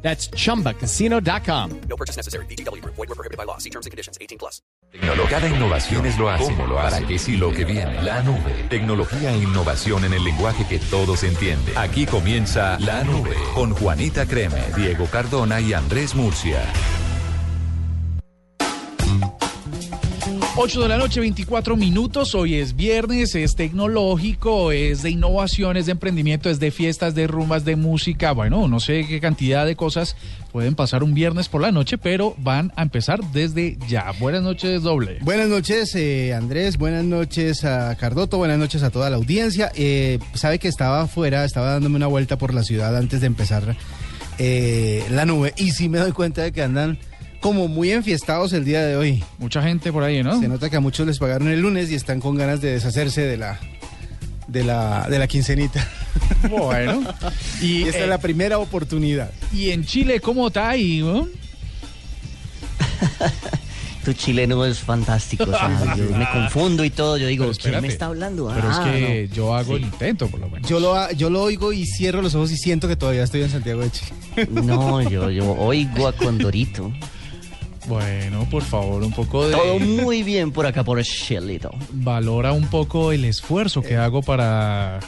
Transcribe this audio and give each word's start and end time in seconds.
That's 0.00 0.30
chumbacasino.com. 0.30 1.80
No 1.88 1.96
purchase 1.96 2.16
necessary. 2.16 2.46
BGW. 2.46 2.82
Void 2.84 2.96
were 2.96 3.14
prohibited 3.14 3.36
by 3.36 3.44
law. 3.44 3.58
See 3.58 3.70
terms 3.70 3.86
and 3.86 3.90
conditions. 3.90 4.16
18 4.20 4.38
plus. 4.38 4.62
Cada 5.28 5.48
innovación 5.48 6.06
es 6.06 6.18
lo 6.18 6.30
hace. 6.30 6.44
¿Cómo 6.44 6.66
lo 6.66 6.78
hace? 6.80 6.96
Para 6.96 7.06
que 7.06 7.18
sí 7.18 7.36
lo 7.36 7.52
que 7.52 7.64
viene. 7.64 8.02
La 8.02 8.22
nube. 8.22 8.66
Tecnología 8.70 9.32
e 9.32 9.38
innovación 9.38 10.04
en 10.04 10.14
el 10.14 10.24
lenguaje 10.24 10.66
que 10.66 10.78
todos 10.78 11.24
entienden. 11.24 11.76
Aquí 11.76 12.06
comienza 12.06 12.78
La 12.80 13.04
Nube 13.04 13.36
con 13.54 13.74
Juanita 13.74 14.26
Creme, 14.26 14.62
Diego 14.76 15.06
Cardona 15.06 15.60
y 15.60 15.74
Andrés 15.74 16.14
Murcia. 16.14 16.62
8 20.60 20.82
de 20.82 20.88
la 20.88 20.98
noche, 20.98 21.20
24 21.20 21.76
minutos. 21.76 22.34
Hoy 22.34 22.56
es 22.56 22.74
viernes, 22.74 23.36
es 23.36 23.54
tecnológico, 23.54 24.72
es 24.72 25.04
de 25.04 25.10
innovaciones, 25.10 25.86
de 25.86 25.92
emprendimiento, 25.92 26.50
es 26.50 26.58
de 26.58 26.72
fiestas, 26.72 27.14
de 27.14 27.28
rumbas, 27.28 27.64
de 27.64 27.76
música. 27.76 28.32
Bueno, 28.32 28.66
no 28.66 28.80
sé 28.80 29.06
qué 29.06 29.20
cantidad 29.20 29.64
de 29.64 29.76
cosas 29.76 30.16
pueden 30.50 30.74
pasar 30.74 31.04
un 31.04 31.14
viernes 31.14 31.48
por 31.48 31.60
la 31.60 31.70
noche, 31.70 31.96
pero 31.96 32.34
van 32.38 32.72
a 32.74 32.82
empezar 32.82 33.20
desde 33.32 33.78
ya. 33.88 34.12
Buenas 34.18 34.42
noches, 34.42 34.82
doble. 34.82 35.18
Buenas 35.20 35.46
noches, 35.46 35.94
eh, 35.94 36.34
Andrés. 36.34 36.76
Buenas 36.76 37.04
noches 37.04 37.64
a 37.64 37.94
Cardoto. 37.94 38.38
Buenas 38.38 38.58
noches 38.58 38.82
a 38.82 38.90
toda 38.90 39.10
la 39.10 39.16
audiencia. 39.16 39.70
Eh, 39.76 40.18
sabe 40.34 40.58
que 40.58 40.66
estaba 40.66 41.02
afuera, 41.02 41.44
estaba 41.44 41.70
dándome 41.70 41.94
una 41.94 42.08
vuelta 42.08 42.36
por 42.36 42.52
la 42.52 42.64
ciudad 42.64 42.96
antes 42.96 43.20
de 43.20 43.28
empezar 43.28 43.76
eh, 44.38 45.04
la 45.10 45.24
nube 45.24 45.54
y 45.56 45.70
sí 45.70 45.88
me 45.88 45.98
doy 45.98 46.10
cuenta 46.10 46.42
de 46.42 46.50
que 46.50 46.62
andan 46.62 46.98
como 47.40 47.68
muy 47.68 47.92
enfiestados 47.92 48.52
el 48.52 48.64
día 48.64 48.84
de 48.84 48.96
hoy. 48.96 49.24
Mucha 49.38 49.62
gente 49.62 49.92
por 49.92 50.02
ahí, 50.02 50.22
¿no? 50.22 50.40
Se 50.40 50.48
nota 50.48 50.68
que 50.70 50.76
a 50.76 50.80
muchos 50.80 51.06
les 51.06 51.18
pagaron 51.18 51.48
el 51.48 51.60
lunes 51.60 51.90
y 51.90 51.94
están 51.94 52.20
con 52.20 52.36
ganas 52.36 52.60
de 52.60 52.72
deshacerse 52.72 53.22
de 53.22 53.36
la 53.36 53.58
de 54.48 54.64
la 54.64 55.06
de 55.08 55.18
la 55.18 55.26
quincenita. 55.26 55.86
Bueno, 56.50 57.02
Y 57.60 57.66
y, 57.66 57.82
esta 57.84 57.98
eh, 58.00 58.02
es 58.04 58.08
la 58.08 58.18
primera 58.18 58.58
oportunidad. 58.58 59.30
y 59.52 59.70
en 59.70 59.84
Chile, 59.84 60.20
¿cómo 60.20 60.48
está 60.48 60.70
ahí? 60.70 61.00
no? 61.00 61.28
Tu 64.04 64.12
chileno 64.14 64.64
es 64.64 64.78
fantástico, 64.78 65.44
o 65.44 65.46
sea, 65.48 65.94
yo 65.96 66.04
me 66.16 66.26
confundo 66.30 66.82
y 66.84 66.88
todo, 66.90 67.18
yo 67.18 67.26
digo, 67.26 67.50
¿quién 67.60 67.78
me 67.82 67.88
está 67.88 68.06
hablando? 68.06 68.50
Pero 68.54 68.68
Ah, 68.70 68.82
es 68.88 68.94
que 68.94 69.28
yo 69.34 69.54
hago 69.54 69.76
el 69.76 69.82
intento, 69.82 70.28
por 70.28 70.40
lo 70.40 70.48
menos. 70.48 70.66
Yo 70.68 70.80
lo 70.80 71.10
yo 71.12 71.28
lo 71.28 71.42
oigo 71.42 71.72
y 71.74 71.84
cierro 71.84 72.22
los 72.22 72.34
ojos 72.34 72.50
y 72.52 72.56
siento 72.56 72.88
que 72.88 72.96
todavía 72.96 73.24
estoy 73.24 73.42
en 73.42 73.50
Santiago 73.50 73.82
de 73.82 73.90
Chile. 73.90 74.12
no, 74.50 74.62
no, 74.62 75.02
yo, 75.02 75.30
yo 75.30 75.50
oigo 75.52 76.08
a 76.08 76.12
Condorito. 76.14 76.90
Bueno, 77.88 78.46
por 78.50 78.62
favor, 78.62 79.02
un 79.02 79.12
poco 79.12 79.46
de... 79.48 79.52
Todo 79.54 79.78
muy 79.78 80.22
bien 80.22 80.52
por 80.52 80.66
acá, 80.66 80.84
por 80.84 81.02
Chilito. 81.02 81.70
valora 81.92 82.52
un 82.52 82.66
poco 82.68 83.12
el 83.12 83.24
esfuerzo 83.24 83.80
que 83.82 83.96
hago 83.96 84.22
para 84.22 85.00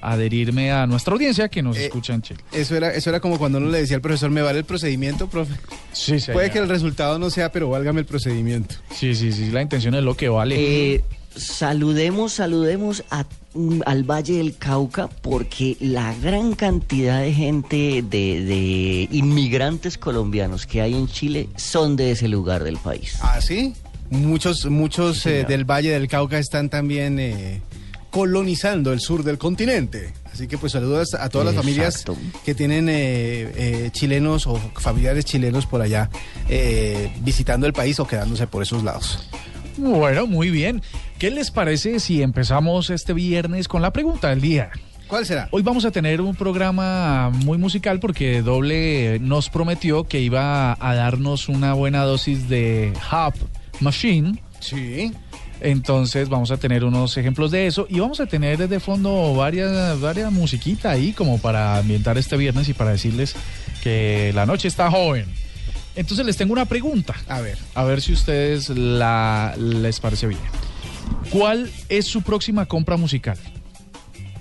adherirme 0.00 0.70
a 0.70 0.86
nuestra 0.86 1.12
audiencia 1.14 1.48
que 1.48 1.62
nos 1.62 1.76
Eh, 1.76 1.86
escucha 1.86 2.14
en 2.14 2.22
Chile. 2.22 2.40
Eso 2.52 2.76
era 2.76 2.92
eso 2.94 3.10
era 3.10 3.18
como 3.20 3.36
cuando 3.38 3.58
uno 3.58 3.68
le 3.68 3.78
decía 3.80 3.96
al 3.96 4.00
profesor, 4.02 4.30
"Me 4.30 4.42
vale 4.42 4.58
el 4.60 4.64
procedimiento, 4.64 5.28
profe." 5.28 5.54
Sí, 5.92 6.20
sí. 6.20 6.30
Puede 6.32 6.50
que 6.50 6.58
el 6.58 6.68
resultado 6.68 7.18
no 7.18 7.30
sea, 7.30 7.50
pero 7.50 7.68
válgame 7.70 8.00
el 8.00 8.06
procedimiento. 8.06 8.76
Sí, 8.94 9.14
sí, 9.16 9.32
sí, 9.32 9.50
la 9.50 9.60
intención 9.62 9.94
es 9.96 10.04
lo 10.04 10.16
que 10.16 10.28
vale. 10.28 10.54
Eh, 10.56 11.04
saludemos, 11.38 12.32
saludemos 12.34 13.04
a- 13.10 13.24
mm, 13.54 13.80
al 13.86 14.04
Valle 14.04 14.38
del 14.38 14.56
Cauca 14.56 15.08
porque 15.08 15.76
la 15.80 16.14
gran 16.14 16.54
cantidad 16.54 17.20
de 17.22 17.32
gente, 17.32 18.02
de, 18.02 18.44
de 18.44 19.08
inmigrantes 19.10 19.96
colombianos 19.98 20.66
que 20.66 20.80
hay 20.80 20.94
en 20.94 21.06
Chile 21.08 21.48
son 21.56 21.96
de 21.96 22.10
ese 22.12 22.28
lugar 22.28 22.64
del 22.64 22.76
país. 22.76 23.14
Ah, 23.22 23.40
sí. 23.40 23.74
Muchos, 24.10 24.64
muchos 24.66 25.24
eh, 25.26 25.44
del 25.46 25.64
Valle 25.64 25.90
del 25.90 26.08
Cauca 26.08 26.38
están 26.38 26.70
también 26.70 27.18
eh, 27.18 27.60
colonizando 28.10 28.92
el 28.92 29.00
sur 29.00 29.22
del 29.22 29.38
continente. 29.38 30.12
Así 30.32 30.46
que 30.46 30.56
pues 30.56 30.72
saludos 30.72 31.14
a 31.14 31.28
todas 31.28 31.46
las 31.46 31.56
familias 31.56 32.04
que 32.44 32.54
tienen 32.54 32.88
eh, 32.88 32.94
eh, 33.56 33.90
chilenos 33.92 34.46
o 34.46 34.56
familiares 34.76 35.24
chilenos 35.24 35.66
por 35.66 35.82
allá 35.82 36.08
eh, 36.48 37.12
visitando 37.22 37.66
el 37.66 37.72
país 37.72 37.98
o 38.00 38.06
quedándose 38.06 38.46
por 38.46 38.62
esos 38.62 38.82
lados. 38.84 39.28
Bueno, 39.76 40.26
muy 40.26 40.50
bien. 40.50 40.80
¿Qué 41.18 41.30
les 41.30 41.50
parece 41.50 41.98
si 42.00 42.22
empezamos 42.22 42.90
este 42.90 43.12
viernes 43.12 43.66
con 43.66 43.82
la 43.82 43.92
pregunta 43.92 44.28
del 44.28 44.40
día? 44.40 44.70
¿Cuál 45.08 45.26
será? 45.26 45.48
Hoy 45.50 45.62
vamos 45.62 45.84
a 45.84 45.90
tener 45.90 46.20
un 46.20 46.36
programa 46.36 47.30
muy 47.30 47.58
musical 47.58 47.98
porque 47.98 48.42
Doble 48.42 49.18
nos 49.20 49.48
prometió 49.48 50.04
que 50.04 50.20
iba 50.20 50.76
a 50.78 50.94
darnos 50.94 51.48
una 51.48 51.72
buena 51.72 52.04
dosis 52.04 52.48
de 52.48 52.92
Hub 53.10 53.34
Machine. 53.80 54.40
Sí. 54.60 55.12
Entonces 55.60 56.28
vamos 56.28 56.52
a 56.52 56.56
tener 56.56 56.84
unos 56.84 57.16
ejemplos 57.16 57.50
de 57.50 57.66
eso 57.66 57.86
y 57.90 57.98
vamos 57.98 58.20
a 58.20 58.26
tener 58.26 58.68
de 58.68 58.78
fondo 58.78 59.34
varias, 59.34 60.00
varias 60.00 60.30
musiquita 60.30 60.90
ahí 60.90 61.12
como 61.12 61.38
para 61.38 61.78
ambientar 61.78 62.16
este 62.16 62.36
viernes 62.36 62.68
y 62.68 62.74
para 62.74 62.90
decirles 62.90 63.34
que 63.82 64.30
la 64.36 64.46
noche 64.46 64.68
está 64.68 64.88
joven. 64.88 65.24
Entonces 65.96 66.24
les 66.24 66.36
tengo 66.36 66.52
una 66.52 66.66
pregunta, 66.66 67.14
A 67.26 67.40
ver. 67.40 67.58
a 67.74 67.82
ver 67.82 68.00
si 68.02 68.12
ustedes 68.12 68.68
la 68.68 69.54
les 69.58 69.98
parece 69.98 70.28
bien. 70.28 70.40
¿Cuál 71.30 71.70
es 71.88 72.06
su 72.06 72.22
próxima 72.22 72.66
compra 72.66 72.96
musical? 72.96 73.36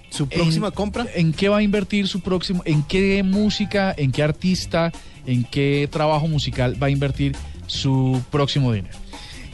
¿Su 0.10 0.28
próxima 0.28 0.68
¿En- 0.68 0.74
compra? 0.74 1.06
¿En 1.16 1.34
qué 1.34 1.50
va 1.50 1.58
a 1.58 1.62
invertir 1.64 2.08
su 2.08 2.22
próximo? 2.22 2.62
¿En 2.66 2.84
qué 2.84 3.22
música, 3.24 3.94
en 3.98 4.12
qué 4.12 4.24
artista, 4.24 4.92
en 5.26 5.44
qué 5.44 5.88
trabajo 5.92 6.28
musical 6.28 6.82
va 6.82 6.88
a 6.88 6.90
invertir 6.90 7.36
su 7.68 8.22
próximo 8.32 8.72
dinero? 8.72 8.98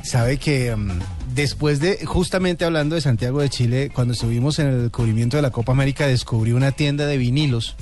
Sabe 0.04 0.38
que 0.38 0.76
mm, 0.76 1.00
después 1.34 1.80
de, 1.80 2.06
justamente 2.06 2.66
hablando 2.66 2.96
de 2.96 3.02
Santiago 3.02 3.42
de 3.42 3.50
Chile, 3.50 3.90
cuando 3.94 4.14
estuvimos 4.14 4.60
en 4.60 4.68
el 4.68 4.82
descubrimiento 4.84 5.38
de 5.38 5.42
la 5.44 5.52
Copa 5.52 5.72
América, 5.72 6.08
descubrí 6.08 6.52
una 6.52 6.72
tienda 6.72 7.08
de 7.08 7.18
vinilos 7.18 7.76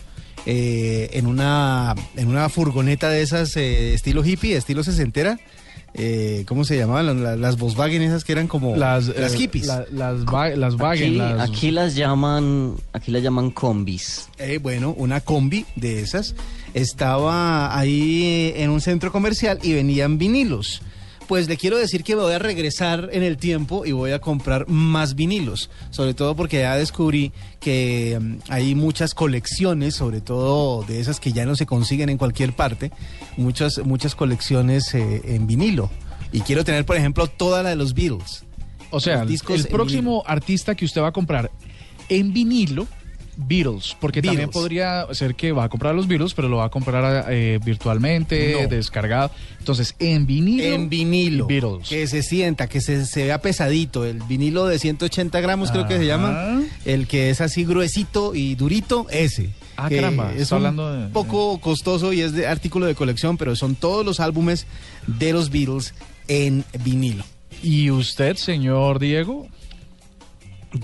eh, 0.46 1.10
en, 1.14 1.28
una, 1.28 1.94
en 2.16 2.28
una 2.30 2.48
furgoneta 2.50 3.10
de 3.10 3.22
esas 3.22 3.56
eh, 3.58 3.94
estilo 3.94 4.24
hippie, 4.26 4.56
estilo 4.56 4.84
sesentera. 4.84 5.40
Eh, 5.94 6.46
¿Cómo 6.48 6.64
se 6.64 6.78
llamaban? 6.78 7.06
Las, 7.06 7.16
las- 7.18 7.40
las 7.40 7.58
Volkswagen 7.58 8.02
esas 8.02 8.24
que 8.24 8.32
eran 8.32 8.48
como 8.48 8.76
las, 8.78 9.10
eh, 9.10 9.28
hippies. 9.38 9.68
la- 9.68 9.86
las, 9.92 10.24
va- 10.26 10.50
las 10.56 10.76
Wagen, 10.76 11.10
Aquí, 11.10 11.16
las- 11.18 11.50
aquí 11.50 11.72
las 11.72 11.96
llaman, 11.96 12.76
aquí 12.94 13.12
las 13.12 13.22
llaman 13.22 13.52
combis. 13.52 14.30
Eh, 14.38 14.60
bueno, 14.62 14.94
una 14.98 15.20
combi 15.20 15.66
de 15.76 16.00
esas 16.02 16.34
estaba 16.74 17.78
ahí 17.78 18.54
en 18.56 18.70
un 18.70 18.82
centro 18.82 19.12
comercial 19.12 19.60
y 19.64 19.74
venían 19.74 20.18
vinilos. 20.18 20.82
Pues 21.28 21.48
le 21.48 21.56
quiero 21.56 21.78
decir 21.78 22.04
que 22.04 22.16
me 22.16 22.24
voy 22.24 22.34
a 22.34 22.40
regresar 22.40 23.10
en 23.14 23.24
el 23.24 23.38
tiempo 23.38 23.86
y 23.86 23.94
voy 23.94 24.12
a 24.12 24.20
comprar 24.20 24.68
más 24.68 25.16
vinilos, 25.16 25.70
sobre 25.90 26.14
todo 26.14 26.36
porque 26.36 26.60
ya 26.60 26.76
descubrí 26.76 27.32
que 27.60 28.18
mm, 28.20 28.38
hay 28.50 28.76
muchas 28.76 29.14
colecciones, 29.14 29.96
sobre 29.96 30.20
todo 30.20 30.84
de 30.84 31.00
esas 31.00 31.20
que 31.20 31.32
ya 31.32 31.46
no 31.46 31.56
se 31.56 31.66
consiguen 31.66 32.10
en 32.10 32.18
cualquier 32.18 32.54
parte, 32.54 32.92
muchas 33.38 33.80
muchas 33.86 34.16
colecciones 34.16 34.94
eh, 34.94 35.22
en 35.24 35.48
vinilo. 35.48 35.90
Y 36.34 36.42
quiero 36.42 36.64
tener, 36.64 36.86
por 36.86 36.96
ejemplo, 36.96 37.28
toda 37.28 37.64
la 37.64 37.70
de 37.70 37.76
los 37.76 37.94
Beatles. 37.94 38.44
O 38.90 39.00
sea, 39.00 39.20
los 39.20 39.28
discos 39.28 39.60
el 39.62 39.68
próximo 39.68 40.24
artista 40.26 40.76
que 40.76 40.86
usted 40.86 41.02
va 41.02 41.08
a 41.08 41.14
comprar 41.14 41.52
en 42.10 42.34
vinilo, 42.34 42.88
Beatles, 43.48 43.96
porque 44.00 44.22
también 44.22 44.50
podría 44.50 45.06
ser 45.14 45.36
que 45.36 45.52
va 45.52 45.64
a 45.66 45.70
comprar 45.70 45.96
los 45.96 46.08
Beatles, 46.08 46.34
pero 46.34 46.48
lo 46.50 46.58
va 46.58 46.66
a 46.66 46.70
comprar 46.70 47.26
eh, 47.30 47.60
virtualmente, 47.64 48.58
No. 48.62 48.68
descargado. 48.68 49.32
Entonces, 49.60 49.96
en 50.00 50.26
vinilo. 50.26 50.64
En 50.64 50.90
vinilo. 50.90 51.48
Beatles. 51.48 51.88
Que 51.90 52.08
se 52.08 52.24
sienta, 52.24 52.68
que 52.68 52.82
se, 52.82 53.06
se 53.06 53.26
vea 53.26 53.42
pesadito. 53.42 54.06
El 54.06 54.20
vinilo 54.24 54.66
de 54.66 54.80
180 54.80 55.40
gramos 55.42 55.72
creo 55.72 55.88
que 55.88 55.98
se 55.98 56.06
llama. 56.06 56.62
El 56.86 57.08
que 57.08 57.30
es 57.30 57.42
así 57.42 57.66
gruesito 57.66 58.36
y 58.36 58.56
durito, 58.56 59.08
ese. 59.10 59.50
Ah, 59.78 59.90
Que 59.90 59.96
caramba, 59.96 60.32
Es 60.36 60.52
un 60.52 60.58
hablando 60.58 60.94
de- 60.94 61.08
poco 61.10 61.60
costoso 61.60 62.14
y 62.14 62.22
es 62.22 62.34
de 62.34 62.46
artículo 62.48 62.86
de 62.86 62.94
colección, 62.96 63.38
pero 63.38 63.56
son 63.56 63.76
todos 63.76 64.06
los 64.06 64.20
álbumes 64.20 64.68
de 65.08 65.34
los 65.34 65.50
Beatles 65.50 65.94
en 66.28 66.64
vinilo. 66.84 67.24
¿Y 67.64 67.90
usted, 67.90 68.36
señor 68.36 69.00
Diego? 69.00 69.48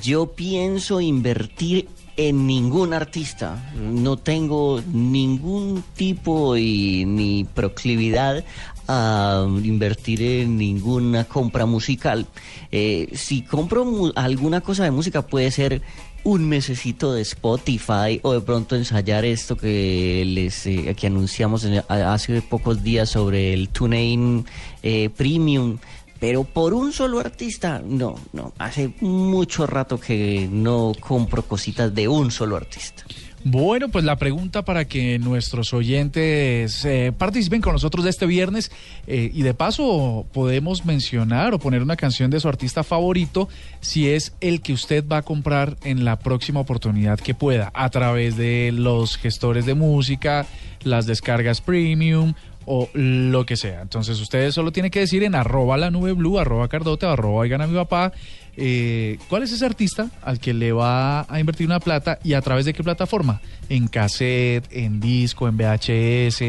Yo 0.03 0.33
pienso 0.33 0.99
invertir 0.99 1.87
en 2.17 2.47
ningún 2.47 2.93
artista. 2.93 3.71
No 3.75 4.17
tengo 4.17 4.81
ningún 4.91 5.83
tipo 5.95 6.57
y 6.57 7.05
ni 7.05 7.43
proclividad 7.45 8.43
a 8.87 9.45
invertir 9.63 10.21
en 10.23 10.57
ninguna 10.57 11.25
compra 11.25 11.65
musical. 11.65 12.25
Eh, 12.71 13.09
si 13.13 13.41
compro 13.43 13.85
mu- 13.85 14.11
alguna 14.15 14.61
cosa 14.61 14.83
de 14.83 14.91
música 14.91 15.21
puede 15.27 15.51
ser 15.51 15.81
un 16.23 16.49
mesecito 16.49 17.13
de 17.13 17.21
Spotify 17.21 18.19
o 18.23 18.33
de 18.33 18.41
pronto 18.41 18.75
ensayar 18.75 19.23
esto 19.23 19.55
que 19.55 20.23
les 20.25 20.65
eh, 20.65 20.93
que 20.97 21.07
anunciamos 21.07 21.63
en- 21.65 21.83
hace 21.89 22.41
pocos 22.41 22.83
días 22.83 23.09
sobre 23.09 23.53
el 23.53 23.69
TuneIn 23.69 24.45
eh, 24.83 25.09
Premium. 25.15 25.77
Pero 26.19 26.43
por 26.43 26.73
un 26.73 26.93
solo 26.93 27.19
artista, 27.19 27.81
no, 27.85 28.15
no. 28.33 28.53
Hace 28.57 28.93
mucho 29.01 29.67
rato 29.67 29.99
que 29.99 30.49
no 30.51 30.93
compro 30.99 31.43
cositas 31.43 31.93
de 31.93 32.07
un 32.07 32.31
solo 32.31 32.55
artista. 32.55 33.03
Bueno, 33.43 33.87
pues 33.87 34.03
la 34.03 34.17
pregunta 34.17 34.65
para 34.65 34.85
que 34.85 35.19
nuestros 35.19 35.73
oyentes 35.73 36.83
eh, 36.83 37.13
participen 37.17 37.61
con 37.61 37.71
nosotros 37.71 38.03
de 38.03 38.09
este 38.09 38.25
viernes 38.25 38.71
eh, 39.05 39.31
y 39.33 39.43
de 39.43 39.53
paso 39.53 40.25
podemos 40.33 40.85
mencionar 40.85 41.53
o 41.53 41.59
poner 41.59 41.81
una 41.81 41.95
canción 41.95 42.29
de 42.29 42.41
su 42.41 42.49
artista 42.49 42.83
favorito 42.83 43.47
si 43.79 44.09
es 44.09 44.33
el 44.41 44.61
que 44.61 44.73
usted 44.73 45.07
va 45.07 45.17
a 45.17 45.21
comprar 45.21 45.77
en 45.83 46.03
la 46.03 46.19
próxima 46.19 46.59
oportunidad 46.59 47.19
que 47.19 47.35
pueda 47.35 47.71
a 47.73 47.89
través 47.89 48.35
de 48.35 48.71
los 48.73 49.15
gestores 49.15 49.65
de 49.65 49.75
música, 49.75 50.45
las 50.83 51.05
descargas 51.05 51.61
premium 51.61 52.33
o 52.67 52.89
lo 52.93 53.45
que 53.45 53.55
sea. 53.55 53.81
Entonces 53.81 54.19
ustedes 54.19 54.53
solo 54.53 54.71
tienen 54.71 54.91
que 54.91 54.99
decir 54.99 55.23
en 55.23 55.35
arroba 55.35 55.77
la 55.77 55.89
nube 55.89 56.11
blue, 56.11 56.37
arroba 56.37 56.67
cardote, 56.67 57.05
arroba 57.05 57.39
oigan 57.39 57.61
a 57.61 57.67
mi 57.67 57.75
papá, 57.75 58.11
eh, 58.57 59.17
cuál 59.29 59.43
es 59.43 59.53
ese 59.53 59.65
artista 59.65 60.09
al 60.21 60.39
que 60.39 60.53
le 60.53 60.73
va 60.73 61.21
a 61.33 61.39
invertir 61.39 61.65
una 61.65 61.79
plata 61.79 62.19
y 62.23 62.33
a 62.33 62.41
través 62.41 62.65
de 62.65 62.73
qué 62.73 62.83
plataforma. 62.83 63.39
En 63.69 63.87
cassette, 63.87 64.67
en 64.71 64.99
disco, 64.99 65.47
en 65.47 65.55
VHS, 65.55 66.41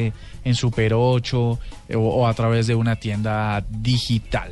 en 0.45 0.55
Super 0.55 0.93
8 0.95 1.59
eh, 1.89 1.95
o, 1.95 2.01
o 2.01 2.27
a 2.27 2.35
través 2.35 2.67
de 2.67 2.75
una 2.75 2.97
tienda 2.97 3.65
digital. 3.71 4.51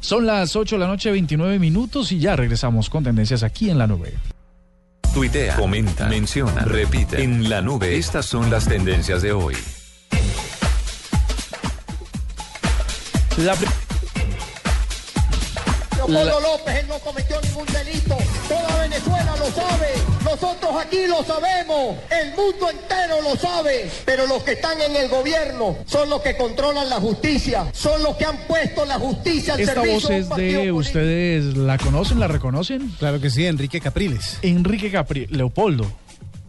Son 0.00 0.26
las 0.26 0.56
8 0.56 0.76
de 0.76 0.80
la 0.80 0.86
noche, 0.86 1.10
29 1.10 1.58
minutos 1.58 2.12
y 2.12 2.18
ya 2.18 2.36
regresamos 2.36 2.90
con 2.90 3.02
tendencias 3.02 3.42
aquí 3.42 3.70
en 3.70 3.78
la 3.78 3.86
nube. 3.86 4.12
Tuitea, 5.14 5.56
comenta, 5.56 6.06
menciona, 6.06 6.66
repite. 6.66 7.22
En 7.22 7.48
la 7.48 7.62
nube, 7.62 7.96
estas 7.96 8.26
son 8.26 8.50
las 8.50 8.68
tendencias 8.68 9.22
de 9.22 9.32
hoy. 9.32 9.54
La 13.38 13.54
pri- 13.54 13.68
Leopoldo 15.96 16.40
López, 16.40 16.74
él 16.76 16.86
no 16.88 16.98
cometió 17.00 17.40
ningún 17.42 17.66
delito. 17.66 18.16
Toda 18.48 18.80
Venezuela 18.82 19.34
lo 19.38 19.46
sabe. 19.50 19.88
Nosotros 20.24 20.70
aquí 20.80 21.06
lo 21.06 21.22
sabemos. 21.24 21.96
El 22.10 22.30
mundo 22.34 22.70
entero 22.70 23.20
lo 23.22 23.36
sabe. 23.36 23.90
Pero 24.06 24.26
los 24.26 24.42
que 24.42 24.52
están 24.52 24.80
en 24.80 24.96
el 24.96 25.08
gobierno 25.08 25.76
son 25.86 26.08
los 26.08 26.22
que 26.22 26.36
controlan 26.36 26.88
la 26.88 26.96
justicia. 26.96 27.66
Son 27.72 28.02
los 28.02 28.16
que 28.16 28.24
han 28.24 28.38
puesto 28.46 28.84
la 28.86 28.98
justicia 28.98 29.54
al 29.54 29.60
Esta 29.60 29.74
servicio 29.74 29.94
voz 29.94 30.08
de 30.08 30.14
un 30.14 30.20
es 30.22 30.28
de 30.28 30.34
político. 30.34 30.74
ustedes, 30.76 31.44
¿la 31.56 31.78
conocen? 31.78 32.20
¿La 32.20 32.28
reconocen? 32.28 32.88
Claro 32.98 33.20
que 33.20 33.28
sí, 33.30 33.46
Enrique 33.46 33.80
Capriles. 33.80 34.38
Enrique 34.42 34.90
Capriles, 34.90 35.30
Leopoldo. 35.30 35.90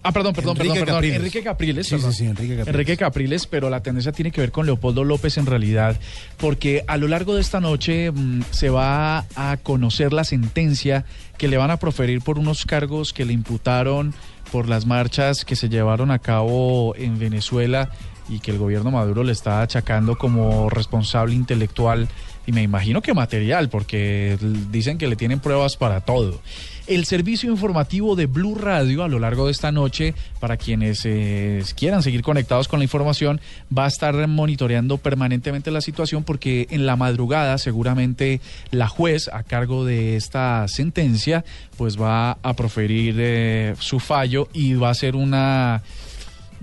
Ah, 0.01 0.11
perdón, 0.11 0.33
perdón, 0.33 0.55
Enrique 0.57 0.79
perdón, 0.79 0.85
perdón. 0.85 0.95
Capriles. 0.95 1.17
Enrique 1.17 1.43
Capriles. 1.43 1.87
Sí, 1.87 1.95
perdón. 1.95 2.13
sí, 2.13 2.17
sí, 2.19 2.25
Enrique 2.25 2.55
Capriles. 2.55 2.67
Enrique 2.67 2.97
Capriles, 2.97 3.47
pero 3.47 3.69
la 3.69 3.83
tendencia 3.83 4.11
tiene 4.11 4.31
que 4.31 4.41
ver 4.41 4.51
con 4.51 4.65
Leopoldo 4.65 5.03
López 5.03 5.37
en 5.37 5.45
realidad, 5.45 5.99
porque 6.37 6.83
a 6.87 6.97
lo 6.97 7.07
largo 7.07 7.35
de 7.35 7.41
esta 7.41 7.59
noche 7.59 8.11
mm, 8.11 8.43
se 8.51 8.69
va 8.69 9.25
a 9.35 9.57
conocer 9.61 10.13
la 10.13 10.23
sentencia 10.23 11.05
que 11.37 11.47
le 11.47 11.57
van 11.57 11.71
a 11.71 11.77
proferir 11.77 12.21
por 12.21 12.39
unos 12.39 12.65
cargos 12.65 13.13
que 13.13 13.25
le 13.25 13.33
imputaron 13.33 14.13
por 14.51 14.67
las 14.67 14.85
marchas 14.85 15.45
que 15.45 15.55
se 15.55 15.69
llevaron 15.69 16.11
a 16.11 16.19
cabo 16.19 16.95
en 16.95 17.19
Venezuela 17.19 17.91
y 18.29 18.39
que 18.39 18.51
el 18.51 18.57
gobierno 18.57 18.91
Maduro 18.91 19.23
le 19.23 19.31
está 19.31 19.61
achacando 19.61 20.17
como 20.17 20.69
responsable 20.69 21.33
intelectual 21.33 22.07
y 22.45 22.51
me 22.51 22.63
imagino 22.63 23.01
que 23.01 23.13
material, 23.13 23.69
porque 23.69 24.37
dicen 24.71 24.97
que 24.97 25.07
le 25.07 25.15
tienen 25.15 25.39
pruebas 25.39 25.77
para 25.77 26.01
todo. 26.01 26.39
El 26.89 27.05
servicio 27.05 27.51
informativo 27.51 28.15
de 28.15 28.25
Blue 28.25 28.55
Radio 28.55 29.03
a 29.03 29.07
lo 29.07 29.19
largo 29.19 29.45
de 29.45 29.51
esta 29.51 29.71
noche, 29.71 30.15
para 30.39 30.57
quienes 30.57 31.01
eh, 31.05 31.63
quieran 31.75 32.01
seguir 32.01 32.23
conectados 32.23 32.67
con 32.67 32.79
la 32.79 32.83
información, 32.83 33.39
va 33.71 33.85
a 33.85 33.87
estar 33.89 34.27
monitoreando 34.27 34.97
permanentemente 34.97 35.69
la 35.69 35.81
situación 35.81 36.23
porque 36.23 36.65
en 36.71 36.87
la 36.87 36.95
madrugada 36.95 37.59
seguramente 37.59 38.41
la 38.71 38.87
juez 38.87 39.29
a 39.31 39.43
cargo 39.43 39.85
de 39.85 40.15
esta 40.15 40.67
sentencia 40.67 41.45
pues 41.77 41.95
va 41.95 42.39
a 42.41 42.53
proferir 42.55 43.17
eh, 43.19 43.75
su 43.77 43.99
fallo 43.99 44.47
y 44.51 44.73
va 44.73 44.89
a 44.89 44.95
ser 44.95 45.15
una 45.15 45.83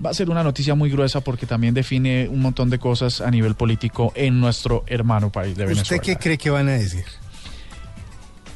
va 0.05 0.09
a 0.09 0.13
ser 0.13 0.29
una 0.29 0.43
noticia 0.43 0.75
muy 0.75 0.89
gruesa 0.89 1.21
porque 1.21 1.45
también 1.45 1.73
define 1.73 2.27
un 2.27 2.41
montón 2.41 2.69
de 2.69 2.79
cosas 2.79 3.21
a 3.21 3.31
nivel 3.31 3.55
político 3.55 4.11
en 4.13 4.41
nuestro 4.41 4.83
hermano 4.87 5.31
país 5.31 5.55
de 5.55 5.67
Venezuela. 5.67 5.83
¿Usted 5.83 6.01
qué 6.01 6.17
cree 6.17 6.37
que 6.37 6.49
van 6.49 6.67
a 6.67 6.73
decir? 6.73 7.05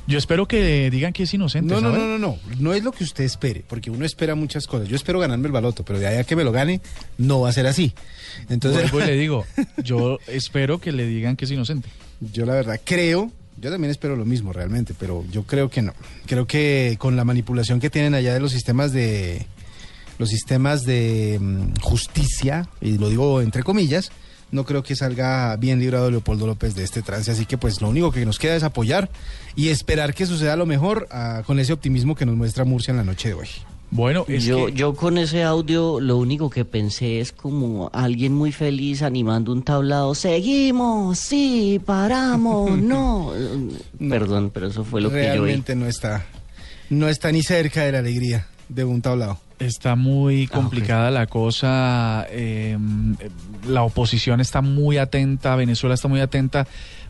Yo 0.08 0.18
espero 0.18 0.48
que 0.48 0.90
digan 0.90 1.14
que 1.14 1.24
es 1.24 1.34
inocente. 1.34 1.74
No, 1.74 1.80
no, 1.80 1.92
no, 1.92 2.08
no, 2.08 2.18
no. 2.18 2.38
No 2.60 2.74
es 2.74 2.84
lo 2.84 2.92
que 2.92 3.04
usted 3.04 3.24
espere, 3.24 3.64
porque 3.68 3.92
uno 3.92 4.06
espera 4.06 4.36
muchas 4.36 4.68
cosas. 4.68 4.88
Yo 4.88 4.96
espero 4.96 5.20
ganarme 5.20 5.48
el 5.48 5.52
baloto, 5.52 5.86
pero 5.86 6.00
de 6.00 6.08
allá 6.08 6.24
que 6.24 6.36
me 6.36 6.44
lo 6.44 6.52
gane, 6.52 6.82
no 7.18 7.42
va 7.42 7.50
a 7.50 7.54
ser 7.54 7.68
así. 7.68 7.94
Entonces, 8.50 8.92
y 8.92 8.98
le 8.98 9.16
digo, 9.16 9.46
yo 9.84 10.20
espero 10.28 10.80
que 10.80 10.92
le 10.92 11.06
digan 11.06 11.36
que 11.36 11.46
es 11.46 11.52
inocente. 11.52 11.90
yo 12.20 12.46
la 12.46 12.54
verdad 12.54 12.80
creo, 12.84 13.32
yo 13.58 13.70
también 13.70 13.92
espero 13.92 14.16
lo 14.16 14.26
mismo 14.26 14.54
realmente, 14.54 14.94
pero 14.98 15.24
yo 15.32 15.44
creo 15.44 15.70
que 15.70 15.82
no. 15.82 15.94
Creo 16.26 16.48
que 16.48 16.96
con 16.98 17.16
la 17.16 17.24
manipulación 17.24 17.80
que 17.80 17.90
tienen 17.90 18.16
allá 18.16 18.34
de 18.34 18.40
los 18.40 18.52
sistemas 18.52 18.92
de 18.92 19.46
los 20.18 20.30
sistemas 20.30 20.84
de 20.84 21.40
mm, 21.40 21.80
justicia, 21.82 22.68
y 22.80 22.98
lo 22.98 23.10
digo 23.10 23.42
entre 23.42 23.64
comillas, 23.64 24.12
no 24.52 24.66
creo 24.66 24.84
que 24.84 24.96
salga 24.96 25.56
bien 25.58 25.80
librado 25.80 26.10
Leopoldo 26.12 26.46
López 26.48 26.76
de 26.76 26.84
este 26.84 27.02
trance, 27.02 27.32
así 27.32 27.46
que 27.46 27.58
pues 27.58 27.82
lo 27.82 27.90
único 27.90 28.12
que 28.12 28.26
nos 28.26 28.38
queda 28.40 28.56
es 28.56 28.64
apoyar 28.64 29.10
y 29.56 29.70
esperar 29.70 30.14
que 30.14 30.26
suceda 30.26 30.56
lo 30.56 30.66
mejor 30.66 31.08
ah, 31.12 31.44
con 31.46 31.60
ese 31.60 31.74
optimismo 31.74 32.16
que 32.16 32.26
nos 32.26 32.36
muestra 32.36 32.66
Murcia 32.66 32.92
en 32.92 32.98
la 32.98 33.04
noche 33.04 33.30
de 33.30 33.34
hoy. 33.36 33.48
Bueno, 33.94 34.24
es 34.30 34.46
Yo, 34.46 34.68
que 34.68 34.72
yo 34.72 34.94
con 34.96 35.18
ese 35.18 35.44
audio 35.44 36.00
lo 36.00 36.16
único 36.18 36.50
que 36.50 36.64
pensé 36.64 37.20
es 37.20 37.34
como 37.34 37.90
alguien 37.92 38.34
muy 38.34 38.54
feliz 38.54 39.02
animando 39.02 39.52
un 39.52 39.64
tablado. 39.64 40.16
Seguimos, 40.16 41.20
sí, 41.20 41.82
paramos, 41.86 42.72
no. 42.78 43.34
Perdón, 44.00 44.50
pero 44.54 44.68
eso 44.68 44.86
fue 44.86 45.02
lo 45.02 45.10
que 45.10 45.16
yo 45.18 45.22
vi. 45.22 45.28
Realmente 45.40 45.76
no 45.76 45.88
está, 45.88 46.26
no 46.90 47.10
está 47.10 47.34
ni 47.34 47.44
cerca 47.44 47.84
de 47.84 47.92
la 47.92 48.00
alegría 48.00 48.48
de 48.70 48.86
un 48.86 49.02
tablado. 49.02 49.38
está 49.60 49.98
muy 49.98 50.48
Ah, 50.50 50.56
complicada 50.56 51.12
la 51.12 51.28
cosa. 51.28 52.26
eh, 52.30 52.78
la 53.68 53.84
oposición 53.84 54.40
está 54.42 54.62
muy 54.62 54.98
atenta, 54.98 55.56
Venezuela 55.56 55.96
está 55.96 56.08
muy 56.08 56.20
atenta, 56.20 56.68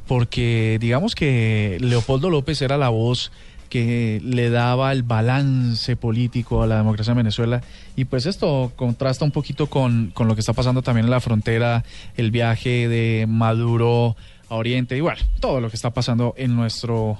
porque 0.07 0.77
digamos 0.81 1.15
que 1.15 1.77
Leopoldo 1.79 2.29
López 2.29 2.61
era 2.61 2.77
la 2.77 2.89
voz 2.89 3.31
que 3.69 4.19
le 4.25 4.49
daba 4.49 4.91
el 4.91 5.03
balance 5.03 5.95
político 5.95 6.61
a 6.61 6.67
la 6.67 6.75
democracia 6.77 7.11
en 7.11 7.17
Venezuela. 7.17 7.61
Y 7.95 8.03
pues 8.05 8.25
esto 8.25 8.73
contrasta 8.75 9.23
un 9.23 9.31
poquito 9.31 9.67
con, 9.67 10.11
con 10.13 10.27
lo 10.27 10.35
que 10.35 10.41
está 10.41 10.51
pasando 10.51 10.81
también 10.81 11.05
en 11.05 11.11
la 11.11 11.21
frontera, 11.21 11.85
el 12.17 12.31
viaje 12.31 12.89
de 12.89 13.25
Maduro 13.29 14.17
a 14.49 14.55
Oriente, 14.55 14.97
igual, 14.97 15.17
todo 15.39 15.61
lo 15.61 15.69
que 15.69 15.77
está 15.77 15.91
pasando 15.91 16.33
en 16.37 16.55
nuestro... 16.55 17.17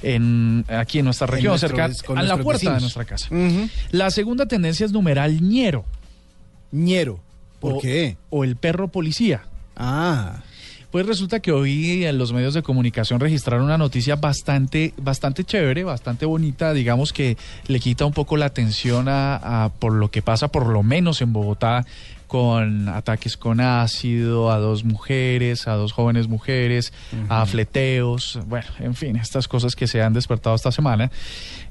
En, 0.00 0.64
aquí 0.68 1.00
en 1.00 1.06
nuestra 1.06 1.26
En 1.26 1.32
región, 1.32 1.50
nuestro- 1.50 1.70
cerca, 1.76 1.86
a 2.14 2.22
la 2.22 2.36
puerta 2.36 2.74
de 2.74 2.80
nuestra 2.80 3.04
casa. 3.04 3.28
La 3.90 4.12
segunda 4.12 4.46
tendencia 4.46 4.86
es 4.86 4.92
numeral 4.92 5.40
ñero. 5.42 5.84
Ñero. 6.70 7.18
¿Por 7.60 7.74
o, 7.74 7.78
qué? 7.78 8.16
O 8.30 8.44
el 8.44 8.56
perro 8.56 8.88
policía. 8.88 9.42
Ah, 9.76 10.42
Pues 10.90 11.04
resulta 11.06 11.40
que 11.40 11.52
hoy 11.52 12.04
en 12.04 12.16
los 12.18 12.32
medios 12.32 12.54
de 12.54 12.62
comunicación 12.62 13.20
registraron 13.20 13.64
una 13.64 13.76
noticia 13.78 14.16
bastante, 14.16 14.94
bastante 14.96 15.44
chévere, 15.44 15.84
bastante 15.84 16.24
bonita, 16.24 16.72
digamos 16.72 17.12
que 17.12 17.36
le 17.66 17.78
quita 17.78 18.06
un 18.06 18.12
poco 18.14 18.36
la 18.38 18.46
atención 18.46 19.06
a, 19.08 19.64
a 19.64 19.68
por 19.68 19.92
lo 19.92 20.10
que 20.10 20.22
pasa, 20.22 20.48
por 20.48 20.66
lo 20.66 20.82
menos 20.82 21.20
en 21.20 21.32
Bogotá, 21.34 21.84
con 22.26 22.88
ataques 22.88 23.36
con 23.36 23.60
ácido 23.60 24.50
a 24.50 24.58
dos 24.58 24.84
mujeres, 24.84 25.66
a 25.66 25.72
dos 25.74 25.92
jóvenes 25.92 26.28
mujeres, 26.28 26.92
a 27.28 27.46
fleteos, 27.46 28.38
bueno, 28.46 28.66
en 28.80 28.94
fin, 28.94 29.16
estas 29.16 29.48
cosas 29.48 29.74
que 29.74 29.86
se 29.86 30.02
han 30.02 30.12
despertado 30.12 30.54
esta 30.54 30.70
semana. 30.70 31.10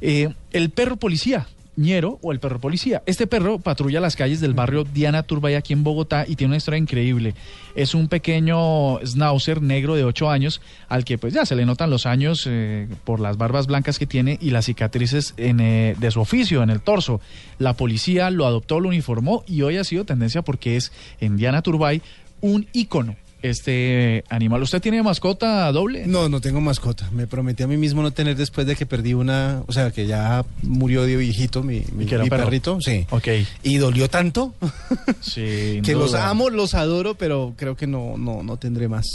Eh, 0.01 0.33
el 0.51 0.69
perro 0.71 0.97
policía. 0.97 1.47
Ñero 1.77 2.17
o 2.23 2.31
el 2.31 2.39
perro 2.39 2.59
policía. 2.59 3.03
Este 3.05 3.27
perro 3.27 3.59
patrulla 3.59 4.01
las 4.01 4.15
calles 4.15 4.41
del 4.41 4.55
barrio 4.55 4.83
Diana 4.83 5.21
Turbay 5.21 5.53
aquí 5.53 5.73
en 5.73 5.83
Bogotá 5.83 6.25
y 6.27 6.35
tiene 6.35 6.49
una 6.49 6.57
historia 6.57 6.79
increíble. 6.79 7.35
Es 7.75 7.93
un 7.93 8.07
pequeño 8.07 8.99
schnauzer 9.05 9.61
negro 9.61 9.95
de 9.95 10.03
8 10.03 10.31
años 10.31 10.59
al 10.89 11.05
que 11.05 11.19
pues 11.19 11.35
ya 11.35 11.45
se 11.45 11.55
le 11.55 11.67
notan 11.67 11.91
los 11.91 12.07
años 12.07 12.45
eh, 12.49 12.87
por 13.03 13.19
las 13.19 13.37
barbas 13.37 13.67
blancas 13.67 13.99
que 13.99 14.07
tiene 14.07 14.39
y 14.41 14.49
las 14.49 14.65
cicatrices 14.65 15.35
en, 15.37 15.59
eh, 15.59 15.95
de 15.99 16.09
su 16.09 16.19
oficio 16.19 16.63
en 16.63 16.71
el 16.71 16.81
torso. 16.81 17.21
La 17.59 17.73
policía 17.73 18.31
lo 18.31 18.47
adoptó, 18.47 18.79
lo 18.79 18.89
uniformó 18.89 19.43
y 19.45 19.61
hoy 19.61 19.77
ha 19.77 19.83
sido 19.83 20.03
tendencia 20.03 20.41
porque 20.41 20.77
es 20.77 20.91
en 21.19 21.37
Diana 21.37 21.61
Turbay 21.61 22.01
un 22.41 22.65
ícono 22.73 23.15
este 23.41 24.23
animal. 24.29 24.61
¿Usted 24.63 24.81
tiene 24.81 25.01
mascota 25.03 25.71
doble? 25.71 26.07
no, 26.07 26.29
no 26.29 26.41
tengo 26.41 26.59
mascota. 26.61 27.09
Me 27.11 27.27
prometí 27.27 27.63
a 27.63 27.67
mí 27.67 27.77
mismo 27.77 28.01
no 28.01 28.11
tener 28.11 28.35
después 28.35 28.65
de 28.67 28.75
que 28.75 28.85
perdí 28.85 29.13
una, 29.13 29.63
o 29.67 29.71
sea, 29.73 29.91
que 29.91 30.07
ya 30.07 30.45
murió 30.63 31.03
de 31.03 31.15
viejito 31.17 31.63
mi, 31.63 31.83
mi, 31.93 32.05
que 32.05 32.15
era 32.15 32.23
mi 32.23 32.29
perro. 32.29 32.45
perrito, 32.45 32.81
sí. 32.81 33.05
Ok. 33.11 33.27
Y 33.63 33.77
dolió 33.77 34.09
tanto 34.09 34.53
Sí, 35.21 35.81
que 35.83 35.93
los 35.93 36.13
amo, 36.13 36.49
los 36.49 36.73
adoro, 36.73 37.15
pero 37.15 37.53
creo 37.57 37.75
que 37.75 37.87
no, 37.87 38.17
no, 38.17 38.43
no 38.43 38.57
tendré 38.57 38.87
más 38.87 39.05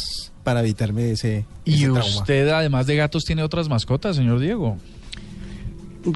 para 0.45 0.61
evitarme 0.61 1.11
ese, 1.13 1.45
¿Y 1.65 1.75
ese 1.75 1.85
trauma. 1.85 2.01
usted, 2.05 2.49
además 2.49 2.87
de 2.87 2.97
gatos, 2.97 3.25
tiene 3.25 3.43
otras 3.43 3.69
mascotas, 3.69 4.17
señor 4.17 4.41
Diego? 4.41 4.77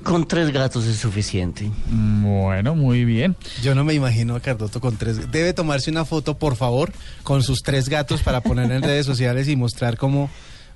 Con 0.03 0.27
tres 0.27 0.53
gatos 0.53 0.85
es 0.87 0.97
suficiente. 0.97 1.71
Bueno, 1.89 2.75
muy 2.75 3.05
bien. 3.05 3.37
Yo 3.63 3.75
no 3.75 3.85
me 3.85 3.95
imagino 3.95 4.35
a 4.35 4.41
Cardoto 4.41 4.81
con 4.81 4.97
tres. 4.97 5.31
Debe 5.31 5.53
tomarse 5.53 5.91
una 5.91 6.05
foto, 6.05 6.37
por 6.37 6.57
favor, 6.57 6.93
con 7.23 7.43
sus 7.43 7.63
tres 7.63 7.89
gatos 7.89 8.23
para 8.23 8.41
poner 8.41 8.71
en 8.73 8.83
redes 8.83 9.07
sociales 9.07 9.49
y 9.49 9.55
mostrar 9.55 9.97
cómo 9.97 10.29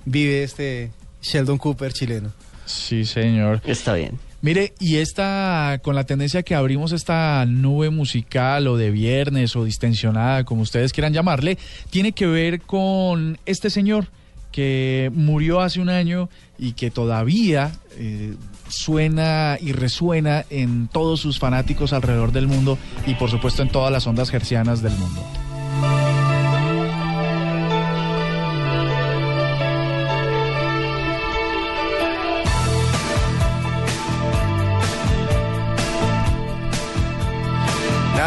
vive 0.05 0.43
este 0.43 0.91
Sheldon 1.21 1.57
Cooper 1.57 1.91
chileno. 1.91 2.31
Sí, 2.65 3.05
señor. 3.05 3.61
Está 3.65 3.93
bien. 3.95 4.17
Mire, 4.41 4.73
y 4.79 4.95
esta, 4.97 5.79
con 5.83 5.93
la 5.93 6.05
tendencia 6.05 6.41
que 6.41 6.55
abrimos 6.55 6.93
esta 6.93 7.45
nube 7.45 7.89
musical 7.91 8.67
o 8.67 8.75
de 8.75 8.89
viernes 8.89 9.55
o 9.55 9.63
distensionada, 9.63 10.45
como 10.45 10.61
ustedes 10.61 10.93
quieran 10.93 11.13
llamarle, 11.13 11.59
tiene 11.89 12.13
que 12.13 12.25
ver 12.25 12.61
con 12.61 13.37
este 13.45 13.69
señor 13.69 14.07
que 14.51 15.11
murió 15.13 15.61
hace 15.61 15.79
un 15.79 15.89
año 15.89 16.29
y 16.57 16.73
que 16.73 16.89
todavía 16.89 17.71
eh, 17.97 18.33
suena 18.71 19.57
y 19.59 19.71
resuena 19.73 20.45
en 20.49 20.87
todos 20.87 21.19
sus 21.19 21.39
fanáticos 21.39 21.93
alrededor 21.93 22.31
del 22.31 22.47
mundo 22.47 22.77
y 23.05 23.15
por 23.15 23.29
supuesto 23.29 23.61
en 23.61 23.69
todas 23.69 23.91
las 23.91 24.07
ondas 24.07 24.29
gercianas 24.29 24.81
del 24.81 24.93
mundo. 24.93 25.21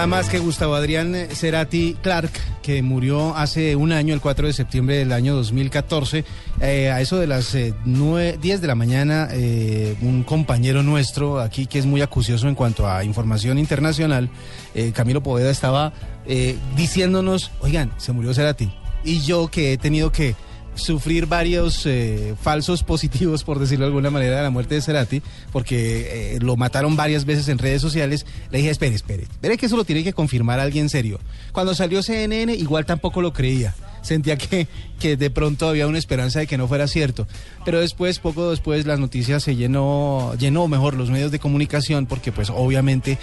Nada 0.05 0.19
más 0.19 0.29
que 0.29 0.39
Gustavo 0.39 0.75
Adrián 0.75 1.17
Cerati 1.31 1.97
Clark, 2.03 2.31
que 2.61 2.83
murió 2.83 3.35
hace 3.35 3.75
un 3.75 3.91
año, 3.91 4.13
el 4.13 4.21
4 4.21 4.49
de 4.49 4.53
septiembre 4.53 4.99
del 4.99 5.13
año 5.13 5.35
2014, 5.35 6.27
eh, 6.61 6.91
a 6.91 7.01
eso 7.01 7.19
de 7.19 7.27
las 7.27 7.55
eh, 7.55 7.73
9, 7.87 8.37
10 8.39 8.61
de 8.61 8.67
la 8.67 8.75
mañana, 8.75 9.29
eh, 9.31 9.97
un 10.03 10.23
compañero 10.23 10.83
nuestro 10.83 11.41
aquí 11.41 11.65
que 11.65 11.79
es 11.79 11.87
muy 11.87 12.03
acucioso 12.03 12.49
en 12.49 12.55
cuanto 12.55 12.87
a 12.87 13.03
información 13.03 13.59
internacional, 13.59 14.29
eh, 14.75 14.93
Camilo 14.95 15.23
Poveda, 15.23 15.51
estaba 15.51 15.95
eh, 16.27 16.59
diciéndonos, 16.77 17.51
oigan, 17.61 17.91
se 17.97 18.13
murió 18.13 18.35
Cerati. 18.35 18.71
Y 19.05 19.21
yo 19.21 19.49
que 19.49 19.73
he 19.73 19.79
tenido 19.79 20.13
que 20.13 20.37
sufrir 20.75 21.27
varios 21.27 21.87
eh, 21.87 22.35
falsos 22.41 22.83
positivos, 22.83 23.45
por 23.45 23.59
decirlo 23.59 23.85
de 23.85 23.89
alguna 23.89 24.11
manera, 24.11 24.37
de 24.37 24.43
la 24.43 24.51
muerte 24.51 24.75
de 24.75 24.83
Cerati, 24.83 25.23
porque 25.53 26.35
eh, 26.35 26.39
lo 26.41 26.57
mataron 26.57 26.97
varias 26.97 27.25
veces 27.25 27.49
en 27.49 27.59
redes 27.59 27.81
sociales. 27.81 28.27
Le 28.51 28.59
dije, 28.59 28.71
espere, 28.71 28.95
espere, 28.95 29.25
espere 29.25 29.57
que 29.57 29.67
eso 29.67 29.77
lo 29.77 29.85
tiene 29.85 30.05
que 30.05 30.13
confirmar 30.13 30.61
alguien 30.61 30.89
serio. 30.89 31.21
Cuando 31.53 31.75
salió 31.75 32.03
CNN, 32.03 32.55
igual 32.55 32.87
tampoco 32.87 33.23
lo 33.23 33.33
creía. 33.33 33.75
Sentía 34.03 34.37
que, 34.37 34.69
que 34.99 35.17
de 35.17 35.31
pronto 35.31 35.69
había 35.69 35.87
una 35.87 35.97
esperanza 35.99 36.41
de 36.41 36.47
que 36.47 36.59
no 36.59 36.69
fuera 36.69 36.87
cierto. 36.89 37.27
Pero 37.65 37.81
después, 37.81 38.19
poco 38.19 38.51
después, 38.51 38.85
las 38.85 38.99
noticias 38.99 39.43
se 39.43 39.57
llenó, 39.57 40.35
llenó 40.39 40.69
mejor 40.69 40.95
los 40.95 41.11
medios 41.11 41.31
de 41.31 41.39
comunicación, 41.39 42.07
porque 42.07 42.31
pues 42.31 42.51
obviamente 42.51 43.19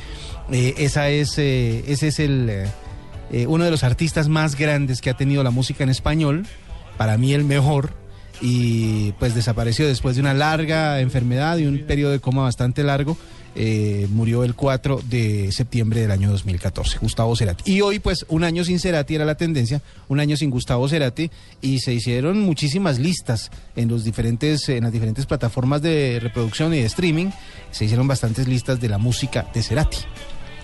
eh, 0.52 0.74
esa 0.78 1.10
es, 1.10 1.38
ese 1.38 2.08
es 2.08 2.20
el, 2.20 2.68
uno 3.48 3.64
de 3.64 3.72
los 3.72 3.84
artistas 3.84 4.28
más 4.28 4.56
grandes 4.56 5.02
que 5.02 5.12
ha 5.12 5.14
tenido 5.16 5.44
la 5.44 5.52
música 5.52 5.84
en 5.84 5.90
español 5.92 6.48
para 7.02 7.18
mí 7.18 7.34
el 7.34 7.46
mejor, 7.46 7.90
y 8.42 9.14
pues 9.14 9.34
desapareció 9.34 9.88
después 9.88 10.18
de 10.18 10.22
una 10.22 10.36
larga 10.36 11.00
enfermedad 11.00 11.58
y 11.58 11.66
un 11.66 11.80
periodo 11.80 12.12
de 12.12 12.20
coma 12.20 12.44
bastante 12.44 12.84
largo. 12.84 13.18
eh, 13.56 14.08
murió 14.12 14.44
el 14.44 14.54
4 14.54 15.02
de 15.10 15.52
septiembre 15.52 16.02
del 16.02 16.12
año 16.12 16.30
2014, 16.30 17.00
Gustavo 17.00 17.36
Cerati. 17.36 17.72
Y 17.72 17.82
hoy, 17.82 17.98
pues, 17.98 18.24
un 18.30 18.44
año 18.44 18.64
sin 18.64 18.80
Cerati 18.80 19.16
era 19.16 19.26
la 19.26 19.34
tendencia, 19.34 19.82
un 20.10 20.20
año 20.20 20.38
sin 20.38 20.52
Gustavo 20.52 20.88
Cerati, 20.88 21.32
y 21.60 21.80
se 21.80 21.92
hicieron 21.92 22.40
muchísimas 22.42 23.00
listas 23.00 23.50
en, 23.76 23.90
los 23.90 24.04
diferentes, 24.04 24.70
en 24.70 24.84
las 24.84 24.94
diferentes 24.94 25.26
plataformas 25.26 25.82
de 25.82 26.20
reproducción 26.22 26.72
y 26.76 26.82
de 26.82 26.86
streaming. 26.86 27.32
Se 27.72 27.86
hicieron 27.86 28.08
bastantes 28.08 28.48
listas 28.48 28.80
de 28.80 28.90
la 28.90 29.00
música 29.00 29.50
de 29.56 29.64
Cerati, 29.64 29.98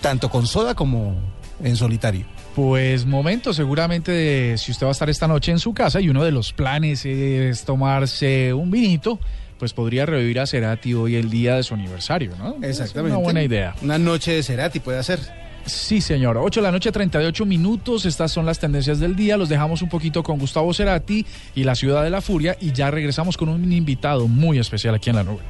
tanto 0.00 0.30
con 0.30 0.46
soda 0.46 0.76
como 0.76 1.16
en 1.62 1.76
solitario. 1.76 2.26
Pues 2.54 3.06
momento 3.06 3.52
seguramente 3.52 4.10
de 4.10 4.58
si 4.58 4.72
usted 4.72 4.86
va 4.86 4.90
a 4.90 4.92
estar 4.92 5.08
esta 5.08 5.28
noche 5.28 5.52
en 5.52 5.58
su 5.58 5.72
casa 5.72 6.00
y 6.00 6.08
uno 6.08 6.24
de 6.24 6.32
los 6.32 6.52
planes 6.52 7.04
es 7.04 7.64
tomarse 7.64 8.52
un 8.52 8.70
vinito, 8.70 9.20
pues 9.58 9.72
podría 9.72 10.06
revivir 10.06 10.40
a 10.40 10.46
Cerati 10.46 10.94
hoy 10.94 11.16
el 11.16 11.30
día 11.30 11.56
de 11.56 11.62
su 11.62 11.74
aniversario, 11.74 12.32
¿no? 12.36 12.56
Exactamente. 12.62 13.10
Es 13.10 13.16
una 13.16 13.16
buena 13.16 13.42
idea. 13.42 13.74
Una 13.82 13.98
noche 13.98 14.32
de 14.32 14.42
Cerati 14.42 14.80
puede 14.80 14.98
hacer. 14.98 15.20
Sí, 15.66 16.00
señor. 16.00 16.38
8 16.38 16.60
de 16.60 16.64
la 16.64 16.72
noche, 16.72 16.90
38 16.90 17.44
minutos. 17.44 18.06
Estas 18.06 18.32
son 18.32 18.46
las 18.46 18.58
tendencias 18.58 19.00
del 19.00 19.14
día. 19.14 19.36
Los 19.36 19.48
dejamos 19.48 19.82
un 19.82 19.88
poquito 19.88 20.22
con 20.22 20.38
Gustavo 20.38 20.72
Cerati 20.72 21.26
y 21.54 21.64
la 21.64 21.74
Ciudad 21.74 22.02
de 22.02 22.10
la 22.10 22.22
Furia 22.22 22.56
y 22.60 22.72
ya 22.72 22.90
regresamos 22.90 23.36
con 23.36 23.50
un 23.50 23.70
invitado 23.70 24.28
muy 24.28 24.58
especial 24.58 24.94
aquí 24.94 25.10
en 25.10 25.16
la 25.16 25.24
nube. 25.24 25.42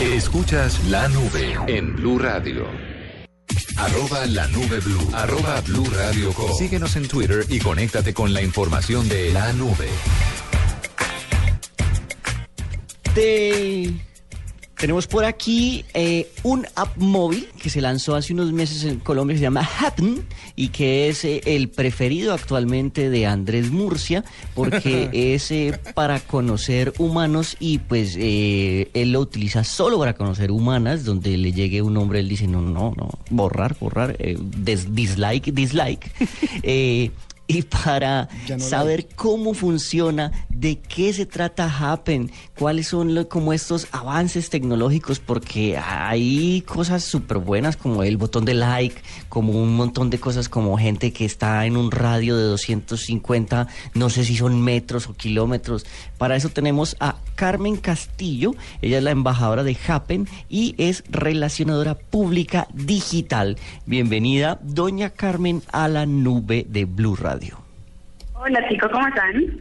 Escuchas 0.00 0.82
la 0.88 1.08
nube 1.08 1.56
en 1.66 1.94
Blue 1.94 2.18
Radio. 2.18 2.66
Arroba 3.76 4.26
la 4.26 4.46
nube 4.48 4.80
blue. 4.80 5.10
Arroba 5.12 5.60
blue 5.60 5.84
radio 5.94 6.32
com. 6.32 6.50
Síguenos 6.56 6.96
en 6.96 7.06
Twitter 7.06 7.44
y 7.48 7.58
conéctate 7.58 8.14
con 8.14 8.32
la 8.32 8.40
información 8.42 9.08
de 9.08 9.32
la 9.32 9.52
nube. 9.52 9.88
Te- 13.14 13.92
Tenemos 14.80 15.06
por 15.06 15.26
aquí 15.26 15.84
eh, 15.92 16.30
un 16.42 16.66
app 16.74 16.96
móvil 16.96 17.48
que 17.62 17.68
se 17.68 17.82
lanzó 17.82 18.14
hace 18.14 18.32
unos 18.32 18.50
meses 18.52 18.84
en 18.84 18.98
Colombia 18.98 19.34
que 19.34 19.38
se 19.38 19.42
llama 19.42 19.68
Happen 19.78 20.24
y 20.56 20.68
que 20.68 21.10
es 21.10 21.22
eh, 21.26 21.42
el 21.44 21.68
preferido 21.68 22.32
actualmente 22.32 23.10
de 23.10 23.26
Andrés 23.26 23.70
Murcia 23.70 24.24
porque 24.54 25.10
es 25.34 25.50
eh, 25.50 25.78
para 25.94 26.18
conocer 26.20 26.94
humanos 26.96 27.58
y 27.60 27.76
pues 27.78 28.16
eh, 28.18 28.88
él 28.94 29.12
lo 29.12 29.20
utiliza 29.20 29.64
solo 29.64 29.98
para 29.98 30.14
conocer 30.14 30.50
humanas 30.50 31.04
donde 31.04 31.36
le 31.36 31.52
llegue 31.52 31.82
un 31.82 31.92
nombre 31.92 32.20
él 32.20 32.28
dice 32.30 32.46
no, 32.46 32.62
no, 32.62 32.94
no, 32.96 33.10
borrar, 33.28 33.76
borrar, 33.78 34.16
des- 34.16 34.94
dislike, 34.94 35.52
dislike. 35.52 36.10
Y 37.52 37.62
para 37.62 38.28
no 38.48 38.58
saber 38.60 39.08
cómo 39.16 39.54
funciona, 39.54 40.30
de 40.48 40.78
qué 40.78 41.12
se 41.12 41.26
trata 41.26 41.64
Happen, 41.68 42.30
cuáles 42.58 42.88
son 42.88 43.14
lo- 43.14 43.28
como 43.28 43.52
estos 43.52 43.86
avances 43.92 44.50
tecnológicos, 44.50 45.18
porque 45.18 45.76
hay 45.78 46.62
cosas 46.62 47.02
súper 47.02 47.38
buenas 47.38 47.76
como 47.76 48.02
el 48.02 48.16
botón 48.16 48.44
de 48.44 48.54
like, 48.54 49.00
como 49.28 49.52
un 49.52 49.74
montón 49.74 50.10
de 50.10 50.20
cosas 50.20 50.48
como 50.48 50.76
gente 50.78 51.12
que 51.12 51.24
está 51.24 51.66
en 51.66 51.76
un 51.76 51.90
radio 51.90 52.36
de 52.36 52.44
250, 52.44 53.66
no 53.94 54.10
sé 54.10 54.24
si 54.24 54.36
son 54.36 54.60
metros 54.62 55.08
o 55.08 55.14
kilómetros. 55.14 55.86
Para 56.18 56.36
eso 56.36 56.50
tenemos 56.50 56.96
a 57.00 57.16
Carmen 57.40 57.78
Castillo, 57.78 58.50
ella 58.82 58.98
es 58.98 59.02
la 59.02 59.12
embajadora 59.12 59.62
de 59.62 59.74
Happen 59.88 60.26
y 60.50 60.74
es 60.76 61.02
relacionadora 61.08 61.94
pública 61.94 62.66
digital. 62.74 63.56
Bienvenida, 63.86 64.58
doña 64.60 65.08
Carmen, 65.08 65.62
a 65.72 65.88
la 65.88 66.04
nube 66.04 66.66
de 66.68 66.84
Blue 66.84 67.16
Radio. 67.16 67.56
Hola 68.34 68.60
chicos, 68.68 68.90
¿cómo 68.92 69.06
están? 69.08 69.58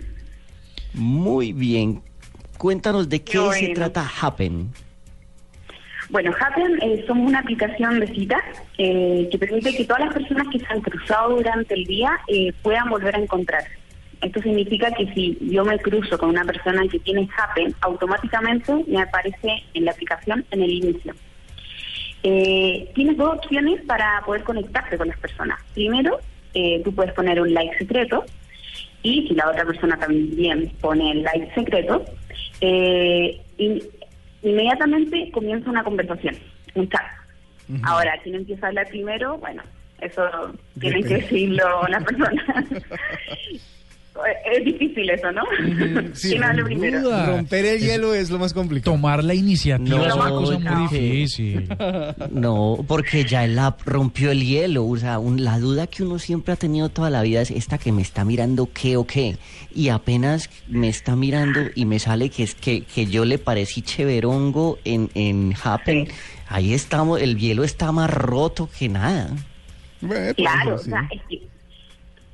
Muy 0.93 1.53
bien. 1.53 2.01
Cuéntanos 2.57 3.07
de 3.07 3.23
qué 3.23 3.39
se 3.53 3.69
trata 3.69 4.05
Happen. 4.21 4.73
Bueno, 6.09 6.33
Happen 6.37 6.79
eh, 6.81 7.05
somos 7.07 7.29
una 7.29 7.39
aplicación 7.39 8.01
de 8.01 8.07
citas 8.07 8.41
eh, 8.77 9.29
que 9.31 9.37
permite 9.37 9.73
que 9.73 9.85
todas 9.85 10.03
las 10.03 10.13
personas 10.13 10.47
que 10.51 10.59
se 10.59 10.65
han 10.67 10.81
cruzado 10.81 11.37
durante 11.37 11.75
el 11.75 11.85
día 11.85 12.11
eh, 12.27 12.51
puedan 12.61 12.89
volver 12.89 13.15
a 13.15 13.19
encontrarse. 13.19 13.78
Esto 14.21 14.41
significa 14.41 14.91
que 14.91 15.05
si 15.13 15.37
yo 15.41 15.63
me 15.63 15.79
cruzo 15.79 16.17
con 16.17 16.29
una 16.29 16.43
persona 16.43 16.81
que 16.91 16.99
tiene 16.99 17.27
Happen, 17.37 17.73
automáticamente 17.81 18.83
me 18.87 19.01
aparece 19.01 19.63
en 19.73 19.85
la 19.85 19.91
aplicación 19.91 20.45
en 20.51 20.61
el 20.61 20.71
inicio. 20.71 21.13
Eh, 22.23 22.91
tienes 22.95 23.15
dos 23.15 23.35
opciones 23.37 23.81
para 23.85 24.21
poder 24.25 24.43
conectarte 24.43 24.97
con 24.97 25.07
las 25.07 25.17
personas. 25.19 25.57
Primero, 25.73 26.19
eh, 26.53 26.81
tú 26.83 26.93
puedes 26.93 27.13
poner 27.13 27.39
un 27.41 27.53
like 27.53 27.77
secreto 27.77 28.25
y 29.03 29.25
si 29.27 29.35
la 29.35 29.49
otra 29.49 29.63
persona 29.65 29.97
también 29.97 30.69
pone 30.81 31.11
el 31.11 31.23
like 31.23 31.53
secreto, 31.55 32.03
eh, 32.59 33.39
in- 33.57 33.81
inmediatamente 34.43 35.31
comienza 35.31 35.69
una 35.69 35.83
conversación, 35.83 36.35
un 36.75 36.89
chat. 36.89 37.05
Ahora, 37.83 38.19
¿quién 38.23 38.35
empieza 38.35 38.65
a 38.65 38.69
hablar 38.69 38.87
primero? 38.89 39.37
Bueno, 39.37 39.61
eso 40.01 40.23
tienen 40.79 41.03
que 41.03 41.13
decirlo 41.19 41.87
las 41.87 42.03
personas. 42.03 42.43
Es 44.51 44.65
difícil 44.65 45.09
eso, 45.09 45.31
¿no? 45.31 45.43
Sí, 46.13 46.29
¿Quién 46.29 46.43
habla 46.43 46.57
sin 46.57 46.65
primero? 46.65 47.01
duda. 47.01 47.25
Romper 47.25 47.65
el 47.65 47.79
hielo 47.79 48.13
es 48.13 48.29
lo 48.29 48.39
más 48.39 48.53
complicado. 48.53 48.91
Tomar 48.95 49.23
la 49.23 49.33
iniciativa 49.33 49.97
No, 49.97 50.05
es 50.05 50.13
una 50.13 50.29
cosa 50.29 50.59
no. 50.59 50.75
muy 50.75 50.87
difícil. 50.89 51.67
No, 52.31 52.83
porque 52.87 53.25
ya 53.25 53.45
el 53.45 53.57
app 53.59 53.81
rompió 53.85 54.31
el 54.31 54.43
hielo. 54.45 54.85
O 54.85 54.97
sea, 54.97 55.19
un- 55.19 55.43
la 55.43 55.59
duda 55.59 55.87
que 55.87 56.03
uno 56.03 56.19
siempre 56.19 56.53
ha 56.53 56.57
tenido 56.57 56.89
toda 56.89 57.09
la 57.09 57.21
vida 57.21 57.41
es 57.41 57.51
esta 57.51 57.77
que 57.77 57.91
me 57.91 58.01
está 58.01 58.25
mirando 58.25 58.69
qué 58.73 58.97
o 58.97 59.05
qué. 59.05 59.37
Y 59.73 59.89
apenas 59.89 60.49
me 60.67 60.89
está 60.89 61.15
mirando 61.15 61.61
y 61.75 61.85
me 61.85 61.99
sale 61.99 62.29
que 62.29 62.43
es 62.43 62.55
que, 62.55 62.81
que 62.83 63.05
yo 63.05 63.25
le 63.25 63.37
parecí 63.37 63.81
cheverongo 63.81 64.79
en, 64.85 65.09
en 65.13 65.53
Happen. 65.63 66.07
Sí. 66.07 66.11
Ahí 66.47 66.73
estamos, 66.73 67.21
el 67.21 67.37
hielo 67.37 67.63
está 67.63 67.91
más 67.91 68.09
roto 68.09 68.69
que 68.77 68.89
nada. 68.89 69.29
Bueno, 70.01 70.33
Claro, 70.35 70.71
pues, 70.75 70.81
o 70.81 70.85
sea, 70.85 71.07
es 71.11 71.21
que 71.29 71.47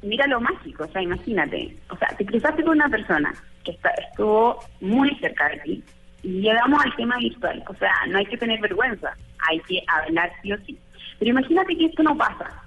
mira 0.06 0.28
lo 0.28 0.40
mágico, 0.42 0.84
o 0.84 0.88
sea, 0.88 1.02
imagínate, 1.02 1.76
o 1.90 1.98
sea, 1.98 2.08
te 2.18 2.26
cruzaste 2.26 2.64
con 2.64 2.74
una 2.78 2.90
persona 2.90 3.34
que 3.64 3.72
está, 3.72 3.90
estuvo 4.10 4.60
muy 4.82 5.14
cerca 5.20 5.50
de 5.50 5.58
ti 5.60 5.84
y 6.24 6.42
llegamos 6.42 6.84
al 6.84 6.96
tema 6.96 7.18
virtual, 7.18 7.64
o 7.68 7.74
sea, 7.76 7.92
no 8.10 8.18
hay 8.18 8.26
que 8.26 8.38
tener 8.38 8.60
vergüenza, 8.62 9.16
hay 9.50 9.60
que 9.62 9.82
hablar 9.88 10.32
sí 10.42 10.52
o 10.54 10.58
sí. 10.66 10.78
Pero 11.20 11.32
imagínate 11.32 11.78
que 11.78 11.86
esto 11.86 12.04
no 12.04 12.16
pasa. 12.18 12.62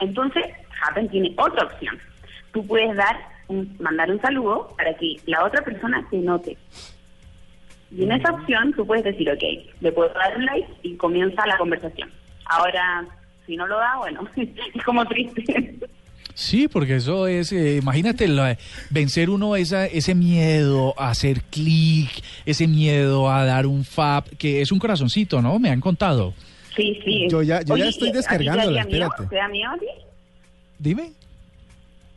Entonces, 0.00 0.44
Happen 0.82 1.08
tiene 1.08 1.32
otra 1.36 1.64
opción. 1.64 1.98
Tú 2.52 2.66
puedes 2.66 2.94
dar 2.96 3.16
un- 3.48 3.76
mandar 3.80 4.10
un 4.10 4.20
saludo 4.20 4.74
para 4.76 4.94
que 4.94 5.16
la 5.26 5.44
otra 5.44 5.62
persona 5.62 6.04
te 6.10 6.18
note. 6.18 6.56
Y 7.90 8.04
en 8.04 8.12
esa 8.12 8.32
opción 8.32 8.72
tú 8.74 8.86
puedes 8.86 9.04
decir, 9.04 9.30
ok, 9.30 9.42
le 9.80 9.92
puedo 9.92 10.08
dar 10.14 10.36
un 10.36 10.44
like 10.46 10.68
y 10.82 10.96
comienza 10.96 11.46
la 11.46 11.58
conversación. 11.58 12.10
Ahora, 12.46 13.04
si 13.46 13.56
no 13.56 13.66
lo 13.66 13.76
da, 13.78 13.96
bueno, 13.98 14.26
es 14.36 14.82
como 14.84 15.04
triste. 15.06 15.76
Sí, 16.34 16.68
porque 16.68 16.96
eso 16.96 17.26
es, 17.26 17.52
eh, 17.52 17.76
imagínate, 17.80 18.26
la- 18.28 18.56
vencer 18.90 19.30
uno 19.30 19.56
esa, 19.56 19.86
ese 19.86 20.14
miedo 20.14 20.94
a 20.98 21.10
hacer 21.10 21.42
clic, 21.42 22.08
ese 22.46 22.66
miedo 22.66 23.30
a 23.30 23.44
dar 23.44 23.66
un 23.66 23.84
fab, 23.84 24.24
que 24.38 24.60
es 24.62 24.72
un 24.72 24.78
corazoncito, 24.78 25.42
¿no? 25.42 25.58
Me 25.58 25.70
han 25.70 25.80
contado. 25.80 26.34
Sí, 26.76 26.98
sí. 27.04 27.26
Yo 27.30 27.42
ya- 27.42 27.62
yo 27.62 27.76
ya 27.76 27.86
estoy 27.86 28.08
¿a 28.08 28.12
ti 28.12 28.12
te 28.12 28.16
descargándola, 28.18 28.80
espérate. 28.80 29.26
¿Te 29.26 29.36
da 29.36 29.48
miedo 29.48 29.70
a 29.70 29.78
ti? 29.78 29.86
Dime. 30.78 31.12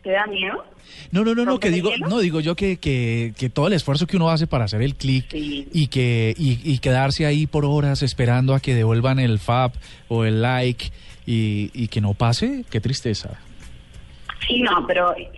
¿Te 0.02 0.12
da 0.12 0.26
miedo? 0.28 0.64
No, 1.12 1.24
no, 1.26 1.34
no, 1.34 1.44
no, 1.46 1.52
¿Romper 1.52 1.72
que 1.72 1.76
digo, 1.76 1.92
no 1.98 2.20
digo 2.20 2.40
yo 2.40 2.56
que, 2.56 2.78
que, 2.78 3.34
que 3.38 3.50
todo 3.50 3.68
el 3.68 3.74
esfuerzo 3.74 4.06
que 4.08 4.18
uno 4.18 4.30
hace 4.30 4.46
para 4.48 4.66
hacer 4.66 4.82
el 4.84 4.96
clic 4.96 5.26
Sí. 5.32 5.68
y 5.74 5.88
que 5.88 6.36
y, 6.38 6.60
y 6.64 6.78
quedarse 6.78 7.26
ahí 7.26 7.48
por 7.48 7.66
horas 7.66 8.04
esperando 8.04 8.54
a 8.54 8.60
que 8.60 8.76
devuelvan 8.76 9.18
el 9.20 9.40
fab 9.40 9.72
o 10.08 10.26
el 10.26 10.42
like 10.44 10.92
y, 11.26 11.72
y 11.74 11.88
que 11.88 12.02
no 12.02 12.14
pase, 12.14 12.66
qué 12.70 12.80
tristeza. 12.80 13.32
Sí, 14.48 14.62
no, 14.62 14.86
pero 14.86 15.16
eh, 15.16 15.30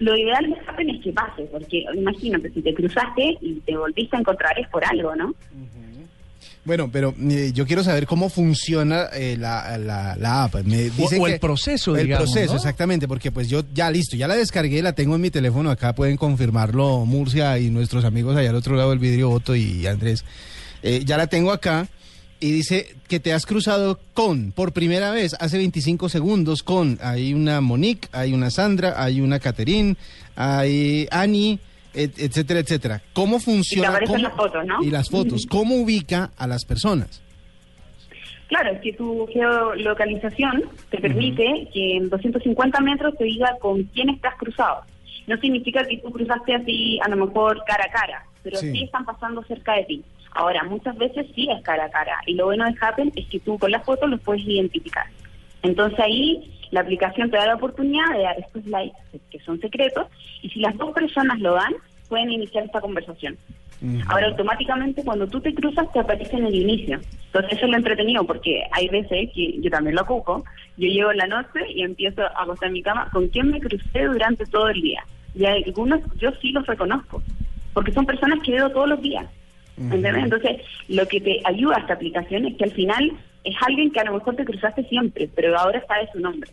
lo 0.00 0.16
ideal 0.16 0.44
de 0.46 0.56
Happen 0.66 0.90
es 0.90 1.02
que 1.02 1.12
pase, 1.12 1.42
porque 1.52 1.84
imagínate, 1.94 2.50
si 2.52 2.62
te 2.62 2.74
cruzaste 2.74 3.36
y 3.40 3.54
te 3.66 3.76
volviste 3.76 4.16
a 4.16 4.20
encontrar 4.20 4.58
es 4.58 4.68
por 4.68 4.84
algo, 4.84 5.14
¿no? 5.14 5.34
Bueno, 6.64 6.90
pero 6.92 7.14
eh, 7.30 7.52
yo 7.54 7.64
quiero 7.64 7.84
saber 7.84 8.06
cómo 8.08 8.28
funciona 8.28 9.04
eh, 9.14 9.36
la, 9.38 9.78
la, 9.78 10.16
la 10.16 10.44
app. 10.44 10.56
Me 10.64 10.90
dicen 10.90 11.20
o 11.20 11.26
el 11.28 11.34
que- 11.34 11.38
proceso, 11.38 11.94
El 11.96 12.06
digamos, 12.06 12.24
proceso, 12.32 12.54
¿no? 12.54 12.56
exactamente, 12.56 13.06
porque 13.06 13.30
pues 13.30 13.48
yo 13.48 13.62
ya 13.72 13.88
listo, 13.88 14.16
ya 14.16 14.26
la 14.26 14.34
descargué, 14.34 14.82
la 14.82 14.92
tengo 14.92 15.14
en 15.14 15.20
mi 15.20 15.30
teléfono, 15.30 15.70
acá 15.70 15.94
pueden 15.94 16.16
confirmarlo 16.16 17.04
Murcia 17.04 17.56
y 17.60 17.70
nuestros 17.70 18.04
amigos 18.04 18.36
allá 18.36 18.50
al 18.50 18.56
otro 18.56 18.74
lado 18.74 18.90
del 18.90 18.98
vidrio, 18.98 19.30
Otto 19.30 19.54
y 19.54 19.86
Andrés. 19.86 20.24
Eh, 20.82 21.02
ya 21.04 21.16
la 21.16 21.28
tengo 21.28 21.52
acá 21.52 21.86
y 22.40 22.52
dice 22.52 22.94
que 23.08 23.18
te 23.20 23.32
has 23.32 23.46
cruzado 23.46 23.98
con, 24.14 24.52
por 24.52 24.72
primera 24.72 25.10
vez, 25.10 25.34
hace 25.40 25.56
25 25.58 26.08
segundos, 26.08 26.62
con, 26.62 26.98
hay 27.02 27.32
una 27.34 27.60
Monique, 27.60 28.08
hay 28.12 28.32
una 28.34 28.50
Sandra, 28.50 28.94
hay 29.02 29.20
una 29.20 29.38
Caterine, 29.40 29.96
hay 30.36 31.06
Ani, 31.10 31.58
et- 31.94 32.18
etcétera, 32.18 32.60
etcétera. 32.60 33.02
¿Cómo 33.14 33.40
funciona? 33.40 33.88
aparecen 33.88 34.16
¿Cómo- 34.16 34.28
las 34.28 34.36
fotos, 34.36 34.66
¿no? 34.66 34.82
Y 34.82 34.90
las 34.90 35.08
fotos. 35.08 35.46
¿Cómo 35.48 35.76
ubica 35.76 36.30
a 36.36 36.46
las 36.46 36.64
personas? 36.64 37.22
Claro, 38.48 38.70
es 38.72 38.80
que 38.80 38.92
tu 38.92 39.26
geolocalización 39.32 40.64
te 40.90 40.98
permite 40.98 41.68
que 41.72 41.96
en 41.96 42.08
250 42.08 42.80
metros 42.80 43.14
te 43.18 43.24
diga 43.24 43.56
con 43.60 43.82
quién 43.84 44.08
estás 44.10 44.34
cruzado. 44.36 44.82
No 45.26 45.36
significa 45.38 45.84
que 45.84 45.98
tú 45.98 46.12
cruzaste 46.12 46.54
así, 46.54 46.98
a 47.04 47.08
lo 47.08 47.26
mejor 47.26 47.62
cara 47.66 47.86
a 47.88 47.92
cara, 47.92 48.24
pero 48.44 48.56
Sí. 48.58 48.70
sí, 48.70 48.82
están 48.84 49.04
pasando 49.04 49.42
cerca 49.44 49.74
de 49.74 49.84
ti. 49.84 50.04
Ahora, 50.36 50.62
muchas 50.64 50.96
veces 50.98 51.26
sí 51.34 51.48
es 51.50 51.62
cara 51.62 51.86
a 51.86 51.90
cara. 51.90 52.18
Y 52.26 52.34
lo 52.34 52.44
bueno 52.44 52.66
de 52.66 52.74
Happen 52.80 53.10
es 53.16 53.26
que 53.26 53.40
tú 53.40 53.58
con 53.58 53.70
las 53.70 53.84
fotos 53.84 54.08
los 54.10 54.20
puedes 54.20 54.46
identificar. 54.46 55.06
Entonces 55.62 55.98
ahí 55.98 56.52
la 56.70 56.80
aplicación 56.80 57.30
te 57.30 57.38
da 57.38 57.46
la 57.46 57.54
oportunidad 57.54 58.12
de 58.12 58.22
dar 58.22 58.38
estos 58.38 58.66
likes 58.66 58.96
que 59.30 59.40
son 59.40 59.58
secretos 59.60 60.06
y 60.42 60.50
si 60.50 60.60
las 60.60 60.76
dos 60.76 60.92
personas 60.92 61.38
lo 61.40 61.54
dan, 61.54 61.74
pueden 62.08 62.30
iniciar 62.30 62.64
esta 62.64 62.80
conversación. 62.80 63.36
Ahora 64.08 64.28
automáticamente 64.28 65.04
cuando 65.04 65.26
tú 65.26 65.40
te 65.40 65.54
cruzas 65.54 65.90
te 65.92 66.00
aparece 66.00 66.36
en 66.36 66.46
el 66.46 66.54
inicio. 66.54 67.00
Entonces 67.26 67.52
eso 67.52 67.64
es 67.66 67.70
lo 67.70 67.76
entretenido 67.76 68.24
porque 68.24 68.62
hay 68.72 68.88
veces 68.88 69.30
que 69.34 69.60
yo 69.60 69.70
también 69.70 69.96
lo 69.96 70.02
ocupo. 70.02 70.44
Yo 70.76 70.88
llego 70.88 71.10
en 71.10 71.18
la 71.18 71.26
noche 71.26 71.60
y 71.74 71.82
empiezo 71.82 72.22
a 72.22 72.42
acostar 72.42 72.68
en 72.68 72.74
mi 72.74 72.82
cama 72.82 73.08
con 73.12 73.28
quién 73.28 73.50
me 73.50 73.60
crucé 73.60 74.04
durante 74.04 74.44
todo 74.46 74.68
el 74.68 74.80
día. 74.80 75.04
Y 75.34 75.44
algunos 75.44 76.00
yo 76.16 76.30
sí 76.40 76.52
los 76.52 76.66
reconozco 76.66 77.22
porque 77.74 77.92
son 77.92 78.06
personas 78.06 78.38
que 78.42 78.52
veo 78.52 78.70
todos 78.70 78.88
los 78.88 79.02
días. 79.02 79.26
¿Entendés? 79.78 80.14
Entonces 80.16 80.60
lo 80.88 81.06
que 81.06 81.20
te 81.20 81.40
ayuda 81.44 81.76
a 81.76 81.80
esta 81.80 81.94
aplicación 81.94 82.46
es 82.46 82.56
que 82.56 82.64
al 82.64 82.72
final 82.72 83.12
es 83.44 83.54
alguien 83.66 83.90
que 83.90 84.00
a 84.00 84.04
lo 84.04 84.14
mejor 84.14 84.34
te 84.36 84.44
cruzaste 84.44 84.84
siempre, 84.88 85.28
pero 85.34 85.56
ahora 85.58 85.82
sabe 85.86 86.08
su 86.12 86.18
nombre. 86.20 86.50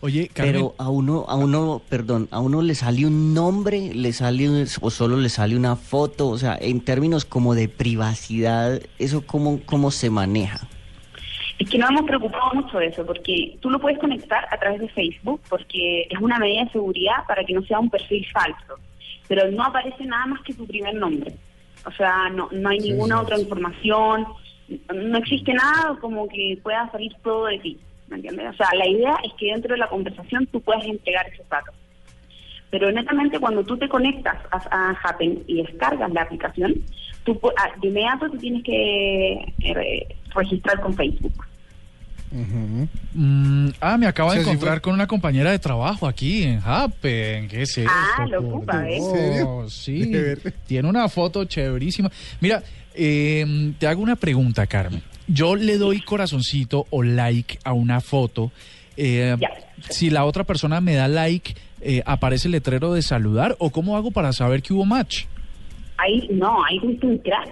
Oye, 0.00 0.28
Carmen, 0.28 0.52
Pero 0.54 0.74
a 0.76 0.90
uno, 0.90 1.24
a 1.28 1.34
uno, 1.36 1.80
perdón, 1.88 2.28
a 2.30 2.40
uno 2.40 2.60
le 2.60 2.74
sale 2.74 3.06
un 3.06 3.32
nombre, 3.32 3.94
le 3.94 4.12
sale 4.12 4.50
un- 4.50 4.66
o 4.82 4.90
solo 4.90 5.16
le 5.16 5.30
sale 5.30 5.56
una 5.56 5.76
foto, 5.76 6.28
o 6.28 6.36
sea, 6.36 6.58
en 6.60 6.82
términos 6.82 7.24
como 7.24 7.54
de 7.54 7.68
privacidad, 7.70 8.82
eso 8.98 9.24
cómo, 9.26 9.60
cómo 9.64 9.90
se 9.90 10.10
maneja. 10.10 10.60
Es 11.58 11.70
que 11.70 11.78
nos 11.78 11.88
hemos 11.88 12.02
preocupado 12.02 12.52
mucho 12.52 12.78
de 12.78 12.88
eso, 12.88 13.06
porque 13.06 13.56
tú 13.60 13.70
lo 13.70 13.78
puedes 13.78 13.98
conectar 13.98 14.44
a 14.50 14.58
través 14.58 14.80
de 14.80 14.88
Facebook, 14.88 15.40
porque 15.48 16.02
es 16.10 16.18
una 16.20 16.38
medida 16.38 16.64
de 16.64 16.70
seguridad 16.72 17.24
para 17.26 17.42
que 17.44 17.54
no 17.54 17.62
sea 17.62 17.78
un 17.78 17.88
perfil 17.88 18.26
falso. 18.30 18.74
Pero 19.26 19.50
no 19.52 19.64
aparece 19.64 20.04
nada 20.04 20.26
más 20.26 20.42
que 20.42 20.52
tu 20.52 20.66
primer 20.66 20.94
nombre. 20.96 21.32
O 21.86 21.92
sea, 21.92 22.28
no, 22.30 22.48
no 22.52 22.68
hay 22.68 22.78
ninguna 22.78 23.20
otra 23.20 23.38
información, 23.38 24.26
no 24.94 25.18
existe 25.18 25.52
nada 25.52 25.96
como 26.00 26.28
que 26.28 26.58
pueda 26.62 26.90
salir 26.90 27.12
todo 27.22 27.46
de 27.46 27.58
ti. 27.58 27.78
¿Me 28.08 28.16
entiendes? 28.16 28.50
O 28.50 28.56
sea, 28.56 28.68
la 28.76 28.86
idea 28.86 29.16
es 29.24 29.32
que 29.34 29.46
dentro 29.46 29.72
de 29.72 29.78
la 29.78 29.88
conversación 29.88 30.46
tú 30.46 30.60
puedas 30.60 30.84
entregar 30.84 31.26
esos 31.28 31.48
datos. 31.48 31.74
Pero 32.70 32.90
netamente 32.90 33.38
cuando 33.38 33.64
tú 33.64 33.76
te 33.76 33.88
conectas 33.88 34.36
a, 34.50 34.90
a 34.90 34.90
Happen 35.02 35.42
y 35.46 35.62
descargas 35.62 36.12
la 36.12 36.22
aplicación, 36.22 36.74
tú 37.24 37.40
ah, 37.56 37.70
de 37.80 37.88
inmediato 37.88 38.30
tú 38.30 38.38
tienes 38.38 38.62
que 38.64 39.32
eh, 39.60 40.16
registrar 40.34 40.80
con 40.80 40.94
Facebook. 40.94 41.32
Mm, 42.34 43.68
ah, 43.80 43.96
me 43.96 44.06
acabo 44.06 44.30
de 44.32 44.38
Sí, 44.38 44.44
sí, 44.44 44.50
encontrar 44.50 44.74
fue- 44.76 44.82
con 44.82 44.94
una 44.94 45.06
compañera 45.06 45.50
de 45.50 45.58
trabajo 45.58 46.06
aquí 46.06 46.42
en 46.42 46.60
Happen. 46.64 47.48
¿Qué 47.48 47.62
es 47.62 47.78
esto? 47.78 47.90
Ah, 47.92 48.26
lo 48.26 48.40
ocupa, 48.40 48.82
serio? 48.84 49.66
Sí, 49.68 50.06
De 50.06 50.36
tiene 50.66 50.88
una 50.88 51.08
foto 51.08 51.44
chéverísima. 51.44 52.10
Mira, 52.40 52.62
eh, 52.94 53.72
te 53.78 53.86
hago 53.86 54.02
una 54.02 54.16
pregunta, 54.16 54.66
Carmen. 54.66 55.02
Yo 55.26 55.56
le 55.56 55.78
doy 55.78 56.00
corazoncito 56.00 56.86
o 56.90 57.02
like 57.02 57.58
a 57.64 57.72
una 57.72 58.00
foto. 58.00 58.50
eh, 58.96 59.36
Ya. 59.40 59.50
Si 59.90 60.08
la 60.08 60.24
otra 60.24 60.44
persona 60.44 60.80
me 60.80 60.94
da 60.94 61.08
like, 61.08 61.54
eh, 61.80 62.02
¿aparece 62.06 62.48
el 62.48 62.52
letrero 62.52 62.94
de 62.94 63.02
saludar? 63.02 63.56
¿O 63.58 63.70
cómo 63.70 63.96
hago 63.96 64.10
para 64.12 64.32
saber 64.32 64.62
que 64.62 64.72
hubo 64.72 64.84
match? 64.86 65.24
Ahí 65.98 66.28
no, 66.32 66.64
ahí 66.64 66.78
dice 66.78 67.04
un 67.06 67.18
crash. 67.18 67.48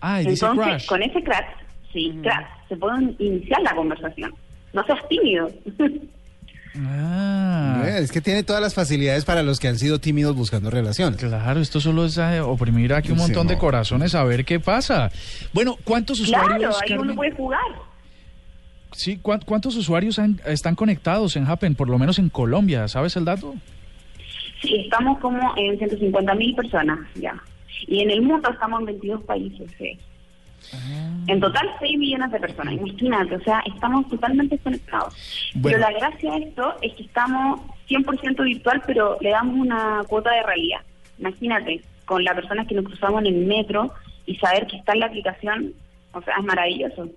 Ah, 0.00 0.18
dice 0.18 0.30
Entonces, 0.44 0.64
crash. 0.66 0.86
con 0.86 1.02
ese 1.02 1.22
crash, 1.22 1.46
sí, 1.92 2.12
crash, 2.22 2.46
se 2.68 2.76
puede 2.76 3.14
iniciar 3.18 3.60
la 3.62 3.74
conversación. 3.74 4.32
No 4.72 4.84
seas 4.84 4.98
tímido. 5.08 5.48
Ah. 6.78 7.84
Es 7.98 8.12
que 8.12 8.20
tiene 8.20 8.42
todas 8.42 8.60
las 8.60 8.74
facilidades 8.74 9.24
para 9.24 9.42
los 9.42 9.58
que 9.58 9.68
han 9.68 9.78
sido 9.78 9.98
tímidos 9.98 10.36
buscando 10.36 10.70
relaciones. 10.70 11.16
Claro, 11.18 11.60
esto 11.60 11.80
solo 11.80 12.04
es 12.04 12.18
eh, 12.18 12.40
oprimir 12.40 12.92
aquí 12.92 13.10
un 13.12 13.18
Sí, 13.18 13.22
montón 13.24 13.46
de 13.46 13.56
corazones 13.56 14.14
a 14.14 14.24
ver 14.24 14.44
qué 14.44 14.60
pasa. 14.60 15.10
Bueno, 15.54 15.76
¿cuántos 15.84 16.20
claro, 16.20 16.44
usuarios, 16.46 16.76
ahí 16.82 16.88
Carmen? 16.90 17.06
uno 17.06 17.14
puede 17.16 17.32
jugar. 17.32 17.60
Sí, 18.92 19.18
¿cuán- 19.22 19.40
¿cuántos 19.44 19.76
usuarios 19.76 20.18
han- 20.18 20.40
están 20.46 20.74
conectados 20.74 21.36
en 21.36 21.46
Happen, 21.46 21.74
por 21.74 21.88
lo 21.88 21.98
menos 21.98 22.18
en 22.18 22.28
Colombia? 22.28 22.88
¿Sabes 22.88 23.16
el 23.16 23.24
dato? 23.24 23.54
Sí, 24.60 24.74
estamos 24.84 25.18
como 25.20 25.54
en 25.56 25.78
150 25.78 26.34
mil 26.34 26.54
personas 26.54 26.98
ya. 27.14 27.34
Y 27.86 28.00
en 28.02 28.10
el 28.10 28.22
mundo 28.22 28.50
estamos 28.50 28.80
en 28.80 28.86
22 28.86 29.22
países. 29.24 29.70
sí. 29.78 29.98
Ah. 30.72 31.12
En 31.28 31.40
total 31.40 31.68
6 31.80 31.98
millones 31.98 32.30
de 32.30 32.40
personas, 32.40 32.74
imagínate, 32.74 33.36
o 33.36 33.40
sea, 33.40 33.62
estamos 33.66 34.08
totalmente 34.08 34.58
conectados. 34.58 35.14
Bueno. 35.54 35.78
Pero 35.78 35.90
la 35.90 35.98
gracia 35.98 36.32
de 36.32 36.38
esto 36.46 36.74
es 36.82 36.94
que 36.94 37.02
estamos 37.02 37.60
100% 37.88 38.44
virtual, 38.44 38.82
pero 38.86 39.16
le 39.20 39.30
damos 39.30 39.56
una 39.56 40.02
cuota 40.08 40.30
de 40.32 40.42
realidad. 40.42 40.80
Imagínate, 41.18 41.82
con 42.04 42.22
las 42.24 42.34
personas 42.34 42.66
que 42.66 42.74
nos 42.74 42.84
cruzamos 42.84 43.20
en 43.20 43.26
el 43.26 43.46
metro 43.46 43.92
y 44.26 44.36
saber 44.36 44.66
que 44.66 44.76
está 44.76 44.92
en 44.92 45.00
la 45.00 45.06
aplicación, 45.06 45.72
o 46.12 46.22
sea, 46.22 46.34
es 46.38 46.44
maravilloso. 46.44 47.08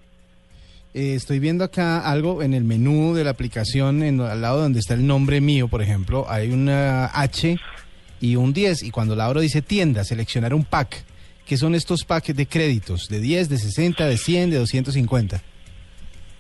eh, 0.94 1.14
estoy 1.14 1.38
viendo 1.40 1.64
acá 1.64 2.00
algo 2.00 2.42
en 2.42 2.54
el 2.56 2.64
menú 2.64 3.14
de 3.14 3.24
la 3.24 3.30
aplicación, 3.30 4.02
en, 4.02 4.20
al 4.22 4.42
lado 4.42 4.62
donde 4.62 4.80
está 4.80 4.96
el 4.96 5.06
nombre 5.06 5.40
mío, 5.42 5.68
por 5.68 5.82
ejemplo, 5.84 6.26
hay 6.28 6.52
una 6.52 7.06
H 7.06 7.58
y 8.22 8.36
un 8.36 8.54
10 8.54 8.84
y 8.84 8.92
cuando 8.92 9.16
la 9.16 9.26
abro 9.26 9.40
dice 9.42 9.62
tienda, 9.62 10.04
seleccionar 10.04 10.54
un 10.54 10.64
pack. 10.66 11.04
¿Qué 11.50 11.58
son 11.58 11.74
estos 11.74 12.06
packs 12.06 12.36
de 12.36 12.46
créditos? 12.46 13.08
¿De 13.10 13.20
10, 13.20 13.50
de 13.50 13.58
60, 13.58 14.06
de 14.06 14.18
100, 14.18 14.52
de 14.52 14.58
250? 14.60 15.42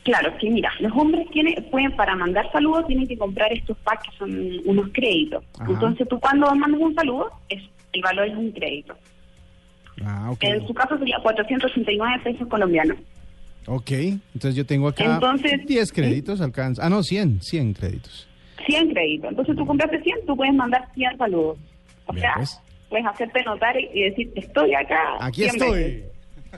Claro, 0.03 0.37
que 0.37 0.51
mira, 0.51 0.69
los 0.81 0.91
hombres 0.91 1.27
tienen, 1.31 1.55
pueden, 1.71 1.95
para 1.95 2.15
mandar 2.15 2.45
saludos, 2.51 2.85
tienen 2.85 3.07
que 3.07 3.17
comprar 3.17 3.51
estos 3.51 3.75
packs 3.79 4.07
que 4.07 4.17
son 4.19 4.61
unos 4.65 4.89
créditos. 4.93 5.43
Ajá. 5.59 5.71
Entonces 5.71 6.07
tú 6.07 6.19
cuando 6.19 6.53
mandas 6.53 6.79
un 6.79 6.93
saludo, 6.93 7.31
es, 7.49 7.59
el 7.91 8.03
valor 8.03 8.27
es 8.27 8.37
un 8.37 8.51
crédito. 8.51 8.95
Ah, 10.05 10.29
ok. 10.29 10.43
En 10.43 10.67
su 10.67 10.75
caso 10.75 10.95
sería 10.99 11.17
489 11.23 12.23
pesos 12.23 12.47
colombianos. 12.47 12.97
Ok, 13.65 13.91
entonces 13.91 14.53
yo 14.53 14.63
tengo 14.67 14.89
acá 14.89 15.15
Entonces, 15.15 15.65
10 15.65 15.91
créditos, 15.91 16.39
alcanza. 16.39 16.85
Ah, 16.85 16.89
no, 16.91 17.01
100, 17.01 17.41
100 17.41 17.73
créditos. 17.73 18.27
100 18.67 18.93
créditos. 18.93 19.31
Entonces 19.31 19.55
tú 19.55 19.65
compraste 19.65 20.03
100, 20.03 20.27
tú 20.27 20.35
puedes 20.35 20.53
mandar 20.53 20.87
100 20.93 21.17
saludos. 21.17 21.57
O 22.05 22.13
sea, 22.13 22.35
pues. 22.89 23.03
puedes 23.03 23.05
hacerte 23.05 23.43
notar 23.43 23.75
y 23.79 24.01
decir, 24.03 24.31
estoy 24.35 24.73
acá. 24.73 24.99
Aquí 25.19 25.43
100 25.43 25.55
estoy. 25.55 25.71
veces. 25.83 26.03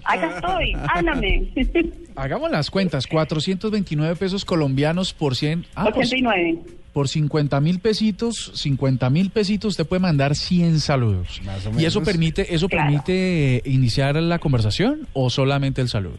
Acá 0.06 0.36
estoy, 0.36 0.74
háblame. 0.94 1.50
Hagamos 2.16 2.50
las 2.52 2.70
cuentas, 2.72 3.08
429 3.08 4.16
pesos 4.16 4.46
colombianos 4.46 5.14
por 5.14 5.36
100. 5.36 5.66
Ah, 5.76 5.90
pues, 5.94 6.08
89. 6.08 6.60
por 6.94 7.08
50 7.08 7.60
mil 7.62 7.80
pesitos, 7.80 8.52
50 8.56 9.10
mil 9.10 9.30
pesitos, 9.32 9.72
usted 9.72 9.86
puede 9.86 10.02
mandar 10.02 10.36
100 10.36 10.80
saludos. 10.80 11.42
Más 11.44 11.66
o 11.68 11.80
¿Y 11.80 11.86
eso 11.86 12.04
permite, 12.04 12.54
eso 12.54 12.68
Claro. 12.68 12.86
permite 12.86 13.58
eh, 13.58 13.62
iniciar 13.66 14.16
la 14.16 14.40
conversación 14.40 15.08
o 15.14 15.30
solamente 15.30 15.82
el 15.82 15.88
saludo? 15.90 16.18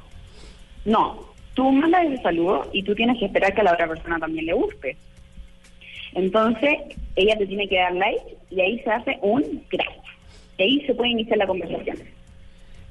No, 0.84 1.20
tú 1.54 1.70
mandas 1.72 2.04
el 2.06 2.20
saludo 2.22 2.68
y 2.72 2.82
tú 2.82 2.94
tienes 2.94 3.18
que 3.18 3.26
esperar 3.26 3.54
que 3.54 3.60
a 3.60 3.64
la 3.64 3.72
otra 3.74 3.86
persona 3.88 4.18
también 4.18 4.46
le 4.46 4.52
guste. 4.54 4.96
Entonces, 6.14 6.74
ella 7.16 7.36
te 7.38 7.46
tiene 7.46 7.68
que 7.68 7.76
dar 7.76 7.94
like 7.94 8.36
y 8.50 8.60
ahí 8.60 8.78
se 8.80 8.90
hace 8.90 9.18
un 9.22 9.42
gracias. 9.70 10.01
Ahí 10.58 10.80
se 10.86 10.94
puede 10.94 11.10
iniciar 11.10 11.38
la 11.38 11.46
conversación. 11.46 11.96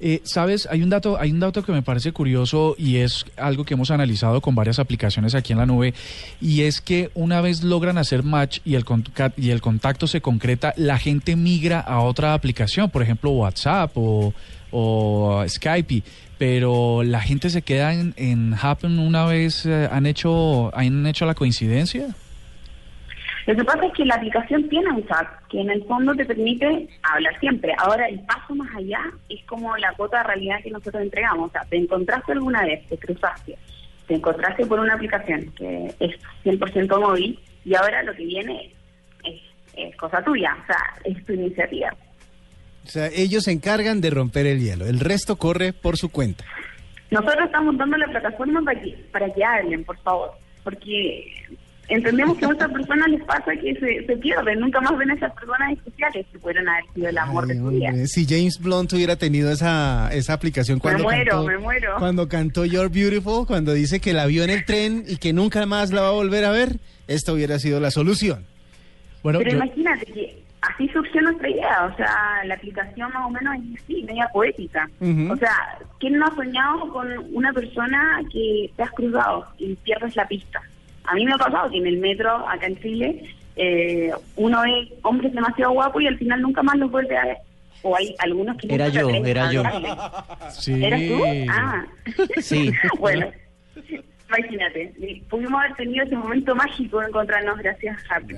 Eh, 0.04 0.20
Sabes, 0.24 0.66
hay 0.68 0.82
un 0.82 0.90
dato, 0.90 1.16
hay 1.20 1.30
un 1.30 1.38
dato 1.38 1.62
que 1.62 1.70
me 1.70 1.80
parece 1.80 2.10
curioso 2.10 2.74
y 2.76 2.96
es 2.96 3.24
algo 3.36 3.64
que 3.64 3.74
hemos 3.74 3.92
analizado 3.92 4.40
con 4.40 4.56
varias 4.56 4.80
aplicaciones 4.80 5.36
aquí 5.36 5.52
en 5.52 5.60
la 5.60 5.66
nube 5.66 5.94
y 6.40 6.62
es 6.62 6.80
que 6.80 7.10
una 7.14 7.40
vez 7.40 7.62
logran 7.62 7.98
hacer 7.98 8.24
match 8.24 8.58
y 8.64 8.74
el 8.74 8.84
y 9.36 9.50
el 9.50 9.60
contacto 9.60 10.08
se 10.08 10.20
concreta, 10.20 10.74
la 10.76 10.98
gente 10.98 11.36
migra 11.36 11.78
a 11.78 12.00
otra 12.00 12.34
aplicación, 12.34 12.90
por 12.90 13.02
ejemplo 13.04 13.30
WhatsApp 13.30 13.92
o, 13.94 14.34
o 14.72 15.44
Skype, 15.46 16.02
pero 16.36 17.04
la 17.04 17.20
gente 17.20 17.48
se 17.48 17.62
queda 17.62 17.94
en, 17.94 18.12
en 18.16 18.56
Happen 18.60 18.98
una 18.98 19.24
vez 19.24 19.66
eh, 19.66 19.88
han 19.88 20.06
hecho 20.06 20.76
han 20.76 21.06
hecho 21.06 21.26
la 21.26 21.34
coincidencia. 21.34 22.08
Lo 23.46 23.56
que 23.56 23.64
pasa 23.64 23.86
es 23.86 23.92
que 23.94 24.04
la 24.04 24.14
aplicación 24.14 24.68
tiene 24.68 24.90
un 24.92 25.06
chat 25.06 25.26
que 25.48 25.60
en 25.60 25.70
el 25.70 25.84
fondo 25.84 26.14
te 26.14 26.24
permite 26.24 26.88
hablar 27.02 27.38
siempre. 27.40 27.74
Ahora, 27.78 28.06
el 28.06 28.20
paso 28.20 28.54
más 28.54 28.72
allá 28.76 29.00
es 29.28 29.44
como 29.46 29.76
la 29.78 29.92
cuota 29.94 30.18
de 30.18 30.24
realidad 30.24 30.62
que 30.62 30.70
nosotros 30.70 31.02
entregamos. 31.02 31.48
O 31.48 31.52
sea, 31.52 31.62
te 31.68 31.76
encontraste 31.76 32.32
alguna 32.32 32.62
vez, 32.62 32.86
te 32.86 32.96
cruzaste, 32.98 33.58
te 34.06 34.14
encontraste 34.14 34.64
por 34.66 34.78
una 34.78 34.94
aplicación 34.94 35.52
que 35.56 35.92
es 35.98 36.16
100% 36.44 37.00
móvil 37.00 37.38
y 37.64 37.74
ahora 37.74 38.02
lo 38.04 38.14
que 38.14 38.24
viene 38.24 38.72
es, 39.24 39.40
es 39.76 39.96
cosa 39.96 40.22
tuya, 40.22 40.56
o 40.62 40.66
sea, 40.66 40.78
es 41.04 41.24
tu 41.24 41.32
iniciativa. 41.32 41.92
O 42.84 42.88
sea, 42.88 43.08
ellos 43.08 43.44
se 43.44 43.52
encargan 43.52 44.00
de 44.00 44.10
romper 44.10 44.46
el 44.46 44.60
hielo. 44.60 44.86
El 44.86 45.00
resto 45.00 45.36
corre 45.36 45.72
por 45.72 45.96
su 45.96 46.10
cuenta. 46.10 46.44
Nosotros 47.10 47.46
estamos 47.46 47.76
dando 47.76 47.96
la 47.96 48.06
plataforma 48.06 48.62
para 48.62 48.80
que, 48.80 48.90
para 49.12 49.28
que 49.30 49.44
hablen, 49.44 49.84
por 49.84 49.98
favor, 49.98 50.30
porque 50.64 51.26
entendemos 51.88 52.38
que 52.38 52.44
a 52.44 52.48
muchas 52.48 52.70
personas 52.70 53.08
les 53.08 53.22
pasa 53.24 53.52
que 53.60 53.74
se, 53.74 54.06
se 54.06 54.16
pierden, 54.16 54.60
nunca 54.60 54.80
más 54.80 54.96
ven 54.96 55.10
a 55.10 55.14
esas 55.14 55.32
personas 55.32 55.72
especiales 55.72 56.26
que 56.32 56.38
pudieron 56.38 56.68
haber 56.68 56.84
sido 56.94 57.08
el 57.08 57.18
amor 57.18 57.44
Ay, 57.44 57.48
de 57.50 57.56
su 57.60 57.68
vida. 57.68 57.92
si 58.06 58.26
James 58.26 58.58
Blunt 58.60 58.92
hubiera 58.92 59.16
tenido 59.16 59.50
esa, 59.50 60.08
esa 60.12 60.32
aplicación 60.32 60.78
cuando 60.78 61.04
muero, 61.04 61.30
cantó, 61.32 61.46
me 61.46 61.58
muero. 61.58 61.94
cuando 61.98 62.28
cantó 62.28 62.64
You're 62.64 62.88
Beautiful, 62.88 63.46
cuando 63.46 63.72
dice 63.74 64.00
que 64.00 64.12
la 64.12 64.26
vio 64.26 64.44
en 64.44 64.50
el 64.50 64.64
tren 64.64 65.04
y 65.06 65.16
que 65.18 65.32
nunca 65.32 65.66
más 65.66 65.92
la 65.92 66.00
va 66.02 66.08
a 66.08 66.12
volver 66.12 66.44
a 66.44 66.50
ver, 66.50 66.78
esta 67.08 67.32
hubiera 67.32 67.58
sido 67.58 67.78
la 67.80 67.90
solución. 67.90 68.44
Bueno, 69.22 69.38
Pero 69.40 69.50
yo- 69.52 69.56
imagínate 69.58 70.06
que 70.06 70.42
así 70.62 70.88
surgió 70.88 71.20
nuestra 71.22 71.48
idea, 71.50 71.84
o 71.92 71.96
sea, 71.96 72.44
la 72.44 72.54
aplicación 72.54 73.12
más 73.12 73.26
o 73.26 73.30
menos 73.30 73.54
es 73.56 73.82
así, 73.82 74.02
media 74.04 74.28
poética. 74.32 74.88
O 75.30 75.36
sea, 75.36 75.54
¿quién 76.00 76.16
no 76.18 76.26
ha 76.26 76.34
soñado 76.34 76.88
con 76.92 77.08
una 77.32 77.52
persona 77.52 78.20
que 78.32 78.70
te 78.76 78.82
has 78.82 78.90
cruzado 78.92 79.44
y 79.58 79.74
pierdes 79.76 80.16
la 80.16 80.26
pista? 80.26 80.60
A 81.04 81.14
mí 81.14 81.24
me 81.24 81.32
ha 81.32 81.38
pasado 81.38 81.70
que 81.70 81.78
en 81.78 81.86
el 81.86 81.98
metro, 81.98 82.30
acá 82.48 82.66
en 82.66 82.80
Chile, 82.80 83.22
eh, 83.56 84.10
uno 84.36 84.62
ve 84.62 84.92
hombres 85.02 85.32
demasiado 85.32 85.72
guapos 85.72 86.02
y 86.02 86.06
al 86.06 86.18
final 86.18 86.40
nunca 86.42 86.62
más 86.62 86.76
los 86.76 86.90
vuelve 86.90 87.16
a 87.16 87.24
ver. 87.24 87.36
O 87.82 87.96
hay 87.96 88.14
algunos 88.18 88.56
que 88.56 88.72
Era 88.72 88.88
yo, 88.88 89.10
era 89.10 89.50
yo. 89.52 89.62
sí. 90.50 90.84
¿Eras 90.84 91.00
tú? 91.08 91.24
Ah. 91.50 91.84
Sí. 92.40 92.70
bueno, 93.00 93.26
imagínate, 94.28 94.92
pudimos 95.28 95.60
haber 95.60 95.74
tenido 95.76 96.04
ese 96.04 96.16
momento 96.16 96.54
mágico 96.54 97.00
de 97.00 97.08
encontrarnos 97.08 97.58
gracias 97.58 97.98
a 98.08 98.16
Happy. 98.16 98.34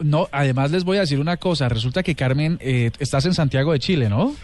No, 0.00 0.28
además 0.32 0.72
les 0.72 0.84
voy 0.84 0.96
a 0.96 1.00
decir 1.00 1.20
una 1.20 1.36
cosa. 1.36 1.68
Resulta 1.68 2.02
que 2.02 2.16
Carmen, 2.16 2.58
eh, 2.60 2.90
estás 2.98 3.24
en 3.26 3.34
Santiago 3.34 3.72
de 3.72 3.78
Chile, 3.78 4.08
¿no? 4.08 4.34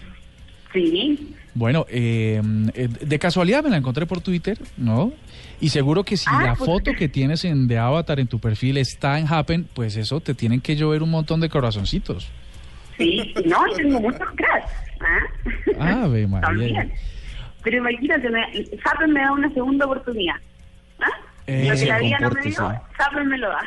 Sí, 0.73 1.35
Bueno, 1.59 1.87
eh, 1.89 2.41
eh, 2.75 2.89
de 2.89 3.19
casualidad 3.19 3.65
me 3.65 3.71
la 3.71 3.79
encontré 3.79 4.07
por 4.07 4.21
Twitter, 4.21 4.57
¿no? 4.77 5.13
Y 5.61 5.71
seguro 5.71 6.05
que 6.05 6.17
si 6.17 6.27
Ah, 6.29 6.41
la 6.45 6.55
pues- 6.55 6.71
foto 6.71 6.93
que 6.97 7.09
tienes 7.09 7.45
en 7.45 7.67
de 7.67 7.77
avatar 7.79 8.21
en 8.21 8.29
tu 8.29 8.39
perfil 8.39 8.77
está 8.77 9.19
en 9.19 9.27
Happen, 9.27 9.67
pues 9.75 9.97
eso 9.97 10.21
te 10.21 10.35
tienen 10.35 10.61
que 10.61 10.77
llover 10.77 11.03
un 11.03 11.11
montón 11.11 11.41
de 11.41 11.49
corazoncitos. 11.49 12.31
Sí, 12.97 13.35
no, 13.45 13.67
y 13.67 13.75
tengo 13.75 14.01
muchos 14.01 14.29
cracks. 14.37 14.71
¿ah? 15.81 16.03
Ave 16.05 16.29
María. 16.29 16.47
También. 16.49 16.93
Pero 17.65 17.79
imagínate, 17.79 18.31
me, 18.31 18.41
Zappen 18.85 19.13
me 19.13 19.21
da 19.21 19.33
una 19.33 19.53
segunda 19.53 19.85
oportunidad. 19.85 20.37
¿Ah? 21.01 21.07
Eh, 21.49 21.67
Lo 21.69 21.75
que 21.77 21.87
la 21.87 21.99
vida 21.99 22.19
no 22.21 22.31
me 22.31 22.41
dio, 22.43 22.53
sí. 22.53 22.77
Zappen 22.97 23.27
me 23.29 23.39
lo 23.39 23.49
da. 23.49 23.59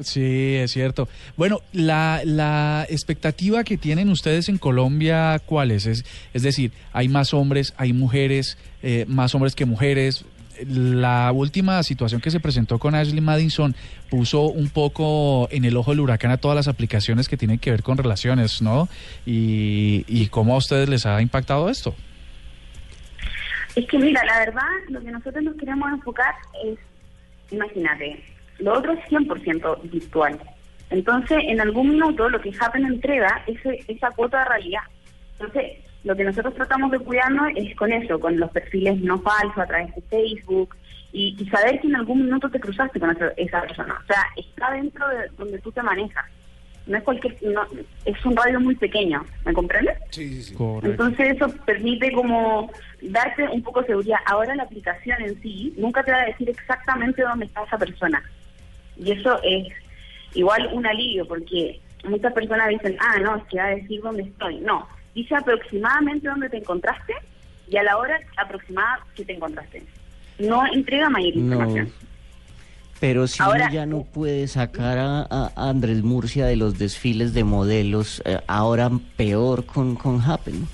Sí, 0.00 0.54
es 0.54 0.70
cierto. 0.70 1.08
Bueno, 1.36 1.60
la, 1.72 2.22
la 2.24 2.86
expectativa 2.88 3.64
que 3.64 3.76
tienen 3.76 4.08
ustedes 4.10 4.48
en 4.48 4.58
Colombia, 4.58 5.40
¿cuál 5.44 5.72
es? 5.72 5.86
Es, 5.86 6.42
decir, 6.42 6.72
hay 6.92 7.08
más 7.08 7.34
hombres, 7.34 7.74
hay 7.76 7.92
mujeres, 7.92 8.58
eh, 8.82 9.06
más 9.08 9.34
hombres 9.34 9.56
que 9.56 9.64
mujeres. 9.64 10.24
La 10.66 11.30
última 11.32 11.82
situación 11.82 12.20
que 12.20 12.30
se 12.30 12.40
presentó 12.40 12.78
con 12.78 12.94
Ashley 12.94 13.20
Madison 13.20 13.74
puso 14.08 14.42
un 14.42 14.68
poco 14.70 15.48
en 15.50 15.64
el 15.64 15.76
ojo 15.76 15.90
del 15.92 16.00
huracán 16.00 16.30
a 16.30 16.36
todas 16.36 16.56
las 16.56 16.68
aplicaciones 16.68 17.28
que 17.28 17.36
tienen 17.36 17.58
que 17.58 17.70
ver 17.70 17.82
con 17.82 17.96
relaciones, 17.96 18.62
¿no? 18.62 18.88
Y, 19.26 20.04
y 20.08 20.28
cómo 20.28 20.54
a 20.54 20.58
ustedes 20.58 20.88
les 20.88 21.06
ha 21.06 21.20
impactado 21.22 21.68
esto. 21.70 21.94
Es 23.74 23.86
que 23.86 23.98
mira, 23.98 24.24
la 24.24 24.40
verdad, 24.40 24.62
lo 24.88 25.00
que 25.00 25.10
nosotros 25.10 25.44
nos 25.44 25.56
queremos 25.56 25.92
enfocar 25.92 26.34
es, 26.64 26.78
imagínate, 27.52 28.20
lo 28.58 28.78
otro 28.78 28.92
es 28.92 29.00
100% 29.06 29.90
virtual. 29.90 30.38
Entonces, 30.90 31.38
en 31.46 31.60
algún 31.60 31.90
minuto 31.90 32.28
lo 32.28 32.40
que 32.40 32.52
Happen 32.58 32.86
entrega 32.86 33.42
es 33.46 33.58
esa 33.88 34.10
cuota 34.10 34.38
de 34.40 34.44
realidad. 34.46 34.82
Entonces, 35.38 35.78
lo 36.04 36.16
que 36.16 36.24
nosotros 36.24 36.54
tratamos 36.54 36.90
de 36.90 36.98
cuidarnos 36.98 37.48
es 37.56 37.74
con 37.76 37.92
eso, 37.92 38.18
con 38.18 38.38
los 38.38 38.50
perfiles 38.50 38.98
no 39.00 39.18
falsos 39.18 39.58
a 39.58 39.66
través 39.66 39.94
de 39.94 40.02
Facebook 40.02 40.76
y, 41.12 41.36
y 41.38 41.48
saber 41.48 41.80
que 41.80 41.88
en 41.88 41.96
algún 41.96 42.24
minuto 42.24 42.48
te 42.50 42.60
cruzaste 42.60 43.00
con 43.00 43.10
esa, 43.10 43.28
esa 43.36 43.60
persona. 43.62 43.98
O 44.02 44.06
sea, 44.06 44.24
está 44.36 44.72
dentro 44.72 45.06
de 45.08 45.28
donde 45.36 45.58
tú 45.58 45.72
te 45.72 45.82
manejas. 45.82 46.24
No 46.86 46.96
es 46.96 47.04
cualquier, 47.04 47.36
no, 47.42 47.62
es 48.06 48.24
un 48.24 48.34
radio 48.34 48.58
muy 48.60 48.74
pequeño, 48.74 49.22
¿me 49.44 49.52
comprendes? 49.52 49.98
Sí, 50.08 50.28
sí, 50.28 50.42
sí. 50.42 50.54
Correcto. 50.54 50.88
Entonces 50.88 51.36
eso 51.36 51.54
permite 51.66 52.10
como 52.12 52.70
darte 53.02 53.46
un 53.48 53.62
poco 53.62 53.82
de 53.82 53.88
seguridad. 53.88 54.18
Ahora 54.24 54.54
la 54.54 54.62
aplicación 54.62 55.20
en 55.20 55.40
sí 55.42 55.74
nunca 55.76 56.02
te 56.02 56.12
va 56.12 56.22
a 56.22 56.26
decir 56.26 56.48
exactamente 56.48 57.20
dónde 57.20 57.44
está 57.44 57.62
esa 57.64 57.76
persona. 57.76 58.22
Y 58.98 59.12
eso 59.12 59.40
es 59.42 59.68
igual 60.34 60.68
un 60.72 60.86
alivio 60.86 61.26
porque 61.26 61.80
muchas 62.04 62.32
personas 62.32 62.68
dicen, 62.68 62.96
ah, 63.00 63.18
no, 63.20 63.36
es 63.36 63.44
que 63.44 63.58
va 63.58 63.66
a 63.66 63.70
decir 63.76 64.00
dónde 64.02 64.22
estoy. 64.24 64.56
No, 64.60 64.86
dice 65.14 65.34
aproximadamente 65.36 66.28
dónde 66.28 66.48
te 66.48 66.58
encontraste 66.58 67.14
y 67.70 67.76
a 67.76 67.82
la 67.82 67.96
hora 67.96 68.18
aproximada 68.36 69.00
que 69.14 69.24
te 69.24 69.34
encontraste. 69.34 69.82
No 70.38 70.64
entrega 70.72 71.08
mayor 71.10 71.36
No. 71.36 71.40
información. 71.42 71.92
Pero 73.00 73.28
si 73.28 73.40
Ahora- 73.42 73.66
uno 73.66 73.74
ya 73.74 73.86
no 73.86 74.02
puede 74.02 74.48
sacar 74.48 74.98
a, 74.98 75.20
a- 75.22 75.52
a 75.54 75.68
Andrés 75.70 76.02
Murcia 76.02 76.46
de 76.46 76.56
los 76.56 76.78
desfiles 76.78 77.32
de 77.32 77.44
modelos, 77.44 78.20
eh, 78.24 78.40
ahora 78.48 78.90
peor 79.16 79.64
con, 79.66 79.94
con 79.94 80.20
Happen. 80.20 80.66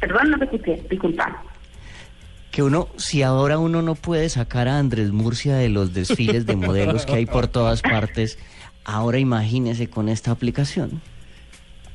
Perdón, 0.00 0.30
no 0.30 0.38
te 0.38 0.44
escuché, 0.44 0.82
disculpa. 0.90 1.42
Que 2.58 2.64
uno, 2.64 2.88
si 2.96 3.22
ahora 3.22 3.56
uno 3.56 3.82
no 3.82 3.94
puede 3.94 4.28
sacar 4.28 4.66
a 4.66 4.80
Andrés 4.80 5.12
Murcia 5.12 5.54
de 5.54 5.68
los 5.68 5.94
desfiles 5.94 6.44
de 6.44 6.56
modelos 6.56 7.06
que 7.06 7.12
hay 7.12 7.24
por 7.24 7.46
todas 7.46 7.82
partes, 7.82 8.36
ahora 8.84 9.20
imagínese 9.20 9.88
con 9.88 10.08
esta 10.08 10.32
aplicación. 10.32 11.00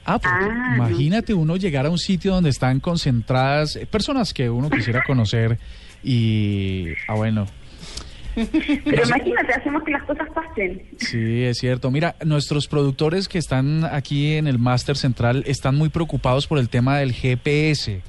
Ah, 0.05 0.19
porque 0.19 0.45
Ah, 0.49 0.75
imagínate 0.77 1.33
uno 1.33 1.57
llegar 1.57 1.85
a 1.85 1.89
un 1.89 1.97
sitio 1.97 2.33
donde 2.33 2.49
están 2.49 2.79
concentradas 2.79 3.75
eh, 3.75 3.85
personas 3.85 4.33
que 4.33 4.49
uno 4.49 4.69
quisiera 4.69 5.03
conocer 5.03 5.59
Y, 6.01 6.93
ah, 7.09 7.15
bueno, 7.15 7.45
Pero 8.33 9.03
imagínate, 9.05 9.51
hacemos 9.51 9.83
que 9.83 9.91
las 9.91 10.03
cosas 10.03 10.29
pasen. 10.33 10.81
Sí, 10.95 11.43
es 11.43 11.57
cierto. 11.57 11.91
Mira, 11.91 12.15
nuestros 12.23 12.69
productores 12.69 13.27
que 13.27 13.37
están 13.37 13.83
aquí 13.83 14.35
en 14.35 14.47
el 14.47 14.59
Máster 14.59 14.95
Central 14.95 15.43
están 15.45 15.75
muy 15.75 15.89
preocupados 15.89 16.47
por 16.47 16.57
el 16.57 16.69
tema 16.69 16.99
del 16.99 17.11
GPS. 17.11 18.01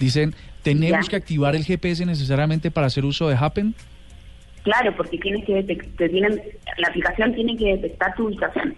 Dicen, 0.00 0.34
¿tenemos 0.62 1.06
Ya. 1.06 1.10
que 1.10 1.16
activar 1.16 1.54
el 1.56 1.64
GPS 1.64 2.04
necesariamente 2.06 2.70
para 2.70 2.86
hacer 2.86 3.04
uso 3.04 3.28
de 3.28 3.36
Happen? 3.36 3.74
Claro, 4.62 4.94
porque 4.96 5.16
tienes 5.18 5.44
que 5.46 5.62
te 5.62 6.08
tienen, 6.08 6.40
la 6.76 6.88
aplicación 6.88 7.34
tiene 7.34 7.56
que 7.56 7.76
detectar 7.76 8.14
tu 8.14 8.26
ubicación. 8.26 8.74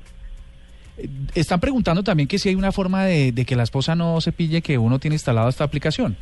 Están 1.35 1.59
preguntando 1.59 2.03
también 2.05 2.29
que 2.29 2.39
si 2.39 2.51
hay 2.51 2.55
una 2.55 2.71
forma 2.71 3.05
de, 3.05 3.33
de 3.33 3.45
que 3.45 3.57
la 3.57 3.63
esposa 3.65 3.95
no 3.97 4.21
se 4.21 4.31
pille 4.31 4.63
que 4.63 4.79
uno 4.79 4.99
tiene 4.99 5.17
instalada 5.17 5.49
esta 5.49 5.65
aplicación. 5.65 6.17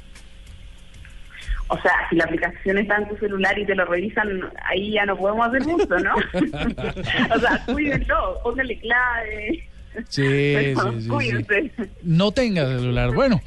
O 1.69 1.81
sea, 1.83 1.93
si 2.09 2.17
la 2.17 2.25
aplicación 2.25 2.79
está 2.79 2.97
en 2.97 3.09
tu 3.09 3.17
celular 3.19 3.57
y 3.59 3.65
te 3.65 3.75
lo 3.77 3.85
revisan, 3.85 4.29
ahí 4.65 4.93
ya 4.93 5.05
no 5.07 5.17
podemos 5.17 5.47
hacer 5.47 5.65
mucho, 5.67 5.99
¿no? 5.99 6.15
o 7.37 7.39
sea, 7.39 7.65
cuídenlo, 7.67 8.41
póngale 8.43 8.79
clave. 8.81 9.69
Sí, 10.09 10.23
Pero 10.55 10.93
sí, 10.93 11.03
sí, 11.03 11.09
cuídense. 11.09 11.71
No 12.03 12.33
tenga 12.33 12.67
celular. 12.67 13.13
Bueno, 13.13 13.41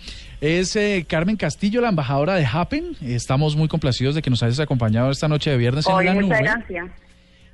es 0.44 0.76
eh, 0.76 1.06
Carmen 1.08 1.38
Castillo, 1.38 1.80
la 1.80 1.88
embajadora 1.88 2.36
de 2.36 2.46
Happen. 2.46 2.98
Estamos 3.02 3.56
muy 3.56 3.70
complacidos 3.70 4.14
de 4.14 4.22
que 4.22 4.30
nos 4.30 4.44
hayas 4.44 4.60
acompañado 4.60 5.10
esta 5.10 5.30
noche 5.30 5.50
de 5.50 5.58
viernes 5.58 5.88
en 5.88 5.94
la 5.94 6.14
muchas 6.14 6.22
nube. 6.22 6.38
gracias. 6.42 6.92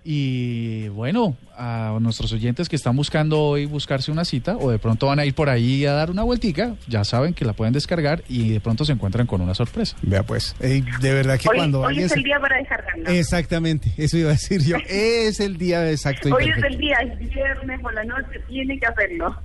Y 0.04 0.88
bueno, 0.88 1.38
a 1.56 1.96
nuestros 2.02 2.34
oyentes 2.34 2.68
que 2.68 2.76
están 2.76 2.96
buscando 2.96 3.42
hoy 3.42 3.68
buscarse 3.68 4.12
una 4.12 4.26
cita 4.26 4.58
o 4.58 4.72
de 4.72 4.80
pronto 4.80 5.06
van 5.06 5.20
a 5.20 5.26
ir 5.26 5.36
por 5.36 5.50
ahí 5.50 5.86
a 5.86 5.92
dar 5.94 6.10
una 6.10 6.24
vueltica, 6.24 6.78
ya 6.88 7.04
saben 7.04 7.36
que 7.36 7.46
la 7.46 7.54
pueden 7.54 7.74
descargar 7.74 8.24
y 8.28 8.50
de 8.50 8.60
pronto 8.60 8.86
se 8.86 8.94
encuentran 8.94 9.28
con 9.28 9.42
una 9.42 9.54
sorpresa. 9.54 9.96
Vea 10.02 10.24
pues, 10.24 10.56
eh, 10.60 10.82
de 11.00 11.14
verdad 11.14 11.38
que 11.38 11.48
Hoy, 11.48 11.58
cuando 11.58 11.82
hoy 11.82 12.00
es 12.00 12.12
el 12.14 12.24
día 12.24 12.40
para 12.40 12.58
descargarlo. 12.58 13.08
Exactamente, 13.10 13.94
eso 13.98 14.18
iba 14.18 14.30
a 14.30 14.34
decir 14.34 14.64
yo. 14.64 14.78
Es 14.90 15.40
el 15.42 15.58
día 15.58 15.92
exacto 15.92 16.30
y 16.30 16.32
Hoy 16.32 16.50
es 16.50 16.64
el 16.64 16.78
día, 16.80 16.96
es 17.04 17.20
viernes 17.20 17.80
por 17.82 17.94
la 17.94 18.04
noche, 18.04 18.40
tiene 18.48 18.80
que 18.80 18.86
hacerlo. 18.88 19.36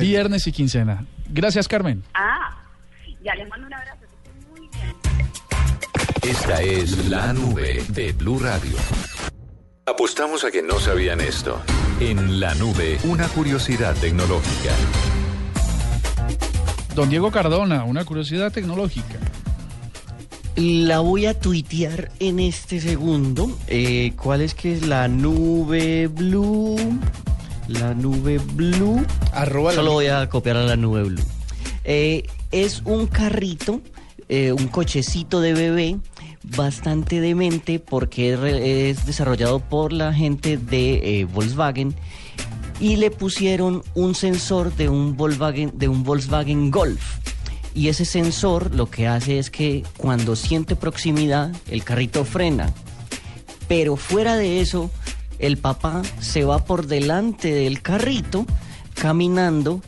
Viernes 0.00 0.46
y 0.46 0.52
quincena. 0.52 1.04
Gracias, 1.28 1.68
Carmen. 1.68 2.02
Ah, 2.14 2.56
ya 3.24 3.34
les 3.34 3.48
mando 3.48 3.66
un 3.66 3.74
abrazo. 3.74 4.00
que 4.00 4.28
estén 4.28 4.50
muy 4.50 4.68
bien. 4.68 4.96
Esta 6.22 6.62
es 6.62 7.08
la 7.08 7.32
nube 7.32 7.82
de 7.88 8.12
Blue 8.12 8.38
Radio. 8.38 8.76
Apostamos 9.86 10.44
a 10.44 10.50
que 10.50 10.62
no 10.62 10.78
sabían 10.78 11.20
esto. 11.20 11.60
En 12.00 12.40
la 12.40 12.54
nube, 12.54 12.98
una 13.04 13.28
curiosidad 13.28 13.94
tecnológica. 13.96 14.70
Don 16.94 17.08
Diego 17.08 17.30
Cardona, 17.30 17.84
una 17.84 18.04
curiosidad 18.04 18.52
tecnológica. 18.52 19.16
La 20.56 21.00
voy 21.00 21.26
a 21.26 21.38
tuitear 21.38 22.10
en 22.18 22.40
este 22.40 22.80
segundo. 22.80 23.50
Eh, 23.68 24.12
¿Cuál 24.20 24.40
es 24.42 24.54
que 24.54 24.72
es 24.72 24.86
la 24.86 25.08
nube 25.08 26.08
blue? 26.08 26.76
La 27.68 27.94
nube 27.94 28.38
blue. 28.54 29.04
Arroba 29.32 29.70
la- 29.70 29.76
Solo 29.76 29.92
voy 29.92 30.08
a 30.08 30.28
copiar 30.28 30.56
a 30.56 30.64
la 30.64 30.76
nube 30.76 31.04
blue. 31.04 31.22
Eh, 31.84 32.24
es 32.50 32.82
un 32.84 33.06
carrito, 33.06 33.80
eh, 34.28 34.52
un 34.52 34.68
cochecito 34.68 35.40
de 35.40 35.54
bebé 35.54 35.98
bastante 36.42 37.20
demente 37.20 37.78
porque 37.78 38.90
es, 38.90 39.06
desarrollado 39.06 39.60
por 39.60 39.92
la 39.92 40.12
gente 40.12 40.56
de 40.56 41.20
eh, 41.20 41.24
Volkswagen 41.24 41.94
y 42.80 42.96
le 42.96 43.10
pusieron 43.10 43.82
un 43.94 44.14
sensor 44.14 44.74
de 44.74 44.88
un 44.88 45.16
Volkswagen, 45.16 45.72
de 45.74 45.88
un 45.88 46.02
Volkswagen 46.02 46.70
Golf. 46.70 47.18
Y 47.74 47.88
ese 47.88 48.04
sensor 48.04 48.74
lo 48.74 48.90
que 48.90 49.06
hace 49.06 49.38
es 49.38 49.50
que 49.50 49.84
cuando 49.96 50.34
siente 50.34 50.74
proximidad, 50.74 51.54
el 51.70 51.84
carrito 51.84 52.24
frena. 52.24 52.72
Pero 53.68 53.96
fuera 53.96 54.36
de 54.36 54.60
eso, 54.60 54.90
el 55.38 55.56
papá 55.56 56.02
se 56.18 56.44
va 56.44 56.64
por 56.64 56.86
delante 56.86 57.52
del 57.52 57.80
carrito, 57.80 58.44
caminando, 58.94 59.80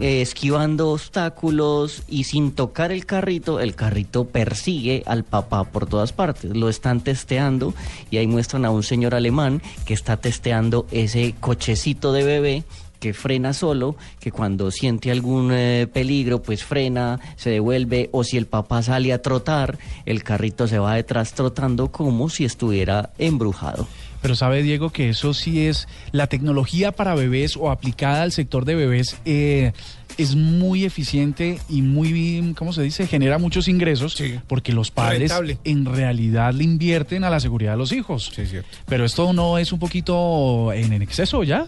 eh, 0.00 0.20
esquivando 0.20 0.90
obstáculos 0.90 2.02
y 2.08 2.24
sin 2.24 2.52
tocar 2.52 2.92
el 2.92 3.06
carrito, 3.06 3.58
el 3.60 3.74
carrito 3.74 4.26
persigue 4.26 5.02
al 5.06 5.24
papá 5.24 5.64
por 5.64 5.86
todas 5.86 6.12
partes. 6.12 6.54
Lo 6.54 6.68
están 6.68 7.00
testeando 7.00 7.74
y 8.10 8.18
ahí 8.18 8.26
muestran 8.26 8.64
a 8.64 8.70
un 8.70 8.82
señor 8.82 9.14
alemán 9.14 9.62
que 9.86 9.94
está 9.94 10.16
testeando 10.18 10.86
ese 10.90 11.34
cochecito 11.40 12.12
de 12.12 12.24
bebé 12.24 12.64
que 12.98 13.14
frena 13.14 13.52
solo, 13.52 13.96
que 14.20 14.32
cuando 14.32 14.70
siente 14.70 15.10
algún 15.10 15.50
eh, 15.52 15.86
peligro, 15.92 16.42
pues 16.42 16.64
frena, 16.64 17.20
se 17.36 17.50
devuelve, 17.50 18.08
o 18.12 18.24
si 18.24 18.36
el 18.36 18.46
papá 18.46 18.82
sale 18.82 19.12
a 19.12 19.22
trotar, 19.22 19.78
el 20.04 20.22
carrito 20.22 20.66
se 20.66 20.78
va 20.78 20.94
detrás 20.94 21.32
trotando 21.32 21.92
como 21.92 22.28
si 22.28 22.44
estuviera 22.44 23.10
embrujado. 23.18 23.86
Pero 24.20 24.34
sabe 24.34 24.62
Diego 24.62 24.90
que 24.90 25.08
eso 25.10 25.32
sí 25.34 25.66
es 25.66 25.86
la 26.12 26.26
tecnología 26.26 26.92
para 26.92 27.14
bebés 27.14 27.56
o 27.56 27.70
aplicada 27.70 28.22
al 28.22 28.32
sector 28.32 28.64
de 28.64 28.74
bebés 28.74 29.16
eh, 29.24 29.72
es 30.16 30.34
muy 30.34 30.84
eficiente 30.84 31.58
y 31.68 31.82
muy, 31.82 32.54
¿cómo 32.56 32.72
se 32.72 32.82
dice? 32.82 33.06
Genera 33.06 33.38
muchos 33.38 33.68
ingresos 33.68 34.14
Sí. 34.14 34.34
porque 34.48 34.72
los 34.72 34.90
padres 34.90 35.30
Rentable. 35.30 35.58
en 35.64 35.84
realidad 35.84 36.52
le 36.52 36.64
invierten 36.64 37.22
a 37.24 37.30
la 37.30 37.38
seguridad 37.40 37.72
de 37.72 37.78
los 37.78 37.92
hijos. 37.92 38.32
Sí, 38.34 38.42
es 38.42 38.50
cierto. 38.50 38.68
Pero 38.86 39.04
esto 39.04 39.32
no 39.32 39.58
es 39.58 39.72
un 39.72 39.78
poquito 39.78 40.72
en, 40.72 40.92
en 40.92 41.02
exceso 41.02 41.44
ya. 41.44 41.66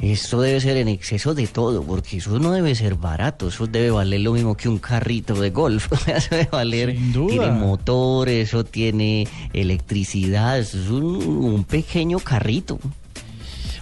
Esto 0.00 0.40
debe 0.40 0.60
ser 0.60 0.78
en 0.78 0.88
exceso 0.88 1.34
de 1.34 1.46
todo, 1.46 1.82
porque 1.82 2.16
eso 2.16 2.38
no 2.38 2.52
debe 2.52 2.74
ser 2.74 2.94
barato, 2.94 3.48
eso 3.48 3.66
debe 3.66 3.90
valer 3.90 4.20
lo 4.20 4.32
mismo 4.32 4.56
que 4.56 4.68
un 4.68 4.78
carrito 4.78 5.34
de 5.34 5.50
golf, 5.50 5.92
eso 6.08 6.28
debe 6.30 6.48
valer, 6.50 6.92
Sin 6.92 7.12
duda. 7.12 7.28
tiene 7.28 7.50
motor, 7.50 8.28
eso 8.30 8.64
tiene 8.64 9.28
electricidad, 9.52 10.58
eso 10.58 10.80
es 10.80 10.88
un, 10.88 11.04
un 11.16 11.64
pequeño 11.64 12.18
carrito. 12.18 12.78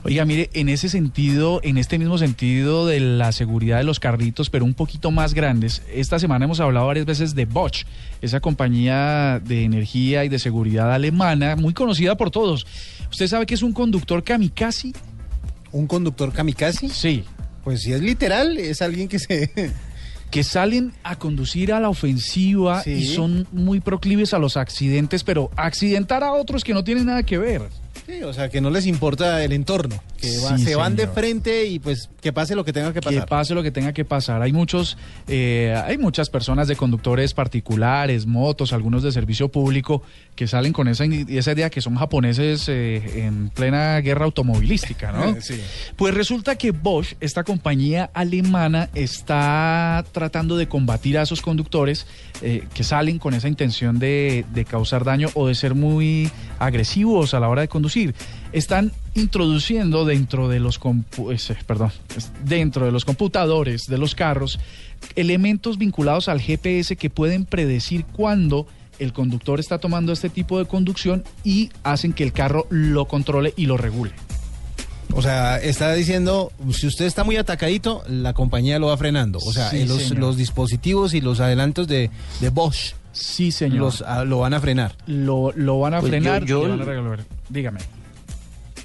Oiga, 0.05 0.25
mire, 0.25 0.49
en 0.55 0.69
ese 0.69 0.89
sentido, 0.89 1.61
en 1.63 1.77
este 1.77 1.99
mismo 1.99 2.19
sentido 2.19 2.87
de 2.87 3.01
la 3.01 3.33
seguridad 3.33 3.79
de 3.79 3.85
los 3.85 4.01
carritos, 4.01 4.49
pero 4.49 4.65
un 4.65 4.75
poquito 4.75 5.11
más 5.11 5.35
grandes, 5.35 5.83
esta 5.93 6.19
semana 6.19 6.45
hemos 6.45 6.61
hablado 6.61 6.87
varias 6.87 7.05
veces 7.05 7.35
de 7.35 7.45
Bosch, 7.47 7.85
esa 8.23 8.41
compañía 8.41 9.41
de 9.45 9.65
energía 9.65 10.25
y 10.25 10.29
de 10.29 10.39
seguridad 10.39 10.93
alemana, 10.93 11.57
muy 11.57 11.75
conocida 11.75 12.17
por 12.17 12.31
todos. 12.31 12.67
¿Usted 13.11 13.27
sabe 13.27 13.47
que 13.47 13.55
es 13.55 13.63
un 13.63 13.73
conductor 13.73 14.23
kamikaze? 14.23 14.93
¿Un 15.73 15.87
conductor 15.87 16.33
kamikaze? 16.33 16.89
Sí. 16.89 17.25
Pues 17.65 17.83
si 17.83 17.93
es 17.93 18.01
literal, 18.01 18.57
es 18.59 18.83
alguien 18.83 19.09
que 19.09 19.19
se... 19.19 19.51
Que 20.31 20.45
salen 20.45 20.93
a 21.05 21.17
conducir 21.17 21.73
a 21.73 21.81
la 21.81 21.89
ofensiva 21.89 22.83
Sí. 22.83 22.91
y 22.91 23.07
son 23.07 23.47
muy 23.51 23.81
proclives 23.81 24.35
a 24.35 24.39
los 24.39 24.59
accidentes, 24.59 25.25
pero 25.25 25.51
accidentar 25.57 26.23
a 26.23 26.33
otros 26.33 26.65
que 26.65 26.75
no 26.75 26.85
tienen 26.85 27.07
nada 27.07 27.23
que 27.23 27.39
ver. 27.39 27.63
Sí, 28.07 28.23
o 28.23 28.35
sea, 28.35 28.51
que 28.51 28.61
no 28.61 28.69
les 28.69 28.85
importa 28.85 29.43
el 29.43 29.53
entorno, 29.55 30.03
que 30.21 30.39
va- 30.39 30.59
se 30.59 30.75
van 30.75 30.97
de 30.97 31.07
frente 31.09 31.67
y 31.67 31.79
pues 31.79 32.11
que 32.21 32.33
pase 32.33 32.55
lo 32.55 32.65
que 32.65 32.73
tenga 32.73 32.89
que 32.93 33.01
Que 33.01 33.09
pasar. 33.11 33.27
pase 33.29 33.55
lo 33.55 33.63
que 33.63 33.71
tenga 33.71 33.93
que 33.93 34.05
pasar. 34.05 34.43
Hay 34.43 34.53
muchos, 34.53 34.99
eh, 35.29 35.75
hay 35.87 35.97
muchas 35.99 36.29
personas 36.31 36.69
de 36.69 36.77
conductores 36.77 37.33
particulares, 37.35 38.27
motos, 38.27 38.73
algunos 38.73 39.03
de 39.03 39.13
servicio 39.13 39.49
público 39.49 40.03
que 40.35 40.47
salen 40.47 40.73
con 40.73 40.89
esa, 40.89 41.05
esa 41.05 41.53
idea 41.53 41.71
que 41.71 41.81
son 41.81 41.95
japoneses 41.97 42.69
eh, 42.69 43.25
en 43.25 43.49
plena 43.51 44.01
guerra 44.01 44.25
automovilística, 44.25 45.13
¿no? 45.13 45.37
Sí. 45.41 45.61
Pues 45.97 46.15
resulta 46.15 46.57
que 46.57 46.73
Bosch, 46.73 47.15
esta 47.21 47.45
compañía 47.45 48.11
alemana, 48.13 48.89
está 48.95 50.05
tratando 50.13 50.57
de 50.57 50.69
combatir 50.69 51.17
a 51.19 51.23
esos 51.23 51.41
conductores 51.43 52.07
eh, 52.43 52.65
que 52.75 52.85
salen 52.85 53.19
con 53.19 53.35
esa 53.35 53.49
intención 53.49 53.99
de, 53.99 54.45
de 54.53 54.65
causar 54.65 55.05
daño 55.05 55.29
o 55.35 55.47
de 55.47 55.55
ser 55.55 55.75
muy 55.75 56.31
agresivos 56.59 57.35
a 57.35 57.41
la 57.41 57.49
hora 57.49 57.63
de 57.63 57.69
conducir. 57.69 58.15
Están 58.53 58.93
introduciendo 59.15 60.05
dentro 60.05 60.49
de 60.49 60.59
los 60.61 60.81
compu- 60.81 61.33
eh, 61.35 61.57
perdón, 61.67 61.93
es- 62.17 62.31
dentro 62.45 62.87
de 62.87 62.93
los 62.93 63.05
computadores 63.05 63.87
de 63.87 63.99
los 63.99 64.15
carros 64.15 64.59
elementos 65.17 65.77
vinculados 65.79 66.29
al 66.29 66.41
GPS 66.41 66.97
que 66.97 67.11
pueden 67.11 67.45
predecir 67.45 68.05
cuándo 68.07 68.67
el 68.99 69.13
conductor 69.13 69.61
está 69.61 69.79
tomando 69.79 70.13
este 70.13 70.29
tipo 70.29 70.59
de 70.59 70.65
conducción 70.65 71.25
y 71.45 71.71
hacen 71.85 72.13
que 72.13 72.25
el 72.25 72.33
carro 72.33 72.67
lo 72.71 73.05
controle 73.07 73.53
y 73.57 73.67
lo 73.67 73.77
regule. 73.77 74.13
O 75.15 75.23
sea, 75.23 75.59
está 75.59 75.93
diciendo, 75.95 76.53
si 76.73 76.87
usted 76.87 77.07
está 77.07 77.25
muy 77.25 77.37
atacadito, 77.37 78.03
la 78.09 78.33
compañía 78.35 78.79
lo 78.79 78.89
va 78.89 78.97
frenando. 78.97 79.39
O 79.39 79.53
sea, 79.53 79.71
Sí, 79.71 79.85
los, 79.87 80.37
dispositivos 80.37 81.15
y 81.15 81.21
los 81.21 81.41
adelantos 81.41 81.87
de, 81.89 82.11
de 82.41 82.49
Bosch 82.51 82.95
Sí, 83.13 83.51
señor. 83.53 83.79
los, 83.79 84.03
ah, 84.03 84.25
lo 84.25 84.41
van 84.41 84.53
a 84.55 84.61
frenar. 84.61 84.95
lo, 85.07 85.53
lo 85.57 85.79
van 85.81 85.95
a 85.95 86.01
Pues 86.01 86.13
yo- 86.13 86.19
frenar 86.19 86.45
yo- 86.45 86.67
y 86.67 86.79
van 86.79 86.83
a. 86.83 87.17
Dígame. 87.49 87.81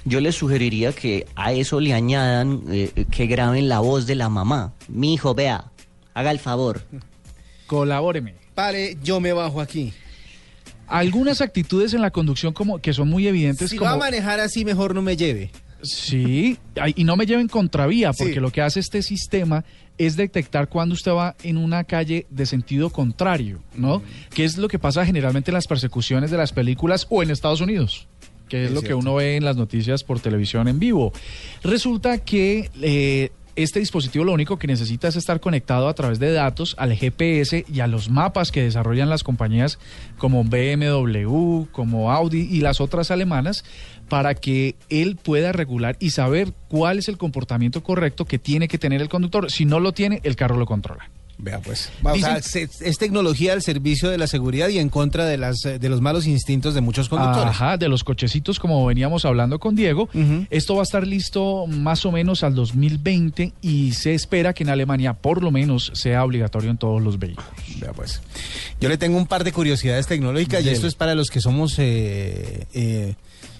Yo 0.04 0.20
les 0.20 0.34
sugeriría 0.34 0.92
que 0.92 1.26
a 1.34 1.52
eso 1.52 1.80
le 1.80 1.94
añadan 1.94 2.62
eh, 2.70 3.06
que 3.10 3.26
graben 3.26 3.68
la 3.68 3.80
voz 3.80 4.06
de 4.06 4.14
la 4.14 4.28
mamá. 4.28 4.74
Mi 4.88 5.14
hijo, 5.14 5.34
vea, 5.34 5.70
haga 6.12 6.30
el 6.30 6.38
favor. 6.38 6.82
Colabóreme. 7.66 8.34
Pare, 8.54 8.96
yo 9.02 9.20
me 9.20 9.32
bajo 9.32 9.60
aquí. 9.60 9.92
Algunas 10.86 11.40
actitudes 11.40 11.94
en 11.94 12.02
la 12.02 12.10
conducción 12.10 12.52
como 12.52 12.78
que 12.78 12.92
son 12.92 13.08
muy 13.08 13.26
evidentes 13.26 13.70
Si 13.70 13.76
como 13.78 13.90
va 13.90 13.96
a 13.96 13.98
manejar 13.98 14.38
así, 14.40 14.64
mejor 14.64 14.94
no 14.94 15.00
me 15.02 15.16
lleve. 15.16 15.50
Sí, 15.82 16.58
y 16.96 17.04
no 17.04 17.16
me 17.16 17.26
lleven 17.26 17.46
contravía, 17.48 18.12
porque 18.14 18.34
Sí. 18.34 18.40
lo 18.40 18.50
que 18.50 18.62
hace 18.62 18.80
este 18.80 19.02
sistema 19.02 19.64
es 19.98 20.16
detectar 20.16 20.68
cuando 20.68 20.94
usted 20.94 21.12
va 21.12 21.36
en 21.42 21.56
una 21.58 21.84
calle 21.84 22.26
de 22.30 22.46
sentido 22.46 22.88
contrario, 22.90 23.60
¿no? 23.76 24.02
Que 24.34 24.44
es 24.44 24.56
lo 24.56 24.68
que 24.68 24.78
pasa 24.78 25.04
generalmente 25.04 25.50
en 25.50 25.54
las 25.54 25.66
persecuciones 25.66 26.30
de 26.30 26.38
las 26.38 26.52
películas 26.52 27.06
o 27.10 27.22
en 27.22 27.30
Estados 27.30 27.60
Unidos, 27.60 28.08
que 28.48 28.64
es, 28.64 28.70
Es 28.70 28.74
lo 28.74 28.82
que 28.82 28.94
uno 28.94 29.14
ve 29.14 29.36
en 29.36 29.44
las 29.44 29.56
noticias 29.56 30.04
por 30.04 30.20
televisión 30.20 30.68
en 30.68 30.78
vivo. 30.78 31.12
Resulta 31.62 32.18
que 32.18 32.70
eh, 32.82 33.30
este 33.56 33.78
dispositivo 33.78 34.24
lo 34.24 34.32
único 34.32 34.58
que 34.58 34.66
necesita 34.66 35.08
es 35.08 35.16
estar 35.16 35.40
conectado 35.40 35.88
a 35.88 35.94
través 35.94 36.18
de 36.18 36.32
datos 36.32 36.74
al 36.78 36.92
GPS 36.92 37.64
y 37.72 37.80
a 37.80 37.86
los 37.86 38.10
mapas 38.10 38.50
que 38.50 38.62
desarrollan 38.62 39.08
las 39.08 39.22
compañías 39.22 39.78
como 40.18 40.44
BMW, 40.44 41.66
como 41.70 42.10
Audi 42.10 42.48
y 42.50 42.60
las 42.60 42.80
otras 42.80 43.10
alemanas 43.10 43.64
para 44.08 44.34
que 44.34 44.74
él 44.88 45.16
pueda 45.16 45.52
regular 45.52 45.96
y 46.00 46.10
saber 46.10 46.52
cuál 46.68 46.98
es 46.98 47.08
el 47.08 47.16
comportamiento 47.16 47.82
correcto 47.82 48.24
que 48.24 48.38
tiene 48.38 48.68
que 48.68 48.78
tener 48.78 49.00
el 49.00 49.08
conductor. 49.08 49.50
Si 49.50 49.64
no 49.64 49.80
lo 49.80 49.92
tiene, 49.92 50.20
el 50.24 50.36
carro 50.36 50.56
lo 50.56 50.66
controla. 50.66 51.08
Vea 51.38 51.58
pues. 51.60 51.90
O 52.02 52.16
sea, 52.16 52.36
es 52.36 52.98
tecnología 52.98 53.52
al 53.52 53.62
servicio 53.62 54.08
de 54.08 54.18
la 54.18 54.26
seguridad 54.26 54.68
y 54.68 54.78
en 54.78 54.88
contra 54.88 55.24
de 55.26 55.36
las 55.36 55.58
de 55.62 55.88
los 55.88 56.00
malos 56.00 56.26
instintos 56.26 56.74
de 56.74 56.80
muchos 56.80 57.08
conductores. 57.08 57.50
Ajá, 57.50 57.76
de 57.76 57.88
los 57.88 58.04
cochecitos 58.04 58.60
como 58.60 58.84
veníamos 58.86 59.24
hablando 59.24 59.58
con 59.58 59.74
Diego. 59.74 60.08
Esto 60.50 60.74
va 60.76 60.80
a 60.80 60.84
estar 60.84 61.06
listo 61.06 61.66
más 61.66 62.06
o 62.06 62.12
menos 62.12 62.44
al 62.44 62.54
2020 62.54 63.52
y 63.62 63.92
se 63.92 64.14
espera 64.14 64.52
que 64.52 64.62
en 64.62 64.70
Alemania 64.70 65.14
por 65.14 65.42
lo 65.42 65.50
menos 65.50 65.90
sea 65.94 66.24
obligatorio 66.24 66.70
en 66.70 66.78
todos 66.78 67.02
los 67.02 67.18
vehículos. 67.18 67.50
Vea 67.80 67.92
pues. 67.92 68.20
Yo 68.80 68.88
le 68.88 68.96
tengo 68.96 69.16
un 69.16 69.26
par 69.26 69.44
de 69.44 69.52
curiosidades 69.52 70.06
tecnológicas 70.06 70.64
y 70.64 70.68
esto 70.68 70.86
es 70.86 70.94
para 70.94 71.14
los 71.14 71.30
que 71.30 71.40
somos 71.40 71.78
eh, 71.78 72.66
eh, 72.74 73.14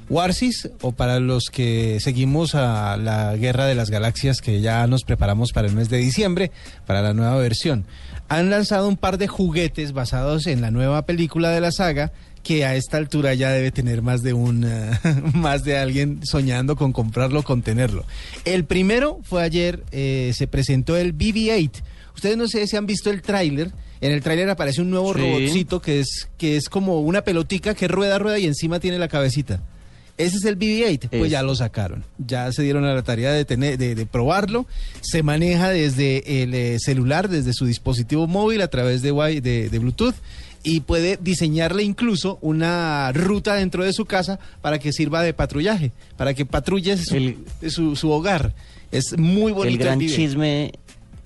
Warsis 0.08 0.70
o 0.82 0.92
para 0.92 1.18
los 1.20 1.44
que 1.50 1.98
seguimos 2.00 2.54
a 2.54 2.96
la 2.96 3.36
Guerra 3.36 3.66
de 3.66 3.74
las 3.74 3.90
Galaxias 3.90 4.40
que 4.40 4.60
ya 4.60 4.86
nos 4.86 5.02
preparamos 5.04 5.52
para 5.52 5.68
el 5.68 5.74
mes 5.74 5.88
de 5.88 5.98
diciembre, 5.98 6.50
para 6.86 7.02
la 7.02 7.14
nueva 7.14 7.36
versión. 7.36 7.84
Han 8.28 8.50
lanzado 8.50 8.88
un 8.88 8.96
par 8.96 9.18
de 9.18 9.28
juguetes 9.28 9.92
basados 9.92 10.46
en 10.46 10.60
la 10.60 10.70
nueva 10.70 11.06
película 11.06 11.50
de 11.50 11.60
la 11.60 11.72
saga 11.72 12.12
que 12.42 12.64
a 12.66 12.74
esta 12.76 12.98
altura 12.98 13.32
ya 13.34 13.50
debe 13.50 13.70
tener 13.70 14.02
más 14.02 14.22
de 14.22 14.34
un 14.34 14.64
eh, 14.66 14.90
más 15.34 15.64
de 15.64 15.78
alguien 15.78 16.20
soñando 16.24 16.76
con 16.76 16.92
comprarlo, 16.92 17.42
con 17.42 17.62
tenerlo. 17.62 18.04
El 18.44 18.64
primero 18.66 19.20
fue 19.22 19.42
ayer, 19.42 19.82
eh, 19.92 20.32
se 20.34 20.46
presentó 20.46 20.96
el 20.96 21.16
BB-8. 21.16 21.70
Ustedes 22.14 22.36
no 22.36 22.46
sé 22.46 22.66
si 22.66 22.76
han 22.76 22.86
visto 22.86 23.10
el 23.10 23.22
tráiler. 23.22 23.72
En 24.00 24.12
el 24.12 24.22
tráiler 24.22 24.48
aparece 24.50 24.82
un 24.82 24.90
nuevo 24.90 25.14
Sí. 25.14 25.20
robotcito 25.20 25.80
que 25.80 26.00
es 26.00 26.28
que 26.36 26.56
es 26.56 26.68
como 26.68 27.00
una 27.00 27.22
pelotica 27.22 27.74
que 27.74 27.88
rueda, 27.88 28.18
rueda 28.18 28.38
y 28.38 28.44
encima 28.44 28.78
tiene 28.78 28.98
la 28.98 29.08
cabecita. 29.08 29.60
Ese 30.16 30.36
es 30.36 30.44
el 30.44 30.56
BB-8, 30.58 31.08
pues 31.18 31.30
ya 31.30 31.42
lo 31.42 31.56
sacaron. 31.56 32.04
Ya 32.24 32.50
se 32.52 32.62
dieron 32.62 32.84
a 32.84 32.94
la 32.94 33.02
tarea 33.02 33.32
de, 33.32 33.44
tener, 33.44 33.78
de, 33.78 33.94
de 33.96 34.06
probarlo. 34.06 34.64
Se 35.00 35.22
maneja 35.24 35.70
desde 35.70 36.42
el 36.42 36.54
eh, 36.54 36.78
celular, 36.78 37.28
desde 37.28 37.52
su 37.52 37.66
dispositivo 37.66 38.26
móvil 38.28 38.62
a 38.62 38.68
través 38.68 39.02
de, 39.02 39.12
de, 39.40 39.68
de 39.68 39.78
Bluetooth 39.80 40.14
y 40.62 40.80
puede 40.80 41.18
diseñarle 41.20 41.82
incluso 41.82 42.38
una 42.42 43.10
ruta 43.12 43.54
dentro 43.56 43.84
de 43.84 43.92
su 43.92 44.04
casa 44.06 44.38
para 44.62 44.78
que 44.78 44.92
sirva 44.92 45.22
de 45.22 45.34
patrullaje, 45.34 45.90
para 46.16 46.32
que 46.32 46.46
patrulle 46.46 46.96
su, 46.96 47.16
El- 47.16 47.38
su, 47.68 47.96
su 47.96 48.10
hogar. 48.10 48.54
Es 48.92 49.18
muy 49.18 49.50
bonito. 49.52 49.72
el 49.74 49.78
gran 49.78 49.98
BB-8. 50.00 50.14
chisme 50.14 50.72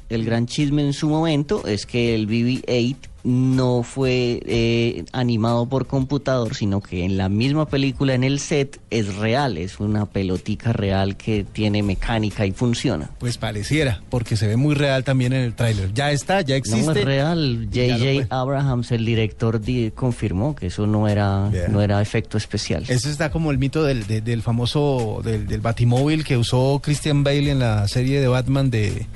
el 0.09 0.25
gran 0.25 0.47
chisme 0.47 0.81
en 0.83 0.95
su 0.95 1.07
momento 1.11 1.67
es 1.67 1.85
que 1.85 2.15
el 2.15 2.27
BB-8 2.27 2.97
no 3.25 3.83
fue 3.83 4.41
eh, 4.47 5.05
animado 5.13 5.67
por 5.67 5.87
computador, 5.87 6.55
sino 6.55 6.81
que 6.81 7.05
en 7.05 7.17
la 7.17 7.29
misma 7.29 7.67
película, 7.69 8.15
en 8.15 8.25
el 8.25 8.39
set, 8.39 8.81
es 8.91 9.17
real, 9.17 9.59
es 9.59 9.81
una 9.81 10.07
pelotica 10.07 10.73
real 10.73 11.17
que 11.17 11.45
tiene 11.45 11.83
mecánica 11.83 12.47
y 12.47 12.53
funciona. 12.53 13.11
Pues 13.19 13.37
pareciera, 13.37 14.03
porque 14.09 14.37
se 14.37 14.47
ve 14.47 14.57
muy 14.57 14.75
real 14.75 15.05
también 15.05 15.33
en 15.33 15.43
el 15.43 15.55
tráiler. 15.55 15.93
Ya 15.93 16.13
está, 16.13 16.41
ya 16.43 16.57
existe. 16.57 16.85
No 16.87 16.93
es 16.93 17.05
real. 17.05 17.69
J.J. 17.73 18.27
Abrahams, 18.31 18.93
el 18.93 19.05
director, 19.05 19.61
di- 19.61 19.91
confirmó 19.95 20.55
que 20.55 20.69
eso 20.69 20.87
no 20.87 21.09
era, 21.09 21.51
no 21.69 21.83
era 21.83 22.01
efecto 22.01 22.39
especial. 22.39 22.85
Ese 22.89 23.11
está 23.11 23.31
como 23.31 23.51
el 23.51 23.59
mito 23.59 23.83
del, 23.85 24.07
de- 24.07 24.21
del 24.21 24.43
famoso, 24.43 25.21
del, 25.25 25.47
del 25.47 25.61
batimóvil 25.61 26.25
que 26.25 26.37
usó 26.37 26.81
Christian 26.83 27.25
Bale 27.25 27.51
en 27.51 27.59
la 27.59 27.87
serie 27.89 28.21
de 28.21 28.29
Batman 28.29 28.71
de, 28.71 29.07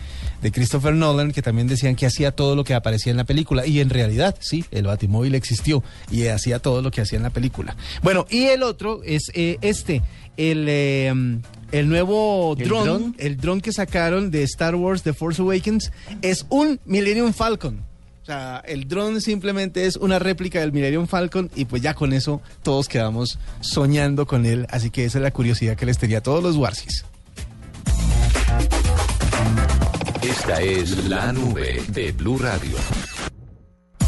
de 0.43 0.53
Christopher 0.53 0.95
Nolan, 0.95 1.33
que 1.33 1.41
también 1.43 1.69
decían 1.69 1.97
que 1.97 2.07
hacía 2.07 2.33
todo 2.33 2.57
lo 2.57 2.65
que 2.65 2.75
aparecía 2.75 3.11
en 3.11 3.17
la 3.17 3.25
película. 3.25 3.67
Y 3.67 3.81
en 3.81 3.91
realidad, 3.91 4.37
sí, 4.41 4.65
el 4.71 4.85
batimóvil 4.87 5.35
existió 5.35 5.83
y 6.11 6.27
hacía 6.27 6.59
todo 6.59 6.83
lo 6.83 6.91
que 6.91 7.01
hacía 7.01 7.17
en 7.17 7.23
la 7.23 7.31
película. 7.31 7.77
Bueno, 8.03 8.27
y 8.29 8.45
el 8.45 8.63
otro 8.63 9.03
es 9.05 9.31
eh, 9.35 9.59
este, 9.63 10.03
el... 10.37 10.67
eh, 10.69 11.41
el 11.73 11.89
nuevo 11.89 12.55
¿El 12.59 12.69
dron, 12.69 12.85
dron? 12.85 13.17
el 13.19 13.39
dron 13.39 13.61
que 13.63 13.73
sacaron 13.73 14.31
de 14.31 14.43
Star 14.43 14.75
Wars 14.75 15.03
The 15.03 15.15
Force 15.15 15.41
Awakens, 15.41 15.91
es 16.21 16.45
un 16.51 16.79
Millennium 16.85 17.33
Falcon. 17.33 17.83
O 18.23 18.25
sea, 18.25 18.63
el 18.67 18.87
dron 18.87 19.21
simplemente 19.21 19.87
es 19.87 19.97
una 19.97 20.19
réplica 20.19 20.61
del 20.61 20.71
Millennium 20.71 21.07
Falcon 21.07 21.51
y 21.57 21.65
pues 21.65 21.83
ya 21.83 21.95
con 21.95 22.13
eso 22.13 22.41
todos 22.63 22.89
quedamos 22.89 23.39
soñando 23.63 24.27
con 24.27 24.47
él. 24.47 24.67
Así 24.71 24.91
que 24.91 25.05
esa 25.07 25.19
es 25.19 25.23
la 25.23 25.33
curiosidad 25.33 25.77
que 25.77 25.87
les 25.87 25.99
tenía 25.99 26.19
a 26.19 26.23
todos 26.23 26.43
los 26.43 26.57
Warsis. 26.57 27.05
Esta 30.23 30.61
es 30.61 31.09
la 31.09 31.33
nube 31.33 31.83
de 31.89 32.13
Blue 32.13 32.39
Radio. 32.39 32.77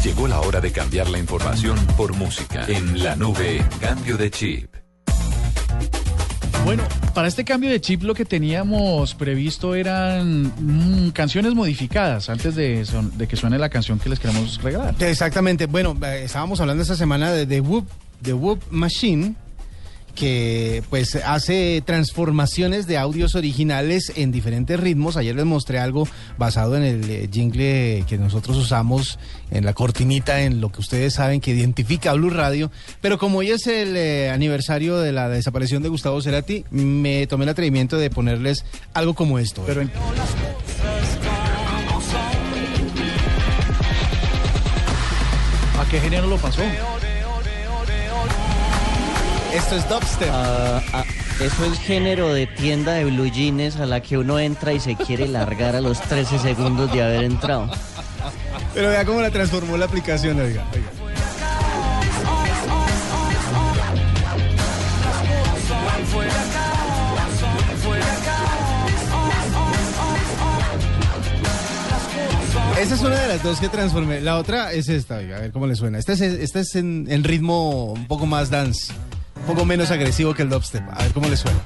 Llegó 0.03 0.27
la 0.27 0.39
hora 0.39 0.61
de 0.61 0.71
cambiar 0.71 1.09
la 1.09 1.17
información 1.19 1.77
por 1.97 2.13
música. 2.15 2.65
En 2.67 3.03
la 3.03 3.15
nube, 3.15 3.63
cambio 3.81 4.17
de 4.17 4.29
chip. 4.31 4.69
Bueno, 6.63 6.83
para 7.13 7.27
este 7.27 7.43
cambio 7.45 7.69
de 7.69 7.79
chip 7.79 8.01
lo 8.03 8.13
que 8.15 8.25
teníamos 8.25 9.13
previsto 9.13 9.75
eran 9.75 10.51
mm, 11.07 11.11
canciones 11.11 11.53
modificadas 11.53 12.29
antes 12.29 12.55
de, 12.55 12.85
son- 12.85 13.15
de 13.17 13.27
que 13.27 13.35
suene 13.35 13.59
la 13.59 13.69
canción 13.69 13.99
que 13.99 14.09
les 14.09 14.19
queremos 14.19 14.61
regalar. 14.63 14.95
Exactamente. 14.99 15.67
Bueno, 15.67 15.95
eh, 16.03 16.23
estábamos 16.25 16.59
hablando 16.61 16.81
esta 16.81 16.95
semana 16.95 17.31
de 17.31 17.45
The 17.45 17.61
Whoop, 17.61 17.87
The 18.23 18.33
Whoop 18.33 18.63
Machine, 18.71 19.35
que 20.15 20.81
pues 20.89 21.15
hace 21.15 21.83
transformaciones 21.85 22.87
de 22.87 22.97
audios 22.97 23.35
originales 23.35 24.11
en 24.15 24.31
diferentes 24.31 24.79
ritmos. 24.79 25.17
Ayer 25.17 25.35
les 25.35 25.45
mostré 25.45 25.77
algo 25.79 26.07
basado 26.37 26.75
en 26.77 26.83
el 26.83 27.09
eh, 27.09 27.29
jingle 27.31 28.03
que 28.07 28.17
nosotros 28.17 28.57
usamos 28.57 29.19
en 29.51 29.65
la 29.65 29.73
cortinita, 29.73 30.41
en 30.41 30.61
lo 30.61 30.71
que 30.71 30.79
ustedes 30.81 31.13
saben 31.13 31.41
que 31.41 31.51
identifica 31.51 32.11
a 32.11 32.13
Blue 32.13 32.29
Radio. 32.31 32.71
Pero 33.01 33.17
como 33.19 33.39
hoy 33.39 33.51
es 33.51 33.67
el 33.67 33.95
eh, 33.95 34.31
aniversario 34.31 34.97
de 34.97 35.11
la 35.11 35.29
desaparición 35.29 35.83
de 35.83 35.89
Gustavo 35.89 36.21
Cerati, 36.21 36.63
me 36.71 37.27
tomé 37.27 37.43
el 37.43 37.49
atrevimiento 37.49 37.97
de 37.97 38.09
ponerles 38.09 38.65
algo 38.93 39.13
como 39.13 39.37
esto. 39.37 39.63
Pero 39.67 39.81
en- 39.81 39.91
¿A 45.79 45.85
qué 45.89 45.99
género 45.99 46.27
lo 46.27 46.37
pasó? 46.37 46.61
Esto 49.55 49.75
es 49.77 49.87
dubstep. 49.87 50.29
Ah, 50.31 50.81
ah, 50.91 51.05
eso 51.39 51.65
es 51.65 51.79
género 51.79 52.33
de 52.33 52.45
tienda 52.45 52.93
de 52.93 53.05
blue 53.05 53.31
jeans 53.31 53.77
a 53.77 53.85
la 53.85 54.01
que 54.01 54.17
uno 54.17 54.37
entra 54.37 54.73
y 54.73 54.79
se 54.79 54.95
quiere 54.95 55.27
largar 55.27 55.75
a 55.75 55.81
los 55.81 56.01
13 56.01 56.39
segundos 56.39 56.91
de 56.91 57.01
haber 57.01 57.23
entrado. 57.23 57.69
Pero 58.73 58.89
vea 58.89 59.05
cómo 59.05 59.21
la 59.21 59.31
transformó 59.31 59.77
la 59.77 59.85
aplicación, 59.85 60.39
oiga. 60.39 60.65
oiga. 60.73 61.05
Esa 72.79 72.95
es 72.95 73.01
una 73.01 73.17
de 73.17 73.27
las 73.29 73.41
dos 73.41 73.59
que 73.61 73.69
transformé. 73.69 74.19
La 74.19 74.37
otra 74.37 74.73
es 74.73 74.89
esta, 74.89 75.17
oiga, 75.17 75.37
a 75.37 75.39
ver 75.39 75.51
cómo 75.53 75.65
le 75.65 75.75
suena. 75.75 75.97
Esta 75.97 76.11
es, 76.11 76.21
esta 76.21 76.59
es 76.59 76.75
en, 76.75 77.07
en 77.09 77.23
ritmo 77.23 77.93
un 77.93 78.05
poco 78.05 78.25
más 78.25 78.49
dance, 78.49 78.93
un 79.45 79.53
poco 79.53 79.63
menos 79.65 79.91
agresivo 79.91 80.33
que 80.33 80.41
el 80.41 80.49
dubstep. 80.49 80.83
A 80.91 81.03
ver 81.03 81.13
cómo 81.13 81.29
le 81.29 81.37
suena. 81.37 81.59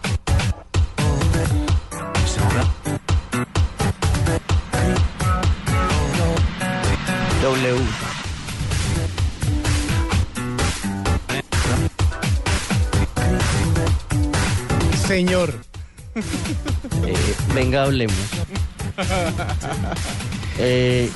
W. 7.41 7.79
Señor. 15.07 15.53
Eh, 17.05 17.15
venga, 17.55 17.83
hablemos. 17.83 18.15
Eh, 20.57 21.09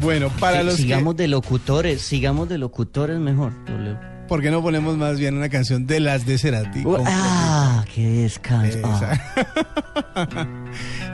Bueno, 0.00 0.30
para 0.38 0.60
sí, 0.60 0.66
los 0.66 0.74
sigamos 0.76 1.16
que... 1.16 1.22
de 1.22 1.28
locutores, 1.28 2.00
sigamos 2.02 2.48
de 2.48 2.58
locutores 2.58 3.18
mejor. 3.18 3.52
W. 3.66 4.17
¿Por 4.28 4.42
qué 4.42 4.50
no 4.50 4.60
ponemos 4.60 4.98
más 4.98 5.18
bien 5.18 5.36
una 5.36 5.48
canción 5.48 5.86
de 5.86 6.00
las 6.00 6.26
de 6.26 6.36
Cerati? 6.36 6.84
Uh, 6.84 7.02
ah, 7.06 7.82
qué 7.94 8.06
descanso. 8.06 8.78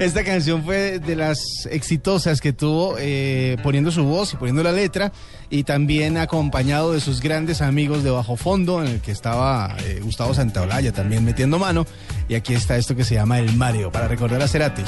Esta 0.01 0.25
canción 0.25 0.65
fue 0.65 0.99
de 0.99 1.15
las 1.15 1.39
exitosas 1.71 2.41
que 2.41 2.53
tuvo 2.53 2.97
eh, 2.99 3.57
poniendo 3.63 3.93
su 3.93 4.03
voz 4.03 4.35
y 4.35 4.37
poniendo 4.37 4.65
la 4.65 4.73
letra 4.73 5.13
y 5.49 5.63
también 5.63 6.19
acompañado 6.19 6.93
de 6.93 7.01
sus 7.01 7.21
grandes 7.21 7.63
amigos 7.63 8.03
de 8.03 8.11
Bajo 8.11 8.37
Fondo 8.37 8.83
en 8.83 8.91
el 8.91 9.01
que 9.01 9.13
estaba 9.13 9.77
eh, 9.85 10.01
Gustavo 10.03 10.35
Santaolalla 10.35 10.91
también 10.93 11.25
metiendo 11.25 11.61
mano 11.61 11.87
y 12.29 12.35
aquí 12.35 12.55
está 12.55 12.77
esto 12.77 12.97
que 12.97 13.05
se 13.05 13.15
llama 13.15 13.39
El 13.39 13.57
Mario 13.57 13.93
para 13.93 14.09
recordar 14.09 14.43
a 14.43 14.49
Cerati. 14.49 14.83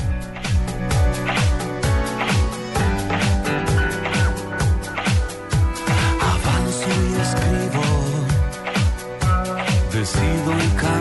Decido 10.16 10.52
el 10.52 10.74
camino, 10.74 10.95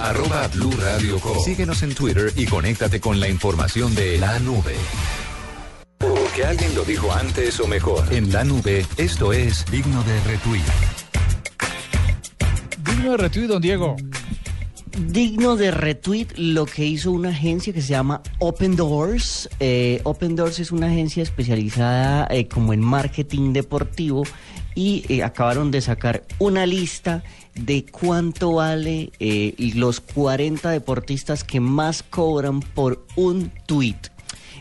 Arroba 0.00 0.46
blue 0.48 0.70
radio 0.72 1.18
com. 1.18 1.36
Síguenos 1.44 1.82
en 1.82 1.92
Twitter 1.94 2.32
y 2.36 2.46
conéctate 2.46 3.00
con 3.00 3.18
la 3.18 3.28
información 3.28 3.94
de 3.96 4.18
la 4.18 4.38
nube. 4.38 4.74
Porque 5.98 6.44
alguien 6.44 6.72
lo 6.76 6.84
dijo 6.84 7.12
antes 7.12 7.58
o 7.58 7.66
mejor. 7.66 8.12
En 8.12 8.32
la 8.32 8.44
nube, 8.44 8.86
esto 8.96 9.32
es 9.32 9.64
digno 9.72 10.02
de 10.04 10.20
retweet. 10.20 10.62
Digno 12.84 13.10
de 13.10 13.16
retweet, 13.16 13.46
don 13.48 13.60
Diego. 13.60 13.96
digno 15.06 15.56
de 15.56 15.70
retweet 15.70 16.28
lo 16.36 16.66
que 16.66 16.84
hizo 16.84 17.10
una 17.12 17.30
agencia 17.30 17.72
que 17.72 17.82
se 17.82 17.88
llama 17.88 18.22
Open 18.38 18.76
Doors. 18.76 19.48
Eh, 19.60 20.00
Open 20.04 20.36
Doors 20.36 20.58
es 20.60 20.72
una 20.72 20.86
agencia 20.86 21.22
especializada 21.22 22.26
eh, 22.30 22.46
como 22.48 22.72
en 22.72 22.80
marketing 22.80 23.52
deportivo 23.52 24.22
y 24.74 25.04
eh, 25.08 25.22
acabaron 25.24 25.70
de 25.70 25.80
sacar 25.80 26.24
una 26.38 26.66
lista 26.66 27.22
de 27.58 27.84
cuánto 27.84 28.54
vale 28.54 29.10
eh, 29.18 29.54
los 29.74 30.00
40 30.00 30.70
deportistas 30.70 31.44
que 31.44 31.60
más 31.60 32.02
cobran 32.02 32.60
por 32.60 33.04
un 33.16 33.50
tweet. 33.66 33.96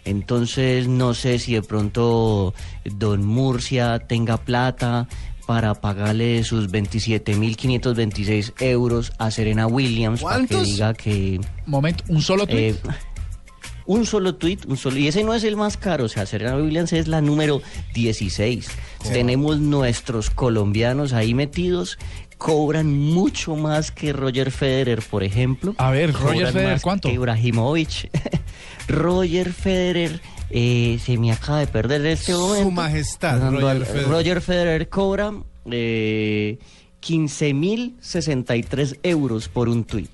Entonces 0.06 0.88
no 0.88 1.14
sé 1.14 1.38
si 1.40 1.54
de 1.54 1.62
pronto 1.62 2.54
Don 2.86 3.26
Murcia 3.26 4.00
tenga 4.00 4.38
plata 4.38 5.08
para 5.46 5.76
pagarle 5.76 6.44
sus 6.44 6.70
27.526 6.70 8.54
euros 8.60 9.14
a 9.18 9.32
Serena 9.32 9.68
Williams 9.68 10.22
para 10.22 10.46
que 10.46 10.62
diga 10.62 10.94
que... 10.94 11.40
Momento, 11.66 12.04
un 12.10 12.22
solo 12.22 12.46
tweet. 12.46 12.72
eh, 12.72 12.76
un 13.88 14.06
solo 14.06 14.36
tweet, 14.36 14.60
un 14.68 14.76
solo, 14.78 14.98
y 14.98 15.08
ese 15.08 15.24
no 15.24 15.34
es 15.34 15.46
el 15.46 15.56
más 15.56 15.78
caro, 15.78 16.06
o 16.06 16.10
sea, 16.10 16.26
Serena 16.26 16.58
Williams 16.58 16.92
es 16.92 17.08
la 17.08 17.22
número 17.22 17.62
16. 17.94 18.68
Tenemos 19.14 19.60
nuestros 19.60 20.30
colombianos 20.30 21.14
ahí 21.14 21.34
metidos, 21.34 21.98
cobran 22.38 22.88
mucho 22.98 23.56
más 23.56 23.92
que 23.92 24.14
Roger 24.14 24.52
Federer, 24.52 25.02
por 25.02 25.24
ejemplo. 25.24 25.74
A 25.78 25.90
ver, 25.92 26.14
Roger 26.14 26.34
Cobran 26.34 26.54
Federer, 26.54 26.72
más 26.74 26.82
¿cuánto? 26.82 27.08
que 27.10 27.16
Ibrahimovic. 27.16 28.10
Roger 28.88 29.52
Federer 29.54 30.22
eh, 30.50 31.00
se 31.04 31.18
me 31.18 31.32
acaba 31.32 31.60
de 31.60 31.68
perder 31.68 32.02
en 32.02 32.08
este 32.08 32.32
Su 32.34 32.40
momento. 32.40 32.72
majestad, 32.72 33.40
Dando 33.40 33.60
Roger 33.62 33.76
al- 33.78 33.86
Federer. 33.86 34.08
Roger 34.10 34.42
Federer 34.42 34.90
cobra 34.90 35.34
eh, 35.70 36.58
15.063 37.02 39.00
euros 39.04 39.48
por 39.50 39.70
un 39.70 39.84
tweet. 39.84 40.08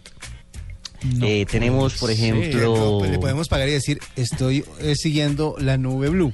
No 1.18 1.26
Eh, 1.26 1.46
tenemos, 1.50 1.96
por 1.96 2.10
ejemplo, 2.12 2.76
No, 2.76 2.98
pues 3.00 3.12
le 3.12 3.20
podemos 3.20 3.50
pagar 3.50 3.68
y 3.68 3.74
decir, 3.74 4.00
estoy 4.16 4.64
eh, 4.80 4.96
siguiendo 4.96 5.56
la 5.60 5.78
nube 5.78 6.08
blue. 6.10 6.32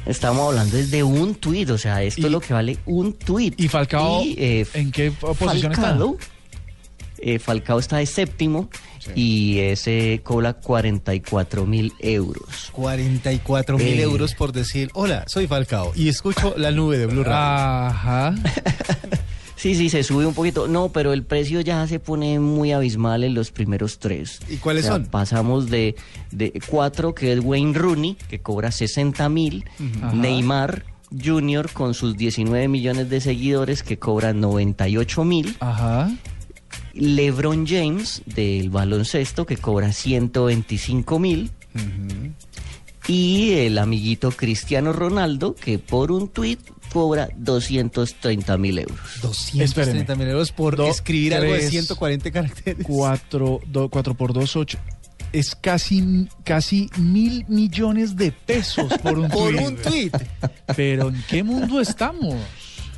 Estamos 0.06 0.48
hablando 0.48 0.76
es 0.76 0.90
de 0.90 1.02
un 1.02 1.34
tweet, 1.34 1.70
o 1.70 1.78
sea, 1.78 2.02
esto 2.02 2.22
Y- 2.22 2.24
es 2.26 2.30
lo 2.30 2.40
que 2.40 2.52
vale 2.54 2.78
un 2.86 3.12
tweet. 3.14 3.52
¿Y 3.56 3.68
Falcao 3.68 4.22
Y, 4.22 4.34
eh, 4.38 4.66
en 4.74 4.90
qué 4.92 5.10
posición 5.10 5.72
está? 5.72 5.82
Falcao, 5.90 6.16
eh, 7.18 7.38
Falcao 7.38 7.78
está 7.78 7.96
de 7.98 8.06
séptimo 8.06 8.68
y 9.14 9.58
ese 9.60 10.20
cobra 10.24 10.54
44 10.54 11.66
mil 11.66 11.92
euros. 12.00 12.70
44 12.72 13.76
mil 13.78 13.98
Eh. 13.98 14.02
euros 14.02 14.34
por 14.34 14.52
decir, 14.52 14.90
hola, 14.94 15.24
soy 15.26 15.46
Falcao 15.46 15.92
y 15.94 16.08
escucho 16.08 16.54
la 16.56 16.70
nube 16.70 16.98
de 16.98 17.06
Blue 17.06 17.24
Radio. 17.24 17.36
Ajá. 17.88 18.34
Sí, 19.64 19.74
sí, 19.74 19.88
se 19.88 20.02
sube 20.02 20.26
un 20.26 20.34
poquito. 20.34 20.68
No, 20.68 20.90
pero 20.90 21.14
el 21.14 21.22
precio 21.22 21.62
ya 21.62 21.86
se 21.86 21.98
pone 21.98 22.38
muy 22.38 22.72
abismal 22.72 23.24
en 23.24 23.32
los 23.32 23.50
primeros 23.50 23.98
tres. 23.98 24.38
¿Y 24.50 24.58
cuáles 24.58 24.84
O 24.84 24.88
sea, 24.88 24.96
son? 24.96 25.06
Pasamos 25.06 25.70
de, 25.70 25.96
de 26.32 26.60
cuatro, 26.68 27.14
que 27.14 27.32
es 27.32 27.40
Wayne 27.42 27.72
Rooney, 27.72 28.18
que 28.28 28.42
cobra 28.42 28.70
60 28.70 29.26
mil. 29.30 29.64
Neymar 30.12 30.84
Jr. 31.18 31.70
con 31.72 31.94
sus 31.94 32.14
19 32.14 32.68
millones 32.68 33.08
de 33.08 33.22
seguidores, 33.22 33.82
que 33.82 33.98
cobra 33.98 34.34
98 34.34 35.24
mil. 35.24 35.56
Ajá. 35.60 36.14
LeBron 36.92 37.66
James 37.66 38.20
del 38.26 38.68
baloncesto 38.68 39.46
que 39.46 39.56
cobra 39.56 39.92
125 39.94 41.18
mil. 41.18 41.50
Y 43.06 43.52
el 43.52 43.78
amiguito 43.78 44.30
Cristiano 44.30 44.92
Ronaldo 44.92 45.54
que 45.54 45.78
por 45.78 46.10
un 46.10 46.28
tweet 46.28 46.58
cobra 46.92 47.28
230 47.36 48.56
mil 48.56 48.78
euros. 48.78 48.98
230 49.20 50.14
mil 50.14 50.28
euros 50.28 50.52
por 50.52 50.76
Do- 50.76 50.88
escribir 50.88 51.34
algo 51.34 51.52
de 51.52 51.58
tres, 51.58 51.70
140 51.70 52.30
caracteres. 52.30 52.86
4, 52.86 53.60
por 54.16 54.32
2, 54.32 54.56
8. 54.56 54.78
Es 55.32 55.54
casi, 55.56 56.28
casi 56.44 56.88
mil 56.96 57.44
millones 57.48 58.16
de 58.16 58.30
pesos 58.32 58.92
por 59.02 59.18
un 59.18 59.28
Por 59.30 59.52
tweet. 59.54 59.66
un 59.66 59.76
tweet. 59.76 60.10
Pero 60.76 61.08
¿en 61.08 61.22
qué 61.28 61.42
mundo 61.42 61.80
estamos? 61.80 62.36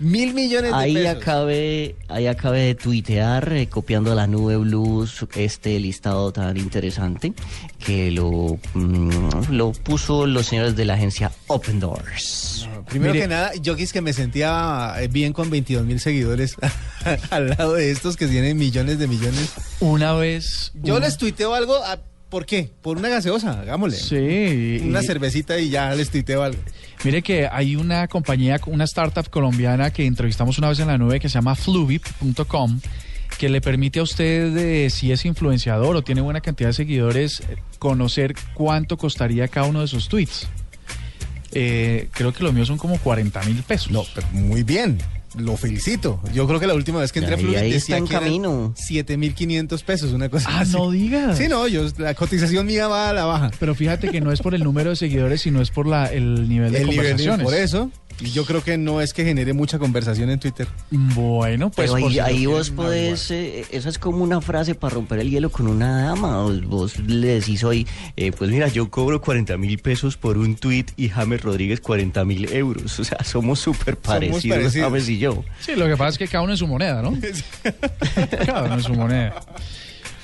Mil 0.01 0.35
millones 0.35 0.71
de 0.73 0.77
Ahí 0.77 0.95
pesos. 0.95 1.17
acabé, 1.23 1.97
ahí 2.09 2.27
acabé 2.27 2.61
de 2.67 2.75
tuitear, 2.75 3.53
eh, 3.53 3.67
copiando 3.69 4.15
la 4.15 4.27
nube 4.27 4.57
blues, 4.57 5.25
este 5.37 5.79
listado 5.81 6.33
tan 6.33 6.57
interesante, 6.57 7.33
que 7.79 8.11
lo, 8.11 8.59
mm, 8.75 9.51
lo 9.53 9.73
puso 9.73 10.27
los 10.27 10.47
señores 10.47 10.77
de 10.77 10.85
la 10.85 10.95
agencia 10.95 11.33
Open 11.47 11.81
Doors. 11.81 12.69
Primero 12.89 13.15
Mire- 13.15 13.25
que 13.25 13.29
nada, 13.29 13.53
yo 13.61 13.75
es 13.75 13.93
que 13.93 14.01
me 14.03 14.13
sentía 14.13 14.95
eh, 14.99 15.09
bien 15.09 15.33
con 15.33 15.49
22 15.51 15.85
mil 15.85 15.99
seguidores 15.99 16.57
al 17.31 17.49
lado 17.51 17.75
de 17.75 17.91
estos 17.91 18.17
que 18.17 18.27
tienen 18.27 18.57
millones 18.57 18.99
de 18.99 19.07
millones. 19.07 19.53
Una 19.81 20.13
vez. 20.13 20.73
Yo 20.83 21.01
les 21.01 21.17
tuiteo 21.17 21.55
algo, 21.55 21.75
ah, 21.85 21.99
¿por 22.37 22.45
qué? 22.45 22.71
Por 22.83 22.99
una 22.99 23.09
gaseosa, 23.09 23.63
hagámosle. 23.63 23.97
Sí. 23.97 24.87
Una 24.87 25.01
cervecita 25.01 25.59
y 25.59 25.71
ya 25.71 25.95
les 25.95 26.11
tuiteo 26.11 26.43
algo. 26.43 26.61
Mire 27.03 27.23
que 27.23 27.49
hay 27.51 27.77
una 27.77 28.09
compañía, 28.09 28.61
una 28.67 28.85
startup 28.85 29.31
colombiana 29.31 29.91
que 29.91 30.05
entrevistamos 30.05 30.59
una 30.59 30.69
vez 30.69 30.79
en 30.81 30.89
la 30.89 30.99
nube 30.99 31.19
que 31.19 31.31
se 31.31 31.37
llama 31.37 31.55
fluvip.com 31.55 32.79
que 33.39 33.49
le 33.49 33.63
permite 33.63 34.01
a 34.01 34.03
usted, 34.03 34.55
eh, 34.55 34.91
si 34.91 35.13
es 35.13 35.25
influenciador 35.25 35.97
o 35.97 36.03
tiene 36.03 36.21
buena 36.21 36.43
cantidad 36.43 36.69
de 36.69 36.75
seguidores, 36.75 37.43
conocer 37.79 38.35
cuánto 38.53 38.99
costaría 38.99 39.49
cada 39.49 39.67
uno 39.67 39.81
de 39.81 39.87
sus 39.87 40.11
tweets. 40.11 40.47
Eh, 41.53 42.11
creo 42.13 42.35
que 42.35 42.45
los 42.45 42.53
míos 42.53 42.69
son 42.69 42.77
como 42.77 42.99
40 42.99 43.43
mil 43.45 43.63
pesos. 43.63 43.91
No, 43.91 44.05
pero 44.15 44.27
muy 44.33 44.63
bien. 44.63 44.99
Lo 45.37 45.57
felicito. 45.57 46.21
Yo 46.33 46.47
creo 46.47 46.59
que 46.59 46.67
la 46.67 46.75
última 46.75 47.01
vez 47.01 47.13
que 47.13 47.19
entré 47.19 47.35
a 47.35 47.39
Ahí- 47.39 47.45
Fluid 47.45 47.57
ahí 47.57 47.73
decía 47.73 47.97
está 47.97 47.99
en 47.99 48.05
que 48.07 48.13
eran 48.15 48.25
camino. 48.25 48.75
7.500 48.77 49.83
pesos, 49.85 50.13
una 50.13 50.29
cosa 50.29 50.49
Ah, 50.51 50.61
así. 50.61 50.73
no 50.73 50.91
digas. 50.91 51.37
Sí, 51.39 51.49
no, 51.49 51.67
yo, 51.69 51.85
la 51.99 52.15
cotización 52.15 52.67
mía 52.67 52.89
va 52.89 53.11
a 53.11 53.13
la 53.13 53.25
baja. 53.25 53.51
Pero 53.61 53.75
fíjate 53.75 54.09
que 54.11 54.21
no 54.21 54.33
es 54.33 54.41
por 54.41 54.55
el 54.55 54.65
número 54.65 54.91
de 54.91 54.97
seguidores, 54.97 55.43
sino 55.43 55.61
es 55.61 55.71
por 55.71 55.87
la, 55.87 56.07
el 56.07 56.49
nivel 56.49 56.73
de 56.73 56.79
El 56.81 56.89
nivel, 56.89 56.97
conversaciones. 57.07 57.45
por 57.45 57.55
eso. 57.55 57.91
Y 58.21 58.31
yo 58.31 58.45
creo 58.45 58.65
que 58.65 58.79
no 58.79 59.01
es 59.01 59.13
que 59.13 59.25
genere 59.25 59.53
mucha 59.53 59.79
conversación 59.79 60.31
en 60.31 60.39
Twitter. 60.39 60.67
Bueno, 60.91 61.71
pues 61.71 61.91
Pero 61.91 61.97
ahí, 61.97 62.11
si 62.13 62.17
lo 62.17 62.25
ahí 62.25 62.47
vos 62.47 62.71
podés, 62.71 63.31
eh, 63.31 63.67
esa 63.71 63.89
es 63.89 63.99
como 63.99 64.25
una 64.25 64.41
frase 64.41 64.75
para 64.75 64.95
romper 64.95 65.19
el 65.19 65.31
hielo 65.31 65.51
con 65.51 65.67
una 65.67 66.05
dama. 66.05 66.43
Vos, 66.43 66.65
vos 66.65 66.99
le 66.99 67.29
decís 67.29 67.63
hoy, 67.65 67.87
eh, 68.17 68.33
pues 68.33 68.51
mira, 68.51 68.69
yo 68.69 68.91
cobro 68.91 69.21
40 69.21 69.57
mil 69.59 69.79
pesos 69.79 70.17
por 70.17 70.39
un 70.39 70.57
tweet 70.57 70.87
y 70.97 71.09
James 71.09 71.43
Rodríguez 71.43 71.81
40 71.81 72.25
mil 72.25 72.53
euros. 72.53 72.99
O 72.99 73.05
sea, 73.05 73.23
somos 73.23 73.59
súper 73.59 73.97
parecidos, 73.97 74.47
parecidos. 74.47 74.87
James 74.87 75.09
y 75.09 75.19
yo. 75.19 75.45
Sí, 75.61 75.75
lo 75.77 75.87
que 75.87 75.97
pasa 75.97 76.11
es 76.11 76.19
que 76.19 76.29
cada 76.29 76.43
uno 76.43 76.53
en 76.53 76.59
su 76.59 76.67
moneda, 76.67 77.03
¿no? 77.03 77.13
cada 78.47 78.65
uno 78.65 78.75
en 78.75 78.83
su 78.83 78.95
moneda. 78.95 79.35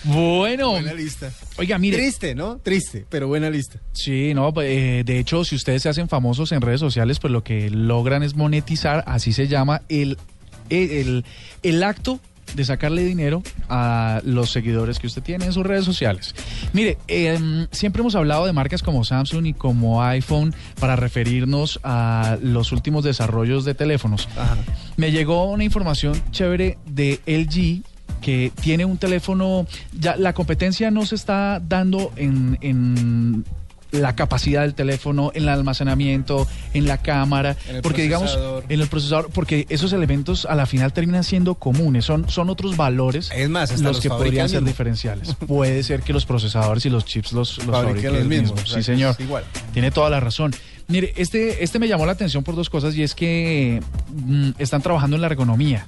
Bueno, 0.05 0.71
Buena 0.71 0.95
lista. 0.95 1.31
oiga, 1.59 1.79
mire. 1.79 1.97
Triste, 1.97 2.35
¿no? 2.35 2.59
Triste, 2.59 3.07
pero 3.09 3.29
buena 3.29 3.51
lista. 3.51 3.79
Sí, 3.93 4.33
no, 4.35 4.53
eh, 4.63 5.03
de 5.05 5.19
hecho, 5.19 5.45
si 5.45 5.55
ustedes 5.57 5.83
se 5.83 5.89
hacen 5.89 6.09
famosos 6.09 6.53
en 6.53 6.61
redes 6.61 6.81
sociales, 6.81 7.19
pues 7.21 7.33
lo 7.33 7.45
que 7.45 7.71
logran 7.71 8.23
es 8.23 8.35
monetizar, 8.35 9.05
así 9.07 9.33
se 9.33 9.49
llama 9.49 9.83
el 9.89 10.19
eh, 10.71 11.01
el, 11.01 11.25
el 11.63 11.83
acto 11.83 12.19
de 12.55 12.65
sacarle 12.65 13.03
dinero 13.05 13.43
a 13.69 14.21
los 14.25 14.51
seguidores 14.51 14.99
que 14.99 15.07
usted 15.07 15.23
tiene 15.23 15.47
en 15.47 15.53
sus 15.53 15.65
redes 15.65 15.85
sociales. 15.85 16.35
Mire, 16.73 16.99
em, 17.09 17.67
siempre 17.71 18.01
hemos 18.01 18.15
hablado 18.15 18.45
de 18.45 18.53
marcas 18.53 18.83
como 18.83 19.05
Samsung 19.05 19.47
y 19.47 19.55
como 19.55 20.03
iPhone 20.03 20.55
para 20.79 20.97
referirnos 20.97 21.81
a 21.83 22.37
los 22.43 22.73
últimos 22.73 23.05
desarrollos 23.05 23.65
de 23.65 23.75
teléfonos. 23.75 24.29
Me 24.97 25.13
llegó 25.13 25.51
una 25.51 25.65
información 25.65 26.21
chévere 26.31 26.77
de 26.85 27.21
LG 27.27 27.83
que 28.23 28.53
tiene 28.63 28.87
un 28.87 28.97
teléfono, 28.97 29.67
ya 29.93 30.17
la 30.17 30.33
competencia 30.33 30.91
no 30.91 31.05
se 31.05 31.17
está 31.17 31.61
dando 31.61 32.13
en, 32.17 32.57
en 32.63 33.45
la 33.93 34.17
capacidad 34.17 34.63
del 34.63 34.75
teléfono, 34.75 35.31
en 35.35 35.43
el 35.45 35.49
almacenamiento, 35.51 36.49
en 36.73 36.87
la 36.87 36.99
cámara, 36.99 37.57
En 37.69 37.77
el 37.77 37.83
porque 37.83 38.03
digamos, 38.03 38.39
en 38.69 38.81
el 38.81 38.89
procesador, 38.89 39.31
porque 39.33 39.67
esos 39.69 39.93
elementos 39.93 40.47
a 40.47 40.55
la 40.55 40.67
final 40.67 40.93
terminan 40.93 41.25
siendo 41.25 41.57
comunes, 41.57 42.07
son, 42.07 42.29
son 42.29 42.49
otros 42.49 42.77
valores 42.77 43.31
Es 43.37 43.51
más, 43.51 43.71
los, 43.73 43.83
los 43.83 44.01
que 44.01 44.09
podrían 44.09 44.49
ser 44.49 44.63
mismo. 44.63 44.69
diferenciales. 44.69 45.35
Puede 45.47 45.83
ser 45.83 46.01
que 46.01 46.13
los 46.15 46.25
procesadores 46.25 46.87
y 46.87 46.91
los 46.91 47.05
chips 47.05 47.33
los, 47.33 47.59
los 47.59 47.67
Fabriquen 47.67 47.89
fabriquen 47.89 48.13
los 48.15 48.27
mismos, 48.27 48.61
mismo. 48.63 48.77
Sí, 48.77 48.83
señor. 48.83 49.15
igual. 49.19 49.45
Tiene 49.75 49.91
toda 49.91 50.09
la 50.09 50.21
razón. 50.21 50.55
Mire, 50.89 51.13
este, 51.17 51.63
este 51.63 51.79
me 51.79 51.87
llamó 51.87 52.07
la 52.07 52.13
atención 52.13 52.43
por 52.43 52.57
dos 52.57 52.71
cosas 52.71 52.97
y 52.97 53.03
es 53.03 53.15
que 53.15 53.81
mm, 54.11 54.51
están 54.59 54.81
trabajando 54.83 55.17
en 55.17 55.23
la 55.23 55.29
ergonomía. 55.29 55.87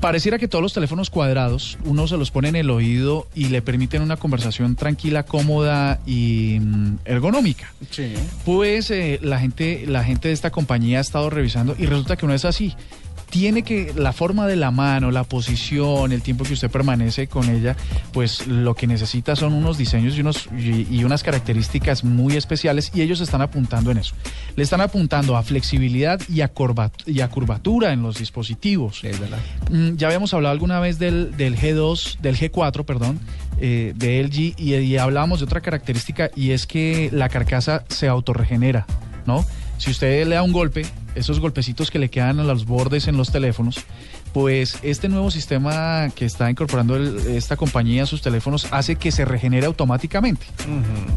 Pareciera 0.00 0.38
que 0.38 0.48
todos 0.48 0.62
los 0.62 0.72
teléfonos 0.72 1.10
cuadrados, 1.10 1.76
uno 1.84 2.08
se 2.08 2.16
los 2.16 2.30
pone 2.30 2.48
en 2.48 2.56
el 2.56 2.70
oído 2.70 3.26
y 3.34 3.48
le 3.48 3.60
permiten 3.60 4.00
una 4.00 4.16
conversación 4.16 4.74
tranquila, 4.74 5.24
cómoda 5.24 6.00
y 6.06 6.58
mm, 6.58 6.98
ergonómica. 7.04 7.74
Sí. 7.90 8.14
Pues 8.46 8.90
eh, 8.90 9.18
la 9.20 9.38
gente, 9.38 9.84
la 9.86 10.02
gente 10.02 10.28
de 10.28 10.34
esta 10.34 10.50
compañía 10.50 10.98
ha 10.98 11.00
estado 11.02 11.28
revisando 11.28 11.76
y 11.78 11.84
resulta 11.84 12.16
que 12.16 12.26
no 12.26 12.32
es 12.32 12.46
así. 12.46 12.74
Tiene 13.30 13.62
que 13.62 13.92
la 13.96 14.12
forma 14.12 14.46
de 14.48 14.56
la 14.56 14.70
mano, 14.72 15.10
la 15.12 15.22
posición, 15.24 16.10
el 16.12 16.20
tiempo 16.20 16.44
que 16.44 16.52
usted 16.54 16.68
permanece 16.70 17.28
con 17.28 17.48
ella, 17.48 17.76
pues 18.12 18.46
lo 18.48 18.74
que 18.74 18.86
necesita 18.88 19.36
son 19.36 19.52
unos 19.52 19.78
diseños 19.78 20.16
y, 20.16 20.20
unos, 20.20 20.48
y, 20.58 20.86
y 20.90 21.04
unas 21.04 21.22
características 21.22 22.02
muy 22.02 22.36
especiales 22.36 22.90
y 22.92 23.02
ellos 23.02 23.20
están 23.20 23.40
apuntando 23.40 23.92
en 23.92 23.98
eso. 23.98 24.14
Le 24.56 24.64
están 24.64 24.80
apuntando 24.80 25.36
a 25.36 25.42
flexibilidad 25.44 26.20
y 26.28 26.40
a, 26.40 26.52
curvat- 26.52 27.06
y 27.06 27.20
a 27.20 27.28
curvatura 27.28 27.92
en 27.92 28.02
los 28.02 28.18
dispositivos. 28.18 29.04
Es 29.04 29.20
verdad. 29.20 29.38
Mm, 29.70 29.94
ya 29.96 30.08
habíamos 30.08 30.34
hablado 30.34 30.52
alguna 30.52 30.80
vez 30.80 30.98
del, 30.98 31.36
del 31.36 31.56
G2, 31.56 32.18
del 32.18 32.36
G4, 32.36 32.84
perdón, 32.84 33.20
eh, 33.60 33.92
de 33.94 34.22
LG 34.24 34.54
y, 34.60 34.74
y 34.74 34.96
hablábamos 34.96 35.38
de 35.38 35.44
otra 35.44 35.60
característica 35.60 36.30
y 36.34 36.50
es 36.50 36.66
que 36.66 37.10
la 37.12 37.28
carcasa 37.28 37.84
se 37.88 38.08
autorregenera, 38.08 38.86
¿no? 39.24 39.44
Si 39.78 39.90
usted 39.90 40.26
le 40.26 40.34
da 40.34 40.42
un 40.42 40.52
golpe, 40.52 40.84
esos 41.14 41.40
golpecitos 41.40 41.90
que 41.90 41.98
le 41.98 42.08
quedan 42.08 42.40
a 42.40 42.44
los 42.44 42.64
bordes 42.66 43.08
en 43.08 43.16
los 43.16 43.30
teléfonos, 43.32 43.76
pues 44.32 44.78
este 44.82 45.08
nuevo 45.08 45.30
sistema 45.30 46.08
que 46.14 46.24
está 46.24 46.48
incorporando 46.50 46.96
el- 46.96 47.18
esta 47.28 47.56
compañía 47.56 48.04
a 48.04 48.06
sus 48.06 48.22
teléfonos 48.22 48.66
hace 48.70 48.96
que 48.96 49.10
se 49.10 49.24
regenere 49.24 49.66
automáticamente. 49.66 50.46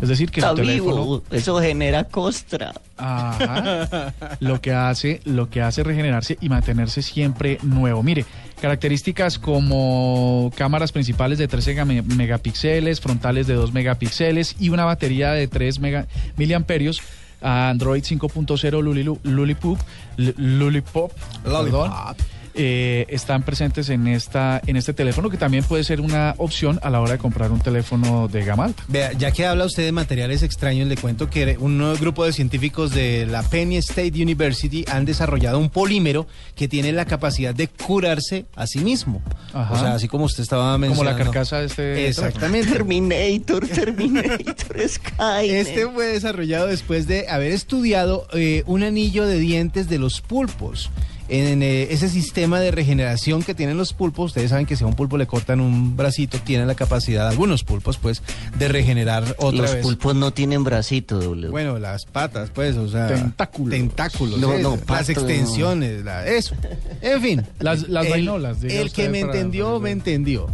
Es 0.02 0.10
decir, 0.10 0.32
que 0.32 0.39
Está 0.39 0.52
su 0.52 0.56
teléfono... 0.58 0.96
vivo, 1.04 1.24
eso 1.32 1.60
genera 1.62 2.06
costra. 2.06 2.74
Ajá. 2.98 4.14
lo 4.39 4.62
que 4.62 4.72
hace, 4.72 5.22
lo 5.26 5.50
que 5.50 5.62
hace 5.62 5.84
regenerarse 5.84 6.38
y 6.41 6.50
mantenerse 6.50 7.02
siempre 7.02 7.60
nuevo. 7.62 8.02
Mire, 8.04 8.26
características 8.62 9.38
como 9.39 10.52
cámaras 10.56 10.91
principales 10.91 11.38
de 11.38 11.48
13 11.48 11.74
game- 11.76 12.02
megapíxeles, 12.02 13.00
frontales 13.02 13.46
de 13.48 13.54
2 13.56 13.74
megapíxeles 13.74 14.56
y 14.60 14.70
una 14.70 14.86
batería 14.86 15.32
de 15.32 15.48
3 15.48 15.80
mega, 15.80 16.08
miliamperios. 16.38 17.02
Android 17.44 18.04
5.0 18.04 18.82
Lulilu- 18.82 19.20
Lulipop, 19.26 19.80
Lulipop, 20.18 21.12
eh, 22.56 23.06
están 23.10 23.43
presentes 23.43 23.89
en 23.89 24.08
esta 24.08 24.62
en 24.66 24.76
este 24.76 24.93
teléfono 24.93 25.30
que 25.30 25.38
también 25.38 25.64
puede 25.64 25.84
ser 25.84 26.01
una 26.01 26.36
opción 26.38 26.80
a 26.84 26.89
la 26.89 27.01
hora 27.01 27.14
de 27.14 27.18
comprar 27.18 27.51
un 27.51 27.60
teléfono 27.60 28.28
de 28.28 28.43
gama 28.45 28.66
alta. 28.66 28.84
Vea, 28.88 29.14
ya 29.14 29.32
que 29.32 29.45
habla 29.45 29.66
usted 29.66 29.84
de 29.84 29.91
materiales 29.91 30.43
extraños, 30.43 30.88
le 30.88 30.97
cuento 30.97 31.30
que 31.30 31.58
un 31.60 31.78
nuevo 31.78 31.97
grupo 31.97 32.26
de 32.26 32.34
científicos 32.34 32.91
de 32.91 33.26
la 33.26 33.43
Penn 33.43 33.74
State 33.74 34.22
University 34.22 34.86
han 34.91 35.06
desarrollado 35.06 35.60
un 35.60 35.70
polímero 35.70 36.28
que 36.56 36.68
tiene 36.68 36.91
la 36.91 37.06
capacidad 37.06 37.56
de 37.56 37.68
curarse 37.68 38.45
a 38.56 38.68
sí 38.68 38.80
mismo. 38.80 39.22
Ajá. 39.54 39.74
O 39.74 39.80
sea, 39.80 39.93
así 39.93 40.08
como 40.08 40.26
usted 40.26 40.43
estaba 40.43 40.74
Como 40.74 40.80
mencionando. 40.80 41.18
la 41.18 41.24
carcasa 41.24 41.60
de 41.60 41.66
este 41.66 42.08
Exactamente. 42.08 42.72
Terminator, 42.72 43.68
Terminator, 43.68 44.78
Skynet. 44.88 45.68
Este 45.68 45.88
fue 45.88 46.08
desarrollado 46.08 46.68
después 46.68 47.08
de 47.08 47.28
haber 47.30 47.51
estudiado 47.51 48.28
eh, 48.34 48.64
un 48.66 48.84
anillo 48.84 49.26
de 49.26 49.39
dientes 49.39 49.89
de 49.89 49.97
los 49.99 50.22
pulpos. 50.22 50.89
En 51.30 51.63
eh, 51.63 51.88
ese 51.91 52.09
sistema 52.09 52.59
de 52.59 52.69
regeneración 52.71 53.43
que 53.43 53.55
tienen 53.55 53.78
los 53.78 53.93
pulpos, 53.93 54.32
ustedes 54.32 54.49
saben 54.49 54.65
que 54.65 54.76
si 54.76 54.84
a 54.84 54.88
un 54.88 54.93
pulpo 54.93 55.17
le 55.17 55.26
cortan 55.26 55.61
un 55.61 55.95
bracito, 55.95 56.38
tienen 56.39 56.67
la 56.67 56.76
capacidad, 56.76 57.28
algunos 57.30 57.63
pulpos, 57.63 57.97
pues, 57.97 58.21
de 58.59 58.67
regenerar 58.67 59.24
otra 59.39 59.61
Los 59.61 59.74
vez. 59.74 59.84
pulpos 59.84 60.15
no 60.15 60.32
tienen 60.32 60.63
bracito, 60.65 61.19
W. 61.19 61.49
Bueno, 61.49 61.80
las 61.80 62.05
patas, 62.05 62.49
pues, 62.53 62.76
o 62.76 62.89
sea. 62.89 63.07
Tentáculos. 63.07 63.69
Tentáculos. 63.71 64.38
No, 64.39 64.57
no, 64.59 64.78
las 64.88 65.07
extensiones, 65.09 66.03
la- 66.03 66.28
eso. 66.28 66.55
En 67.01 67.21
fin. 67.21 67.41
Las- 67.59 67.88
las 67.88 68.05
el, 68.05 68.11
vainolas, 68.11 68.63
El 68.63 68.91
que 68.91 69.07
me 69.09 69.21
entendió, 69.21 69.80
me 69.80 69.91
entendió. 69.91 70.47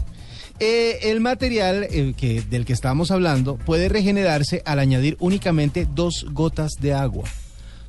Eh, 0.60 1.00
el 1.10 1.20
material 1.22 1.88
eh, 1.90 2.14
que, 2.18 2.42
del 2.42 2.66
que 2.66 2.74
estábamos 2.74 3.12
hablando 3.12 3.56
puede 3.56 3.88
regenerarse 3.90 4.62
al 4.66 4.80
añadir 4.80 5.16
únicamente 5.20 5.88
dos 5.96 6.26
gotas 6.32 6.74
de 6.80 6.94
agua. 6.94 7.24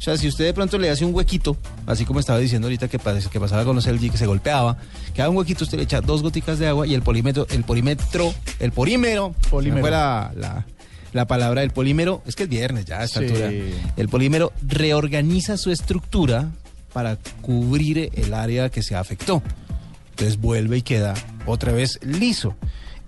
O 0.00 0.02
sea, 0.02 0.16
si 0.16 0.26
usted 0.28 0.46
de 0.46 0.54
pronto 0.54 0.78
le 0.78 0.88
hace 0.88 1.04
un 1.04 1.14
huequito, 1.14 1.58
así 1.86 2.06
como 2.06 2.20
estaba 2.20 2.38
diciendo 2.38 2.66
ahorita 2.68 2.88
que, 2.88 2.98
que 2.98 3.38
pasaba 3.40 3.64
con 3.66 3.76
los 3.76 3.86
LG 3.86 4.10
que 4.10 4.16
se 4.16 4.24
golpeaba, 4.26 4.78
que 5.14 5.20
haga 5.20 5.28
un 5.30 5.36
huequito, 5.36 5.64
usted 5.64 5.76
le 5.76 5.84
echa 5.84 6.00
dos 6.00 6.22
goticas 6.22 6.58
de 6.58 6.66
agua 6.68 6.86
y 6.86 6.94
el 6.94 7.02
polímetro, 7.02 7.46
el 7.50 7.64
polímetro, 7.64 8.34
el 8.60 8.72
polímero, 8.72 9.34
Polímero. 9.50 9.84
si 9.86 9.90
la, 9.90 10.64
la 11.12 11.26
palabra 11.26 11.60
del 11.60 11.70
polímero, 11.70 12.22
es 12.24 12.34
que 12.34 12.44
es 12.44 12.48
viernes 12.48 12.86
ya 12.86 13.00
a 13.00 13.04
esta 13.04 13.20
Sí. 13.20 13.26
altura. 13.26 13.50
El 13.98 14.08
polímero 14.08 14.52
reorganiza 14.66 15.58
su 15.58 15.70
estructura 15.70 16.48
para 16.94 17.16
cubrir 17.42 18.10
el 18.14 18.32
área 18.32 18.70
que 18.70 18.82
se 18.82 18.94
afectó. 18.96 19.42
Entonces 20.12 20.38
vuelve 20.40 20.78
y 20.78 20.82
queda 20.82 21.12
otra 21.44 21.72
vez 21.72 21.98
liso. 22.02 22.54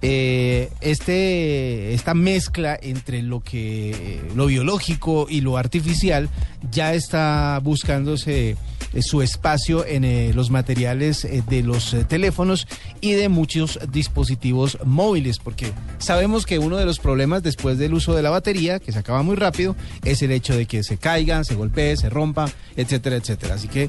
Eh, 0.05 0.69
este, 0.81 1.95
esta 1.95 2.13
mezcla 2.13 2.77
entre 2.83 3.23
lo 3.23 3.39
que 3.39 4.21
lo 4.35 4.47
biológico 4.47 5.29
y 5.31 5.43
lo 5.43 5.57
artificial 5.57 6.29
ya 6.73 6.93
está 6.93 7.61
buscándose 7.63 8.57
eh, 8.95 9.03
su 9.03 9.23
espacio 9.23 9.87
en 9.87 10.03
eh, 10.05 10.33
los 10.35 10.51
materiales 10.51 11.25
de 11.49 11.63
los 11.63 11.95
teléfonos 12.09 12.67
y 13.01 13.13
de 13.13 13.29
muchos 13.29 13.79
dispositivos 13.93 14.77
móviles, 14.85 15.39
porque 15.39 15.73
sabemos 15.99 16.47
que 16.47 16.59
uno 16.59 16.79
de 16.79 16.85
los 16.85 16.99
problemas 16.99 17.45
después 17.45 17.79
del 17.79 17.95
uso 17.95 18.13
de 18.13 18.23
la 18.23 18.31
batería, 18.31 18.81
que 18.81 18.91
se 18.91 18.99
acaba 18.99 19.23
muy 19.23 19.37
rápido, 19.37 19.77
es 20.05 20.21
el 20.23 20.33
hecho 20.33 20.57
de 20.57 20.67
que 20.67 20.83
se 20.83 20.97
caigan, 20.97 21.45
se 21.45 21.55
golpee, 21.55 21.97
se 21.97 22.11
rompa, 22.11 22.51
etcétera, 22.77 23.17
etcétera. 23.17 23.55
Así 23.55 23.69
que 23.69 23.89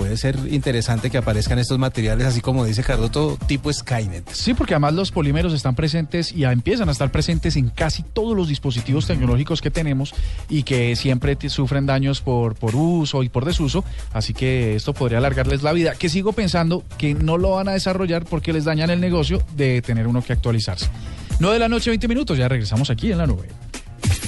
puede 0.00 0.16
ser 0.16 0.38
interesante 0.50 1.10
que 1.10 1.18
aparezcan 1.18 1.58
estos 1.58 1.78
materiales, 1.78 2.26
así 2.26 2.40
como 2.40 2.64
dice 2.64 2.82
Cardoto, 2.82 3.36
tipo 3.46 3.70
Skynet. 3.70 4.30
Sí, 4.32 4.54
porque 4.54 4.72
además 4.72 4.94
los 4.94 5.10
polímeros 5.12 5.52
están 5.52 5.74
presentes 5.74 6.32
y 6.32 6.44
empiezan 6.44 6.88
a 6.88 6.92
estar 6.92 7.12
presentes 7.12 7.54
en 7.56 7.68
casi 7.68 8.02
todos 8.02 8.34
los 8.34 8.48
dispositivos 8.48 9.06
tecnológicos 9.06 9.60
que 9.60 9.70
tenemos 9.70 10.14
y 10.48 10.62
que 10.62 10.96
siempre 10.96 11.36
sufren 11.50 11.84
daños 11.84 12.22
por, 12.22 12.54
por 12.54 12.74
uso 12.76 13.22
y 13.22 13.28
por 13.28 13.44
desuso. 13.44 13.84
Así 14.14 14.32
que 14.32 14.74
esto 14.74 14.94
podría 14.94 15.18
alargarles 15.18 15.62
la 15.62 15.74
vida. 15.74 15.92
Que 15.94 16.08
sigo 16.08 16.32
pensando 16.32 16.82
que 16.96 17.12
no 17.12 17.36
lo 17.36 17.50
van 17.50 17.68
a 17.68 17.72
desarrollar 17.72 18.24
porque 18.24 18.54
les 18.54 18.64
dañan 18.64 18.88
el 18.88 19.02
negocio 19.02 19.42
de 19.54 19.82
tener 19.82 20.06
uno 20.06 20.22
que 20.22 20.32
actualizarse. 20.32 20.88
9 21.40 21.52
de 21.52 21.60
la 21.60 21.68
noche, 21.68 21.90
20 21.90 22.08
minutos. 22.08 22.38
Ya 22.38 22.48
regresamos 22.48 22.88
aquí 22.88 23.12
en 23.12 23.18
la 23.18 23.26
nube. 23.26 23.48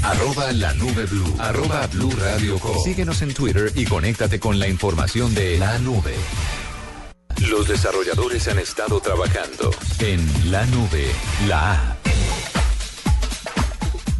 Arroba 0.02 0.52
la 0.52 0.74
nube 0.74 1.06
blue. 1.06 1.34
Arroba 1.38 1.86
blue 1.86 2.10
radio 2.18 2.58
com. 2.58 2.76
Síguenos 2.82 3.22
en 3.22 3.34
Twitter 3.34 3.72
y 3.74 3.84
conéctate 3.84 4.40
con 4.40 4.58
la 4.58 4.68
información 4.68 5.34
de 5.34 5.58
la 5.58 5.78
nube. 5.78 6.14
Los 7.48 7.68
desarrolladores 7.68 8.46
han 8.48 8.58
estado 8.58 9.00
trabajando 9.00 9.70
en 10.00 10.50
la 10.50 10.64
nube, 10.66 11.06
la 11.48 11.90
app. 11.90 12.06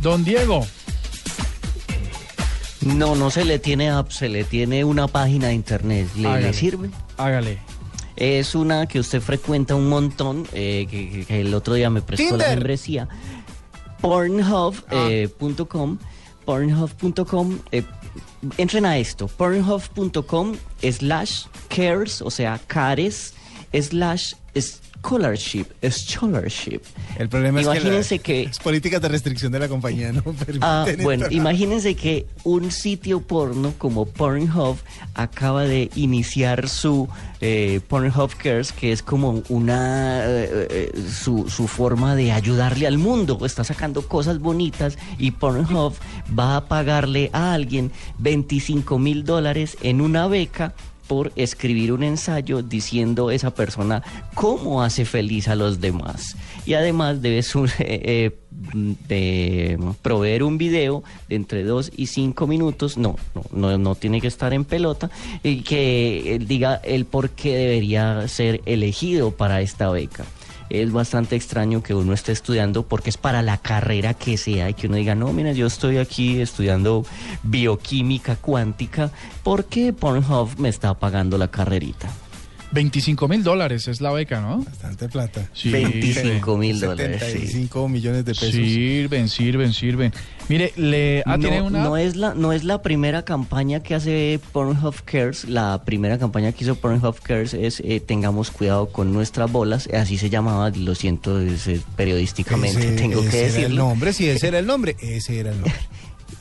Don 0.01 0.25
Diego. 0.25 0.67
No, 2.81 3.15
no 3.15 3.31
se 3.31 3.45
le 3.45 3.59
tiene 3.59 3.91
app, 3.91 4.11
se 4.11 4.29
le 4.29 4.43
tiene 4.45 4.85
una 4.85 5.07
página 5.07 5.49
de 5.49 5.55
internet. 5.55 6.09
¿Le, 6.17 6.29
Hágale. 6.29 6.47
le 6.49 6.53
sirve? 6.53 6.91
Hágale. 7.17 7.59
Es 8.17 8.55
una 8.55 8.87
que 8.87 9.01
usted 9.01 9.21
frecuenta 9.21 9.75
un 9.75 9.89
montón, 9.89 10.47
eh, 10.53 10.87
que, 10.91 11.41
el 11.41 11.55
otro 11.55 11.75
día 11.75 11.91
me 11.91 12.03
prestó 12.03 12.37
la 12.37 12.49
membresía. 12.49 13.09
Pornhub.com. 14.03 15.99
Pornhub.com. 16.45 17.59
eh, 17.71 17.85
entren 18.59 18.85
a 18.85 18.99
esto. 18.99 19.29
Pornhub.com 19.39 20.57
slash 20.83 21.47
cares, 21.69 22.21
o 22.21 22.31
sea, 22.31 22.61
cares. 22.67 23.33
slash 23.73 24.35
scholarship, 25.03 25.67
scholarship. 25.91 26.81
El 27.19 27.29
problema 27.29 27.61
es 27.61 27.69
que, 28.09 28.19
que- 28.21 28.45
las 28.47 28.59
políticas 28.61 29.03
de 29.03 29.09
restricción 29.09 29.51
de 29.51 29.59
la 29.59 29.69
compañía 29.69 30.13
no 30.13 30.23
Ah, 30.61 30.87
bueno, 31.03 31.27
imagínense 31.31 31.95
que 31.97 32.27
un 32.45 32.71
sitio 32.71 33.21
porno 33.21 33.75
como 33.79 34.07
Pornhub 34.07 34.77
acaba 35.15 35.65
de 35.65 35.91
iniciar 35.97 36.69
su 36.69 37.09
eh, 37.41 37.81
Pornhub 37.89 38.31
Cares, 38.37 38.73
que 38.73 38.93
es 38.93 39.03
como 39.03 39.43
una 39.49 40.25
eh, 40.25 40.69
eh, 40.71 41.03
su, 41.11 41.49
su 41.51 41.67
forma 41.67 42.15
de 42.15 42.31
ayudarle 42.31 42.87
al 42.87 42.99
mundo. 42.99 43.45
Está 43.45 43.65
sacando 43.65 44.07
cosas 44.07 44.39
bonitas 44.39 44.97
y 45.19 45.33
Pornhub 45.33 45.95
va 46.39 46.57
a 46.57 46.69
pagarle 46.69 47.29
a 47.33 47.55
alguien 47.55 47.91
25 48.19 48.99
mil 48.99 49.25
dólares 49.25 49.77
en 49.83 50.01
una 50.01 50.29
beca 50.29 50.75
por 51.13 51.31
escribir 51.37 51.93
un 51.93 52.03
ensayo 52.05 52.63
diciendo 52.63 53.31
esa 53.31 53.55
persona 53.55 54.03
cómo 54.35 54.83
hace 54.83 55.05
feliz 55.05 55.47
a 55.47 55.55
los 55.55 55.79
demás. 55.79 56.37
Y 56.65 56.73
además 56.73 57.21
debe 57.21 57.43
su- 57.43 57.67
eh, 57.79 58.31
eh, 58.31 58.31
de 59.09 59.79
proveer 60.01 60.43
un 60.43 60.57
video 60.57 61.05
de 61.29 61.37
entre 61.37 61.65
2 61.65 61.93
y 61.97 62.07
5 62.07 62.47
minutos, 62.47 62.97
no, 62.97 63.17
no, 63.35 63.43
no, 63.53 63.77
no 63.77 63.95
tiene 63.95 64.23
que 64.23 64.27
estar 64.29 64.55
en 64.55 64.65
pelota, 64.65 65.11
y 65.43 65.61
que 65.63 66.35
eh, 66.35 66.39
diga 66.39 66.77
el 66.83 67.05
por 67.05 67.29
qué 67.31 67.55
debería 67.57 68.27
ser 68.29 68.63
elegido 68.65 69.33
para 69.33 69.61
esta 69.61 69.91
beca. 69.91 70.25
Es 70.73 70.91
bastante 70.91 71.37
extraño 71.37 71.83
que 71.83 71.95
uno 71.95 72.15
esté 72.15 72.33
estudiando 72.33 72.83
porque 72.83 73.11
es 73.11 73.19
para 73.19 73.43
la 73.43 73.59
carrera 73.59 74.15
que 74.15 74.39
sea 74.39 74.71
y 74.71 74.75
que 74.75 74.87
uno 74.87 74.97
diga, 74.97 75.15
no, 75.15 75.31
mira, 75.31 75.53
yo 75.53 75.67
estoy 75.67 75.99
aquí 75.99 76.41
estudiando 76.41 77.05
bioquímica 77.43 78.37
cuántica 78.37 79.11
porque 79.43 79.93
Pornhub 79.93 80.59
me 80.59 80.71
está 80.71 80.95
pagando 80.95 81.37
la 81.37 81.49
carrerita. 81.49 82.09
25 82.73 83.29
mil 83.29 83.43
dólares 83.45 83.87
es 83.89 84.01
la 84.01 84.11
beca, 84.13 84.41
¿no? 84.41 84.59
Bastante 84.65 85.09
plata. 85.09 85.49
Sí, 85.53 85.71
25 85.71 86.57
mil 86.57 86.81
dólares. 86.81 87.23
sí. 87.25 87.33
75 87.33 87.89
millones 87.89 88.25
de 88.25 88.33
pesos. 88.35 88.51
Sirven, 88.51 89.29
sirven, 89.29 89.73
sirven. 89.73 90.13
Mire, 90.49 90.73
le 90.77 91.23
ah, 91.27 91.37
no, 91.37 91.43
tiene 91.43 91.63
una 91.63 91.85
no 91.85 91.97
es 91.97 92.17
la 92.17 92.35
no 92.35 92.53
es 92.53 92.65
la 92.65 92.83
primera 92.83 93.25
campaña 93.25 93.83
que 93.83 93.95
hace 93.95 94.41
Pornhub 94.53 94.95
Cares. 95.05 95.45
La 95.49 95.83
primera 95.85 96.19
campaña 96.19 96.53
que 96.53 96.65
hizo 96.65 96.75
Pornhub 96.75 97.21
Cares 97.23 97.55
es 97.55 97.81
eh, 97.85 98.01
tengamos 98.01 98.51
cuidado 98.51 98.89
con 98.89 99.13
nuestras 99.13 99.51
bolas. 99.53 99.89
Así 99.93 100.19
se 100.19 100.31
llamaba. 100.31 100.71
Lo 100.71 100.95
siento 100.95 101.41
es, 101.41 101.67
eh, 101.69 101.81
periodísticamente 101.97 102.81
Ese- 102.81 102.97
tengo 102.97 103.21
que 103.23 103.29
ese 103.29 103.39
era 103.39 103.47
el 103.49 103.53
decirlo. 103.55 103.85
nombre, 103.89 104.13
si 104.13 104.29
ese 104.29 104.49
era 104.49 104.59
el 104.59 104.67
nombre, 104.73 104.97
ese 105.01 105.39
era 105.41 105.51
el 105.51 105.57
nombre. 105.61 105.75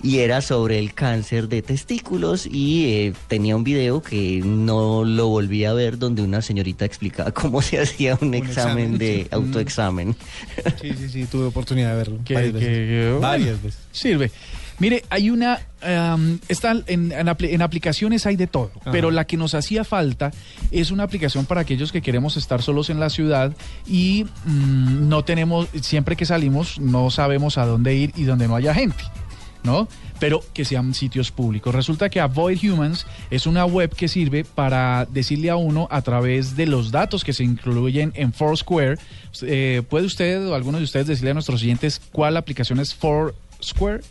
Y 0.03 0.19
era 0.19 0.41
sobre 0.41 0.79
el 0.79 0.93
cáncer 0.93 1.47
de 1.47 1.61
testículos 1.61 2.47
y 2.47 2.85
eh, 2.93 3.13
tenía 3.27 3.55
un 3.55 3.63
video 3.63 4.01
que 4.01 4.41
no 4.43 5.03
lo 5.03 5.27
volví 5.27 5.63
a 5.65 5.73
ver 5.73 5.97
donde 5.99 6.21
una 6.23 6.41
señorita 6.41 6.85
explicaba 6.85 7.31
cómo 7.31 7.61
se 7.61 7.79
hacía 7.79 8.17
un, 8.21 8.33
examen, 8.33 8.95
examen, 8.95 8.97
de 8.97 9.23
sí. 9.23 9.27
autoexamen. 9.31 10.15
Sí, 10.81 10.93
sí, 10.97 11.09
sí, 11.09 11.25
tuve 11.25 11.45
oportunidad 11.45 11.91
de 11.91 11.95
verlo. 11.97 12.19
que- 12.25 12.33
varias 12.33 12.53
que- 12.53 12.59
veces. 12.59 12.87
que- 12.87 13.17
Varias 13.21 13.61
veces. 13.63 13.79
Sirve. 13.91 14.31
Mire, 14.79 15.03
hay 15.11 15.29
una, 15.29 15.59
em, 15.83 16.39
está 16.47 16.71
en, 16.87 17.11
en 17.11 17.27
apli- 17.27 17.49
en 17.53 17.61
aplicaciones 17.61 18.25
hay 18.25 18.35
de 18.35 18.47
todo, 18.47 18.71
Ajá. 18.81 18.91
pero 18.91 19.11
la 19.11 19.25
que 19.27 19.37
nos 19.37 19.53
hacía 19.53 19.83
falta 19.83 20.31
es 20.71 20.89
una 20.89 21.03
aplicación 21.03 21.45
para 21.45 21.61
aquellos 21.61 21.91
que 21.91 22.01
queremos 22.01 22.35
estar 22.35 22.63
solos 22.63 22.89
en 22.89 22.99
la 22.99 23.11
ciudad 23.11 23.55
y 23.85 24.25
mm, 24.45 25.07
no 25.07 25.23
tenemos, 25.23 25.67
siempre 25.81 26.15
que 26.15 26.25
salimos 26.25 26.79
no 26.79 27.11
sabemos 27.11 27.59
a 27.59 27.67
dónde 27.67 27.93
ir 27.95 28.11
y 28.15 28.23
donde 28.23 28.47
no 28.47 28.55
haya 28.55 28.73
gente. 28.73 29.03
¿No? 29.63 29.87
Pero 30.19 30.43
que 30.53 30.65
sean 30.65 30.93
sitios 30.93 31.31
públicos. 31.31 31.73
Resulta 31.73 32.09
que 32.09 32.19
Avoid 32.19 32.63
Humans 32.63 33.05
es 33.29 33.47
una 33.47 33.65
web 33.65 33.93
que 33.95 34.07
sirve 34.07 34.43
para 34.43 35.05
decirle 35.05 35.49
a 35.49 35.55
uno 35.55 35.87
a 35.91 36.01
través 36.01 36.55
de 36.55 36.65
los 36.65 36.91
datos 36.91 37.23
que 37.23 37.33
se 37.33 37.43
incluyen 37.43 38.11
en 38.15 38.33
Foursquare. 38.33 38.97
Eh, 39.43 39.81
¿Puede 39.89 40.05
usted 40.05 40.47
o 40.47 40.55
alguno 40.55 40.77
de 40.77 40.83
ustedes 40.83 41.07
decirle 41.07 41.31
a 41.31 41.33
nuestros 41.33 41.61
oyentes 41.61 42.01
cuál 42.11 42.37
aplicación 42.37 42.79
es 42.79 42.93
Foursquare? 42.93 44.01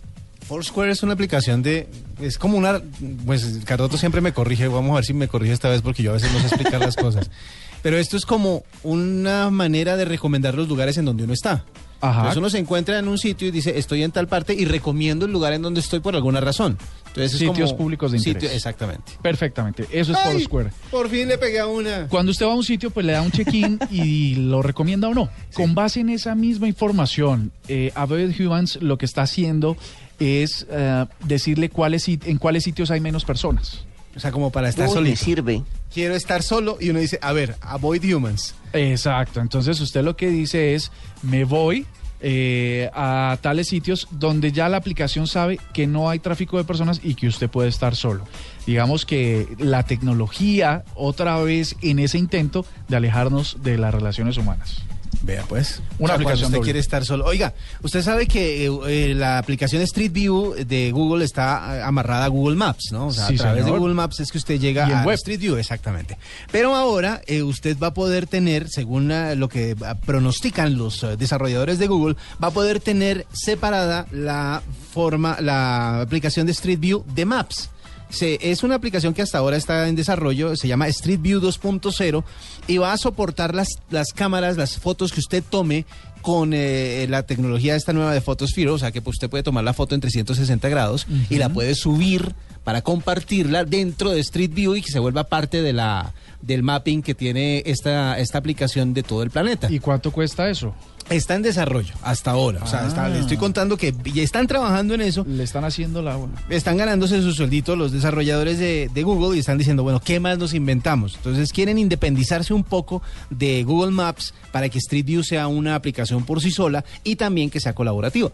Foursquare 0.46 0.90
es 0.90 1.02
una 1.02 1.12
aplicación 1.12 1.62
de. 1.62 1.86
Es 2.20 2.36
como 2.36 2.58
una. 2.58 2.82
Pues 3.24 3.60
Cardoto 3.64 3.96
siempre 3.96 4.20
me 4.20 4.32
corrige. 4.32 4.66
Vamos 4.66 4.92
a 4.92 4.94
ver 4.96 5.04
si 5.04 5.14
me 5.14 5.28
corrige 5.28 5.52
esta 5.52 5.68
vez 5.68 5.80
porque 5.80 6.02
yo 6.02 6.10
a 6.10 6.14
veces 6.14 6.32
no 6.32 6.40
sé 6.40 6.46
explicar 6.46 6.80
las 6.80 6.96
cosas. 6.96 7.30
Pero 7.82 7.98
esto 7.98 8.16
es 8.16 8.26
como 8.26 8.64
una 8.82 9.48
manera 9.50 9.96
de 9.96 10.04
recomendar 10.04 10.54
los 10.54 10.68
lugares 10.68 10.98
en 10.98 11.04
donde 11.04 11.24
uno 11.24 11.32
está. 11.32 11.64
Ajá. 12.00 12.18
Entonces 12.20 12.36
uno 12.38 12.50
se 12.50 12.58
encuentra 12.58 12.98
en 12.98 13.08
un 13.08 13.18
sitio 13.18 13.48
y 13.48 13.50
dice, 13.50 13.78
estoy 13.78 14.02
en 14.02 14.10
tal 14.12 14.26
parte 14.28 14.54
y 14.54 14.64
recomiendo 14.64 15.26
el 15.26 15.32
lugar 15.32 15.52
en 15.52 15.62
donde 15.62 15.80
estoy 15.80 16.00
por 16.00 16.14
alguna 16.14 16.40
razón. 16.40 16.78
Entonces 17.08 17.32
es 17.34 17.38
Sitios 17.40 17.70
como 17.72 17.78
públicos 17.84 18.12
de 18.12 18.18
sitio- 18.18 18.32
interés. 18.32 18.56
exactamente. 18.56 19.12
Perfectamente, 19.20 19.86
eso 19.92 20.12
es 20.12 20.18
¡Ay! 20.18 20.32
Foursquare. 20.32 20.70
Por 20.90 21.08
fin 21.08 21.28
le 21.28 21.36
pegué 21.38 21.58
a 21.60 21.66
una. 21.66 22.06
Cuando 22.08 22.30
usted 22.32 22.46
va 22.46 22.52
a 22.52 22.54
un 22.54 22.64
sitio, 22.64 22.90
pues 22.90 23.04
le 23.04 23.12
da 23.12 23.22
un 23.22 23.30
check-in 23.32 23.78
y 23.90 24.36
lo 24.36 24.62
recomienda 24.62 25.08
o 25.08 25.14
no. 25.14 25.28
Con 25.54 25.74
base 25.74 26.00
en 26.00 26.08
esa 26.10 26.34
misma 26.34 26.68
información, 26.68 27.52
eh, 27.68 27.92
Avoid 27.94 28.38
Humans 28.40 28.78
lo 28.80 28.96
que 28.96 29.06
está 29.06 29.22
haciendo 29.22 29.76
es 30.18 30.66
eh, 30.70 31.06
decirle 31.24 31.68
cuáles 31.70 32.06
en 32.08 32.38
cuáles 32.38 32.64
sitios 32.64 32.90
hay 32.90 33.00
menos 33.00 33.24
personas. 33.24 33.84
O 34.16 34.20
sea, 34.20 34.32
como 34.32 34.50
para 34.50 34.68
estar 34.68 34.88
le 34.88 34.94
solito. 34.94 35.24
sirve. 35.24 35.62
Quiero 35.92 36.14
estar 36.14 36.42
solo 36.42 36.78
y 36.80 36.90
uno 36.90 37.00
dice, 37.00 37.18
a 37.22 37.32
ver, 37.32 37.56
avoid 37.60 38.02
humans. 38.04 38.54
Exacto, 38.72 39.40
entonces 39.40 39.80
usted 39.80 40.02
lo 40.02 40.16
que 40.16 40.28
dice 40.28 40.74
es, 40.74 40.92
me 41.22 41.44
voy 41.44 41.86
eh, 42.22 42.90
a 42.92 43.38
tales 43.40 43.68
sitios 43.68 44.06
donde 44.10 44.52
ya 44.52 44.68
la 44.68 44.76
aplicación 44.76 45.26
sabe 45.26 45.58
que 45.72 45.86
no 45.86 46.10
hay 46.10 46.18
tráfico 46.18 46.58
de 46.58 46.64
personas 46.64 47.00
y 47.02 47.14
que 47.14 47.26
usted 47.28 47.48
puede 47.48 47.68
estar 47.68 47.96
solo. 47.96 48.26
Digamos 48.66 49.06
que 49.06 49.48
la 49.58 49.84
tecnología 49.84 50.84
otra 50.94 51.40
vez 51.40 51.76
en 51.80 51.98
ese 51.98 52.18
intento 52.18 52.66
de 52.88 52.96
alejarnos 52.96 53.58
de 53.62 53.78
las 53.78 53.94
relaciones 53.94 54.36
humanas. 54.36 54.82
Vea 55.22 55.44
pues. 55.48 55.82
Una 55.98 56.04
O 56.04 56.06
sea, 56.06 56.14
aplicación 56.14 56.46
usted 56.46 56.56
doble. 56.58 56.66
quiere 56.66 56.78
estar 56.78 57.04
solo. 57.04 57.26
Oiga, 57.26 57.52
usted 57.82 58.02
sabe 58.02 58.26
que 58.26 58.66
eh, 58.66 58.70
eh, 58.88 59.14
la 59.14 59.38
aplicación 59.38 59.82
Street 59.82 60.12
View 60.12 60.54
de 60.66 60.90
Google 60.92 61.24
está 61.24 61.78
eh, 61.78 61.82
amarrada 61.82 62.24
a 62.24 62.28
Google 62.28 62.56
Maps, 62.56 62.90
¿no? 62.92 63.08
O 63.08 63.12
sea, 63.12 63.26
Sí, 63.28 63.34
a 63.34 63.38
través 63.38 63.64
señor. 63.64 63.74
de 63.74 63.78
Google 63.80 63.94
Maps 63.94 64.20
es 64.20 64.32
que 64.32 64.38
usted 64.38 64.58
llega 64.58 64.86
a 65.02 65.04
web. 65.04 65.14
Street 65.16 65.40
View, 65.40 65.56
exactamente. 65.56 66.16
Pero 66.50 66.74
ahora 66.74 67.20
eh, 67.26 67.42
usted 67.42 67.76
va 67.78 67.88
a 67.88 67.94
poder 67.94 68.26
tener, 68.26 68.68
según 68.70 69.12
lo 69.38 69.48
que 69.48 69.76
pronostican 70.06 70.76
los 70.78 71.04
desarrolladores 71.18 71.78
de 71.78 71.86
Google, 71.86 72.16
va 72.42 72.48
a 72.48 72.52
poder 72.52 72.80
tener 72.80 73.26
separada 73.32 74.06
la 74.12 74.62
forma, 74.92 75.36
la 75.40 76.00
aplicación 76.00 76.46
de 76.46 76.52
Street 76.52 76.78
View 76.80 77.04
de 77.14 77.24
Maps. 77.26 77.70
Se- 78.10 78.38
es 78.42 78.62
una 78.62 78.74
aplicación 78.74 79.14
que 79.14 79.22
hasta 79.22 79.38
ahora 79.38 79.56
está 79.56 79.88
en 79.88 79.96
desarrollo, 79.96 80.56
se 80.56 80.68
llama 80.68 80.88
Street 80.88 81.20
View 81.20 81.40
2.0 81.40 82.24
y 82.66 82.78
va 82.78 82.92
a 82.92 82.98
soportar 82.98 83.54
las, 83.54 83.68
las 83.90 84.08
cámaras, 84.12 84.56
las 84.56 84.78
fotos 84.78 85.12
que 85.12 85.20
usted 85.20 85.42
tome 85.48 85.86
con 86.22 86.52
eh, 86.52 87.06
la 87.08 87.22
tecnología 87.22 87.76
esta 87.76 87.92
nueva 87.94 88.12
de 88.12 88.20
Photosphere, 88.20 88.68
o 88.70 88.78
sea 88.78 88.92
que 88.92 89.00
pues, 89.00 89.14
usted 89.16 89.30
puede 89.30 89.42
tomar 89.42 89.64
la 89.64 89.72
foto 89.72 89.94
en 89.94 90.00
360 90.02 90.68
grados 90.68 91.06
y 91.30 91.36
la 91.36 91.48
puede 91.48 91.74
subir 91.74 92.34
para 92.64 92.82
compartirla 92.82 93.64
dentro 93.64 94.10
de 94.10 94.20
Street 94.20 94.50
View 94.52 94.74
y 94.76 94.82
que 94.82 94.90
se 94.92 94.98
vuelva 94.98 95.24
parte 95.24 95.62
de 95.62 95.72
la 95.72 96.12
del 96.42 96.62
mapping 96.62 97.02
que 97.02 97.14
tiene 97.14 97.62
esta, 97.64 98.18
esta 98.18 98.36
aplicación 98.38 98.92
de 98.92 99.02
todo 99.02 99.22
el 99.22 99.30
planeta. 99.30 99.70
¿Y 99.70 99.78
cuánto 99.78 100.10
cuesta 100.10 100.48
eso? 100.50 100.74
Está 101.10 101.34
en 101.34 101.42
desarrollo 101.42 101.92
hasta 102.02 102.30
ahora, 102.30 102.60
o 102.62 102.66
sea, 102.66 102.86
está- 102.86 103.08
le 103.08 103.18
estoy 103.18 103.36
contando 103.36 103.76
que 103.76 103.92
ya 104.14 104.22
están 104.22 104.46
trabajando 104.46 104.94
en 104.94 105.00
eso 105.00 105.24
Le 105.28 105.42
están 105.42 105.64
haciendo 105.64 106.02
la... 106.02 106.16
están 106.50 106.76
ganándose 106.76 107.20
su 107.20 107.32
sueldito 107.32 107.74
los 107.76 107.90
desarrolladores 107.92 108.58
de, 108.58 108.88
de 108.94 109.02
Google 109.02 109.36
y 109.36 109.40
están 109.40 109.58
diciendo, 109.58 109.82
bueno, 109.82 110.00
¿qué 110.00 110.20
más 110.20 110.38
nos 110.38 110.54
inventamos? 110.54 111.16
Entonces 111.16 111.52
quieren 111.52 111.78
independizarse 111.78 112.54
un 112.54 112.62
poco 112.64 113.02
de 113.28 113.64
Google 113.64 113.90
Maps 113.90 114.34
para 114.52 114.68
que 114.68 114.78
Street 114.78 115.04
View 115.04 115.22
sea 115.24 115.48
una 115.48 115.74
aplicación 115.74 116.24
por 116.24 116.40
sí 116.40 116.50
sola 116.52 116.84
y 117.04 117.16
también 117.16 117.50
que 117.50 117.58
sea 117.60 117.74
colaborativa. 117.74 118.30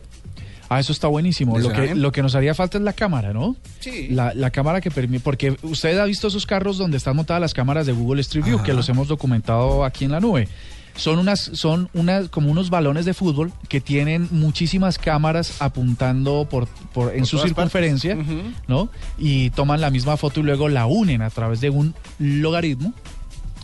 Ah, 0.68 0.80
eso 0.80 0.92
está 0.92 1.06
buenísimo. 1.06 1.56
¿Le 1.56 1.62
Lo 1.64 1.72
que, 1.72 1.94
lo 1.94 2.10
que 2.12 2.22
nos 2.22 2.34
haría 2.34 2.52
falta 2.52 2.76
es 2.76 2.82
la 2.84 2.92
cámara, 2.92 3.32
¿no? 3.32 3.54
Sí. 3.80 4.08
La, 4.10 4.34
la 4.34 4.50
cámara 4.50 4.80
que 4.80 4.90
permite, 4.90 5.22
porque 5.22 5.56
usted 5.62 5.96
ha 5.96 6.04
visto 6.04 6.26
esos 6.26 6.44
carros 6.44 6.76
donde 6.76 6.96
están 6.96 7.14
montadas 7.14 7.40
las 7.40 7.54
cámaras 7.54 7.86
de 7.86 7.92
Google 7.92 8.20
Street 8.22 8.44
View, 8.44 8.56
Ajá. 8.56 8.64
que 8.66 8.72
los 8.74 8.88
hemos 8.88 9.06
documentado 9.08 9.84
aquí 9.84 10.04
en 10.06 10.10
la 10.12 10.18
nube. 10.20 10.48
Son 10.96 11.18
unas, 11.18 11.40
son 11.40 11.88
unas, 11.94 12.28
como 12.28 12.50
unos 12.50 12.70
balones 12.70 13.04
de 13.04 13.14
fútbol 13.14 13.52
que 13.68 13.80
tienen 13.80 14.28
muchísimas 14.30 14.98
cámaras 14.98 15.60
apuntando 15.60 16.46
por, 16.50 16.66
por 16.92 17.12
en 17.12 17.20
Por 17.20 17.26
su 17.26 17.38
circunferencia. 17.38 18.16
¿no? 18.66 18.88
Y 19.18 19.50
toman 19.50 19.80
la 19.80 19.90
misma 19.90 20.16
foto 20.16 20.40
y 20.40 20.42
luego 20.42 20.68
la 20.68 20.86
unen 20.86 21.22
a 21.22 21.30
través 21.30 21.60
de 21.60 21.70
un 21.70 21.94
logaritmo. 22.18 22.92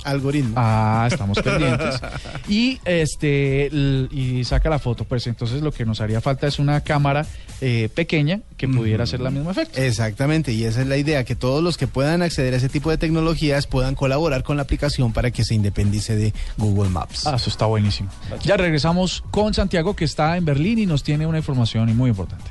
Algoritmo. 0.05 0.55
Ah, 0.57 1.09
estamos 1.11 1.39
pendientes. 1.41 2.01
Y 2.49 2.81
este 2.85 3.71
y 3.73 4.45
saca 4.45 4.69
la 4.69 4.79
foto. 4.79 5.05
Pues 5.05 5.27
entonces 5.27 5.63
lo 5.63 5.73
que 5.73 5.85
nos 5.85 6.01
haría 6.01 6.21
falta 6.21 6.47
es 6.47 6.59
una 6.59 6.81
cámara 6.81 7.25
eh, 7.61 7.89
pequeña 7.95 8.41
que 8.57 8.69
pudiera 8.69 9.05
hacer 9.05 9.21
la 9.21 9.31
misma 9.31 9.53
efecto. 9.53 9.81
Exactamente, 9.81 10.53
y 10.53 10.65
esa 10.65 10.83
es 10.83 10.87
la 10.87 10.97
idea, 10.97 11.25
que 11.25 11.35
todos 11.35 11.63
los 11.63 11.77
que 11.77 11.87
puedan 11.87 12.23
acceder 12.23 12.55
a 12.55 12.57
ese 12.57 12.69
tipo 12.69 12.91
de 12.91 12.99
tecnologías 12.99 13.67
puedan 13.67 13.95
colaborar 13.95 14.43
con 14.43 14.57
la 14.57 14.65
aplicación 14.65 15.13
para 15.13 15.31
que 15.31 15.45
se 15.45 15.55
independice 15.55 16.17
de 16.17 16.33
Google 16.59 16.91
Maps. 16.91 17.27
Ah, 17.27 17.37
eso 17.37 17.51
está 17.51 17.67
buenísimo. 17.67 18.11
Ya 18.43 18.57
regresamos 18.57 19.23
con 19.31 19.55
Santiago 19.55 19.95
que 19.95 20.05
está 20.05 20.37
en 20.37 20.45
Berlín 20.45 20.79
y 20.79 20.87
nos 20.87 21.03
tiene 21.03 21.27
una 21.27 21.39
información 21.39 21.97
muy 21.97 22.11
importante. 22.11 22.51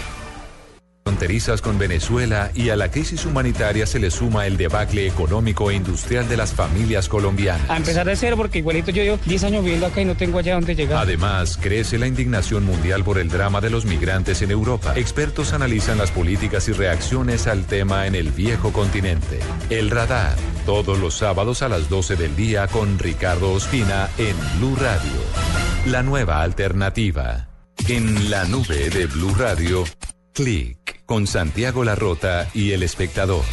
Fronterizas 1.03 1.61
con 1.61 1.79
Venezuela 1.79 2.51
y 2.53 2.69
a 2.69 2.75
la 2.75 2.91
crisis 2.91 3.25
humanitaria 3.25 3.87
se 3.87 3.99
le 3.99 4.11
suma 4.11 4.45
el 4.45 4.55
debacle 4.55 5.07
económico 5.07 5.71
e 5.71 5.75
industrial 5.75 6.29
de 6.29 6.37
las 6.37 6.53
familias 6.53 7.09
colombianas. 7.09 7.67
A 7.69 7.77
empezar 7.77 8.05
de 8.05 8.15
cero, 8.15 8.37
porque 8.37 8.59
igualito 8.59 8.91
yo 8.91 9.01
llevo 9.01 9.19
10 9.25 9.43
años 9.45 9.63
viviendo 9.63 9.87
acá 9.87 10.01
y 10.01 10.05
no 10.05 10.15
tengo 10.15 10.37
allá 10.37 10.53
donde 10.53 10.75
llegar. 10.75 10.99
Además, 10.99 11.57
crece 11.59 11.97
la 11.97 12.05
indignación 12.05 12.65
mundial 12.65 13.03
por 13.03 13.17
el 13.17 13.29
drama 13.29 13.61
de 13.61 13.71
los 13.71 13.85
migrantes 13.85 14.43
en 14.43 14.51
Europa. 14.51 14.93
Expertos 14.95 15.53
analizan 15.53 15.97
las 15.97 16.11
políticas 16.11 16.67
y 16.69 16.71
reacciones 16.71 17.47
al 17.47 17.65
tema 17.65 18.05
en 18.05 18.13
el 18.13 18.29
viejo 18.31 18.71
continente. 18.71 19.39
El 19.71 19.89
radar, 19.89 20.35
todos 20.67 20.99
los 20.99 21.15
sábados 21.15 21.63
a 21.63 21.69
las 21.69 21.89
12 21.89 22.15
del 22.15 22.35
día 22.35 22.67
con 22.67 22.99
Ricardo 22.99 23.51
Ospina 23.53 24.07
en 24.19 24.35
Blue 24.59 24.75
Radio. 24.75 25.11
La 25.87 26.03
nueva 26.03 26.43
alternativa. 26.43 27.47
En 27.87 28.29
la 28.29 28.45
nube 28.45 28.91
de 28.91 29.07
Blue 29.07 29.33
Radio, 29.33 29.83
clic 30.33 31.03
con 31.05 31.27
Santiago 31.27 31.83
Larrota 31.83 32.49
y 32.53 32.71
el 32.71 32.83
espectador. 32.83 33.43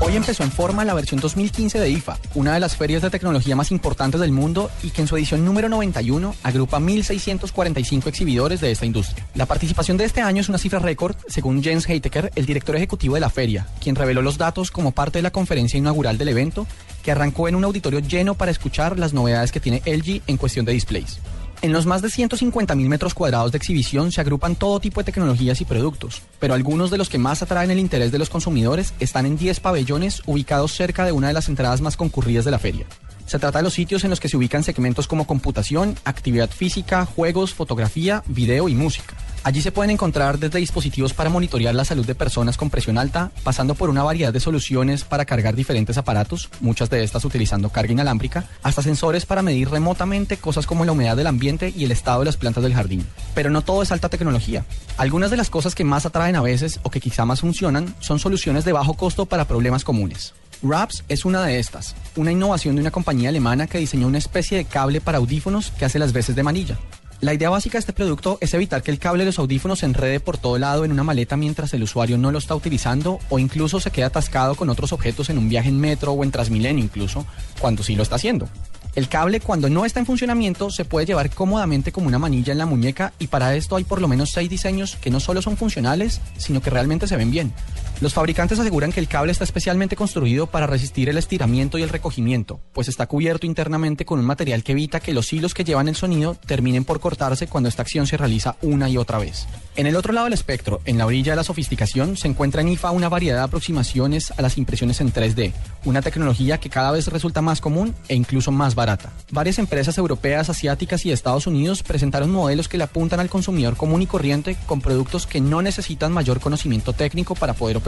Hoy 0.00 0.14
empezó 0.14 0.42
en 0.44 0.52
forma 0.52 0.84
la 0.84 0.94
versión 0.94 1.20
2015 1.20 1.80
de 1.80 1.90
IFA, 1.90 2.18
una 2.34 2.54
de 2.54 2.60
las 2.60 2.76
ferias 2.76 3.02
de 3.02 3.10
tecnología 3.10 3.56
más 3.56 3.72
importantes 3.72 4.20
del 4.20 4.30
mundo 4.30 4.70
y 4.82 4.90
que 4.90 5.00
en 5.00 5.08
su 5.08 5.16
edición 5.16 5.44
número 5.44 5.68
91 5.68 6.34
agrupa 6.42 6.78
1.645 6.78 8.06
exhibidores 8.06 8.60
de 8.60 8.70
esta 8.70 8.86
industria. 8.86 9.26
La 9.34 9.46
participación 9.46 9.96
de 9.96 10.04
este 10.04 10.20
año 10.20 10.42
es 10.42 10.48
una 10.48 10.58
cifra 10.58 10.78
récord, 10.78 11.16
según 11.28 11.62
Jens 11.62 11.88
Heiteker, 11.88 12.30
el 12.34 12.46
director 12.46 12.76
ejecutivo 12.76 13.14
de 13.14 13.20
la 13.20 13.30
feria, 13.30 13.66
quien 13.80 13.96
reveló 13.96 14.22
los 14.22 14.38
datos 14.38 14.70
como 14.70 14.92
parte 14.92 15.18
de 15.18 15.22
la 15.22 15.32
conferencia 15.32 15.78
inaugural 15.78 16.18
del 16.18 16.28
evento, 16.28 16.66
que 17.02 17.10
arrancó 17.10 17.48
en 17.48 17.56
un 17.56 17.64
auditorio 17.64 18.00
lleno 18.00 18.34
para 18.34 18.50
escuchar 18.50 18.98
las 18.98 19.14
novedades 19.14 19.50
que 19.50 19.60
tiene 19.60 19.82
LG 19.86 20.22
en 20.26 20.36
cuestión 20.36 20.66
de 20.66 20.72
displays. 20.72 21.20
En 21.62 21.72
los 21.72 21.86
más 21.86 22.02
de 22.02 22.08
150.000 22.08 22.88
metros 22.88 23.14
cuadrados 23.14 23.50
de 23.50 23.58
exhibición 23.58 24.12
se 24.12 24.20
agrupan 24.20 24.56
todo 24.56 24.78
tipo 24.78 25.00
de 25.00 25.04
tecnologías 25.04 25.60
y 25.60 25.64
productos, 25.64 26.22
pero 26.38 26.54
algunos 26.54 26.90
de 26.90 26.98
los 26.98 27.08
que 27.08 27.18
más 27.18 27.42
atraen 27.42 27.70
el 27.70 27.78
interés 27.78 28.12
de 28.12 28.18
los 28.18 28.28
consumidores 28.28 28.92
están 29.00 29.26
en 29.26 29.36
10 29.38 29.60
pabellones 29.60 30.22
ubicados 30.26 30.72
cerca 30.72 31.04
de 31.04 31.12
una 31.12 31.28
de 31.28 31.34
las 31.34 31.48
entradas 31.48 31.80
más 31.80 31.96
concurridas 31.96 32.44
de 32.44 32.50
la 32.50 32.58
feria. 32.58 32.86
Se 33.26 33.40
trata 33.40 33.58
de 33.58 33.64
los 33.64 33.74
sitios 33.74 34.04
en 34.04 34.10
los 34.10 34.20
que 34.20 34.28
se 34.28 34.36
ubican 34.36 34.62
segmentos 34.62 35.08
como 35.08 35.26
computación, 35.26 35.96
actividad 36.04 36.48
física, 36.48 37.04
juegos, 37.04 37.54
fotografía, 37.54 38.22
video 38.28 38.68
y 38.68 38.74
música. 38.76 39.16
Allí 39.42 39.62
se 39.62 39.72
pueden 39.72 39.90
encontrar 39.90 40.38
desde 40.38 40.60
dispositivos 40.60 41.12
para 41.12 41.30
monitorear 41.30 41.74
la 41.74 41.84
salud 41.84 42.06
de 42.06 42.14
personas 42.14 42.56
con 42.56 42.70
presión 42.70 42.98
alta, 42.98 43.32
pasando 43.42 43.74
por 43.74 43.90
una 43.90 44.04
variedad 44.04 44.32
de 44.32 44.40
soluciones 44.40 45.02
para 45.02 45.24
cargar 45.24 45.56
diferentes 45.56 45.98
aparatos, 45.98 46.50
muchas 46.60 46.88
de 46.88 47.02
estas 47.02 47.24
utilizando 47.24 47.68
carga 47.70 47.92
inalámbrica, 47.92 48.44
hasta 48.62 48.82
sensores 48.82 49.26
para 49.26 49.42
medir 49.42 49.70
remotamente 49.70 50.36
cosas 50.36 50.66
como 50.66 50.84
la 50.84 50.92
humedad 50.92 51.16
del 51.16 51.26
ambiente 51.26 51.72
y 51.76 51.84
el 51.84 51.92
estado 51.92 52.20
de 52.20 52.26
las 52.26 52.36
plantas 52.36 52.62
del 52.62 52.74
jardín. 52.74 53.06
Pero 53.34 53.50
no 53.50 53.62
todo 53.62 53.82
es 53.82 53.90
alta 53.90 54.08
tecnología. 54.08 54.64
Algunas 54.98 55.32
de 55.32 55.36
las 55.36 55.50
cosas 55.50 55.74
que 55.74 55.84
más 55.84 56.06
atraen 56.06 56.36
a 56.36 56.42
veces 56.42 56.78
o 56.84 56.90
que 56.90 57.00
quizá 57.00 57.24
más 57.24 57.40
funcionan 57.40 57.94
son 58.00 58.20
soluciones 58.20 58.64
de 58.64 58.72
bajo 58.72 58.94
costo 58.94 59.26
para 59.26 59.46
problemas 59.46 59.84
comunes. 59.84 60.32
Raps 60.62 61.04
es 61.08 61.24
una 61.24 61.44
de 61.44 61.58
estas, 61.58 61.94
una 62.16 62.32
innovación 62.32 62.76
de 62.76 62.80
una 62.80 62.90
compañía 62.90 63.28
alemana 63.28 63.66
que 63.66 63.78
diseñó 63.78 64.06
una 64.06 64.18
especie 64.18 64.56
de 64.56 64.64
cable 64.64 65.00
para 65.00 65.18
audífonos 65.18 65.70
que 65.70 65.84
hace 65.84 65.98
las 65.98 66.12
veces 66.12 66.34
de 66.34 66.42
manilla. 66.42 66.78
La 67.20 67.32
idea 67.32 67.48
básica 67.48 67.78
de 67.78 67.80
este 67.80 67.94
producto 67.94 68.36
es 68.42 68.52
evitar 68.52 68.82
que 68.82 68.90
el 68.90 68.98
cable 68.98 69.24
de 69.24 69.30
los 69.30 69.38
audífonos 69.38 69.78
se 69.78 69.86
enrede 69.86 70.20
por 70.20 70.36
todo 70.36 70.58
lado 70.58 70.84
en 70.84 70.92
una 70.92 71.02
maleta 71.02 71.36
mientras 71.36 71.72
el 71.72 71.82
usuario 71.82 72.18
no 72.18 72.30
lo 72.30 72.38
está 72.38 72.54
utilizando 72.54 73.18
o 73.30 73.38
incluso 73.38 73.80
se 73.80 73.90
queda 73.90 74.08
atascado 74.08 74.54
con 74.54 74.68
otros 74.68 74.92
objetos 74.92 75.30
en 75.30 75.38
un 75.38 75.48
viaje 75.48 75.70
en 75.70 75.80
metro 75.80 76.12
o 76.12 76.24
en 76.24 76.30
Transmilenio 76.30 76.84
incluso, 76.84 77.24
cuando 77.58 77.82
sí 77.82 77.96
lo 77.96 78.02
está 78.02 78.16
haciendo. 78.16 78.48
El 78.94 79.08
cable 79.08 79.40
cuando 79.40 79.68
no 79.68 79.84
está 79.84 80.00
en 80.00 80.06
funcionamiento 80.06 80.70
se 80.70 80.86
puede 80.86 81.06
llevar 81.06 81.30
cómodamente 81.30 81.92
como 81.92 82.06
una 82.06 82.18
manilla 82.18 82.52
en 82.52 82.58
la 82.58 82.66
muñeca 82.66 83.12
y 83.18 83.26
para 83.26 83.54
esto 83.54 83.76
hay 83.76 83.84
por 83.84 84.00
lo 84.00 84.08
menos 84.08 84.30
seis 84.30 84.48
diseños 84.50 84.96
que 84.96 85.10
no 85.10 85.20
solo 85.20 85.40
son 85.42 85.56
funcionales, 85.56 86.20
sino 86.38 86.62
que 86.62 86.70
realmente 86.70 87.06
se 87.06 87.16
ven 87.16 87.30
bien. 87.30 87.52
Los 87.98 88.12
fabricantes 88.12 88.58
aseguran 88.58 88.92
que 88.92 89.00
el 89.00 89.08
cable 89.08 89.32
está 89.32 89.44
especialmente 89.44 89.96
construido 89.96 90.46
para 90.46 90.66
resistir 90.66 91.08
el 91.08 91.16
estiramiento 91.16 91.78
y 91.78 91.82
el 91.82 91.88
recogimiento, 91.88 92.60
pues 92.74 92.88
está 92.88 93.06
cubierto 93.06 93.46
internamente 93.46 94.04
con 94.04 94.18
un 94.18 94.26
material 94.26 94.62
que 94.62 94.72
evita 94.72 95.00
que 95.00 95.14
los 95.14 95.32
hilos 95.32 95.54
que 95.54 95.64
llevan 95.64 95.88
el 95.88 95.96
sonido 95.96 96.34
terminen 96.34 96.84
por 96.84 97.00
cortarse 97.00 97.46
cuando 97.46 97.70
esta 97.70 97.80
acción 97.80 98.06
se 98.06 98.18
realiza 98.18 98.56
una 98.60 98.90
y 98.90 98.98
otra 98.98 99.16
vez. 99.16 99.46
En 99.76 99.86
el 99.86 99.96
otro 99.96 100.12
lado 100.12 100.26
del 100.26 100.34
espectro, 100.34 100.80
en 100.84 100.98
la 100.98 101.06
orilla 101.06 101.32
de 101.32 101.36
la 101.36 101.44
sofisticación, 101.44 102.18
se 102.18 102.28
encuentra 102.28 102.60
en 102.60 102.68
IFA 102.68 102.90
una 102.90 103.08
variedad 103.08 103.38
de 103.38 103.44
aproximaciones 103.44 104.30
a 104.36 104.42
las 104.42 104.58
impresiones 104.58 105.00
en 105.00 105.12
3D, 105.12 105.52
una 105.86 106.02
tecnología 106.02 106.58
que 106.58 106.68
cada 106.68 106.90
vez 106.90 107.08
resulta 107.08 107.40
más 107.40 107.62
común 107.62 107.94
e 108.08 108.14
incluso 108.14 108.52
más 108.52 108.74
barata. 108.74 109.10
Varias 109.30 109.58
empresas 109.58 109.96
europeas, 109.96 110.50
asiáticas 110.50 111.06
y 111.06 111.08
de 111.08 111.14
Estados 111.14 111.46
Unidos 111.46 111.82
presentaron 111.82 112.30
modelos 112.30 112.68
que 112.68 112.76
le 112.76 112.84
apuntan 112.84 113.20
al 113.20 113.30
consumidor 113.30 113.76
común 113.76 114.02
y 114.02 114.06
corriente 114.06 114.56
con 114.66 114.82
productos 114.82 115.26
que 115.26 115.40
no 115.40 115.62
necesitan 115.62 116.12
mayor 116.12 116.40
conocimiento 116.40 116.92
técnico 116.92 117.34
para 117.34 117.54
poder 117.54 117.78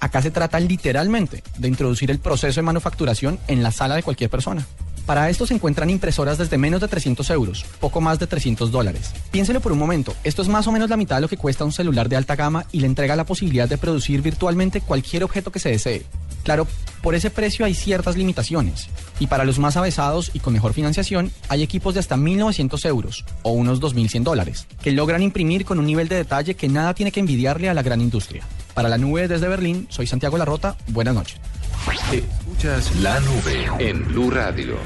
Acá 0.00 0.22
se 0.22 0.30
trata 0.30 0.60
literalmente 0.60 1.42
de 1.58 1.68
introducir 1.68 2.10
el 2.10 2.18
proceso 2.18 2.60
de 2.60 2.64
manufacturación 2.64 3.38
en 3.48 3.62
la 3.62 3.72
sala 3.72 3.96
de 3.96 4.02
cualquier 4.02 4.30
persona. 4.30 4.66
Para 5.06 5.30
esto 5.30 5.46
se 5.46 5.54
encuentran 5.54 5.88
impresoras 5.88 6.36
desde 6.36 6.58
menos 6.58 6.80
de 6.80 6.88
300 6.88 7.30
euros, 7.30 7.64
poco 7.80 8.00
más 8.00 8.18
de 8.18 8.26
300 8.26 8.72
dólares. 8.72 9.12
Piénselo 9.30 9.60
por 9.60 9.70
un 9.70 9.78
momento, 9.78 10.14
esto 10.24 10.42
es 10.42 10.48
más 10.48 10.66
o 10.66 10.72
menos 10.72 10.90
la 10.90 10.96
mitad 10.96 11.16
de 11.16 11.22
lo 11.22 11.28
que 11.28 11.36
cuesta 11.36 11.64
un 11.64 11.72
celular 11.72 12.08
de 12.08 12.16
alta 12.16 12.34
gama 12.34 12.66
y 12.72 12.80
le 12.80 12.86
entrega 12.86 13.14
la 13.14 13.24
posibilidad 13.24 13.68
de 13.68 13.78
producir 13.78 14.20
virtualmente 14.20 14.80
cualquier 14.80 15.22
objeto 15.22 15.52
que 15.52 15.60
se 15.60 15.70
desee. 15.70 16.04
Claro, 16.46 16.68
por 17.02 17.16
ese 17.16 17.28
precio 17.28 17.66
hay 17.66 17.74
ciertas 17.74 18.16
limitaciones. 18.16 18.88
Y 19.18 19.26
para 19.26 19.44
los 19.44 19.58
más 19.58 19.76
avesados 19.76 20.30
y 20.32 20.38
con 20.38 20.52
mejor 20.52 20.74
financiación, 20.74 21.32
hay 21.48 21.64
equipos 21.64 21.94
de 21.94 21.98
hasta 21.98 22.14
1.900 22.14 22.86
euros 22.86 23.24
o 23.42 23.50
unos 23.50 23.80
2.100 23.80 24.22
dólares, 24.22 24.68
que 24.80 24.92
logran 24.92 25.24
imprimir 25.24 25.64
con 25.64 25.80
un 25.80 25.86
nivel 25.86 26.06
de 26.06 26.14
detalle 26.14 26.54
que 26.54 26.68
nada 26.68 26.94
tiene 26.94 27.10
que 27.10 27.18
envidiarle 27.18 27.68
a 27.68 27.74
la 27.74 27.82
gran 27.82 28.00
industria. 28.00 28.44
Para 28.74 28.88
la 28.88 28.96
nube 28.96 29.26
desde 29.26 29.48
Berlín, 29.48 29.88
soy 29.90 30.06
Santiago 30.06 30.38
Larrota. 30.38 30.76
Buenas 30.86 31.16
noches. 31.16 31.40
Escuchas 32.12 32.94
la 33.00 33.18
nube 33.18 33.66
en 33.80 34.06
Blue 34.06 34.30
Radio. 34.30 34.76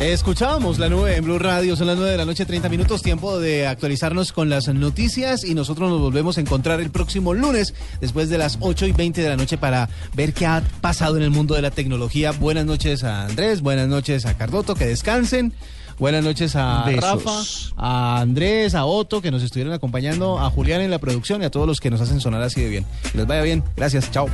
Escuchábamos 0.00 0.78
la 0.78 0.88
nube 0.88 1.14
en 1.14 1.24
Blue 1.24 1.38
Radio, 1.38 1.76
son 1.76 1.86
las 1.86 1.96
9 1.96 2.12
de 2.12 2.16
la 2.16 2.24
noche, 2.24 2.46
30 2.46 2.70
minutos, 2.70 3.02
tiempo 3.02 3.38
de 3.38 3.66
actualizarnos 3.66 4.32
con 4.32 4.48
las 4.48 4.66
noticias 4.68 5.44
y 5.44 5.54
nosotros 5.54 5.90
nos 5.90 6.00
volvemos 6.00 6.38
a 6.38 6.40
encontrar 6.40 6.80
el 6.80 6.90
próximo 6.90 7.34
lunes 7.34 7.74
después 8.00 8.30
de 8.30 8.38
las 8.38 8.56
8 8.60 8.86
y 8.86 8.92
20 8.92 9.20
de 9.20 9.28
la 9.28 9.36
noche 9.36 9.58
para 9.58 9.90
ver 10.14 10.32
qué 10.32 10.46
ha 10.46 10.62
pasado 10.80 11.18
en 11.18 11.22
el 11.22 11.28
mundo 11.28 11.54
de 11.54 11.60
la 11.60 11.70
tecnología. 11.70 12.32
Buenas 12.32 12.64
noches 12.64 13.04
a 13.04 13.26
Andrés, 13.26 13.60
buenas 13.60 13.88
noches 13.88 14.24
a 14.24 14.38
Cardoto, 14.38 14.74
que 14.74 14.86
descansen. 14.86 15.52
Buenas 15.98 16.24
noches 16.24 16.56
a 16.56 16.84
Besos. 16.86 17.02
Rafa, 17.02 17.42
a 17.76 18.20
Andrés, 18.22 18.74
a 18.74 18.86
Otto, 18.86 19.20
que 19.20 19.30
nos 19.30 19.42
estuvieron 19.42 19.74
acompañando, 19.74 20.38
a 20.38 20.48
Julián 20.48 20.80
en 20.80 20.90
la 20.90 20.98
producción 20.98 21.42
y 21.42 21.44
a 21.44 21.50
todos 21.50 21.66
los 21.66 21.78
que 21.78 21.90
nos 21.90 22.00
hacen 22.00 22.20
sonar 22.20 22.40
así 22.40 22.62
de 22.62 22.70
bien. 22.70 22.86
Que 23.12 23.18
les 23.18 23.26
vaya 23.26 23.42
bien. 23.42 23.62
Gracias. 23.76 24.10
Chao. 24.10 24.28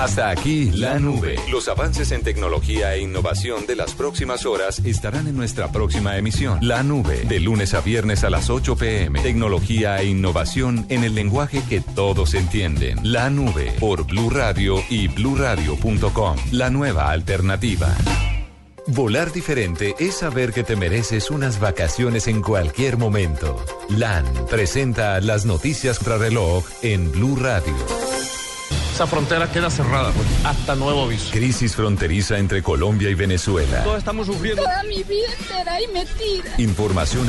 Hasta 0.00 0.30
aquí 0.30 0.70
la 0.70 0.98
nube. 0.98 1.36
Los 1.50 1.68
avances 1.68 2.10
en 2.10 2.22
tecnología 2.22 2.94
e 2.94 3.02
innovación 3.02 3.66
de 3.66 3.76
las 3.76 3.92
próximas 3.92 4.46
horas 4.46 4.78
estarán 4.86 5.26
en 5.28 5.36
nuestra 5.36 5.72
próxima 5.72 6.16
emisión. 6.16 6.58
La 6.62 6.82
nube, 6.82 7.24
de 7.28 7.38
lunes 7.38 7.74
a 7.74 7.82
viernes 7.82 8.24
a 8.24 8.30
las 8.30 8.48
8 8.48 8.76
pm. 8.76 9.20
Tecnología 9.20 10.00
e 10.00 10.06
innovación 10.06 10.86
en 10.88 11.04
el 11.04 11.14
lenguaje 11.14 11.62
que 11.68 11.82
todos 11.82 12.32
entienden. 12.32 12.98
La 13.02 13.28
nube, 13.28 13.74
por 13.78 14.06
Blue 14.06 14.30
Radio 14.30 14.82
y 14.88 15.08
bluradio.com. 15.08 16.36
La 16.50 16.70
nueva 16.70 17.10
alternativa. 17.10 17.94
Volar 18.86 19.32
diferente 19.32 19.94
es 19.98 20.14
saber 20.14 20.54
que 20.54 20.64
te 20.64 20.76
mereces 20.76 21.30
unas 21.30 21.60
vacaciones 21.60 22.26
en 22.26 22.40
cualquier 22.40 22.96
momento. 22.96 23.62
LAN 23.90 24.24
presenta 24.48 25.20
las 25.20 25.44
noticias 25.44 26.02
reloj 26.02 26.64
en 26.80 27.12
Blue 27.12 27.36
Radio. 27.36 27.76
Esa 29.00 29.06
frontera 29.06 29.50
queda 29.50 29.70
cerrada 29.70 30.12
pues, 30.12 30.28
hasta 30.44 30.74
nuevo 30.74 31.04
aviso. 31.04 31.30
Crisis 31.30 31.74
fronteriza 31.74 32.36
entre 32.36 32.62
Colombia 32.62 33.08
y 33.08 33.14
Venezuela. 33.14 33.82
Todos 33.82 33.96
estamos 33.96 34.26
sufriendo. 34.26 34.62
Toda 34.62 34.82
mi 34.82 35.02
vida 35.04 35.26
entera 35.38 35.72
ahí 35.72 35.86
metida. 35.86 36.50
Información 36.58 37.26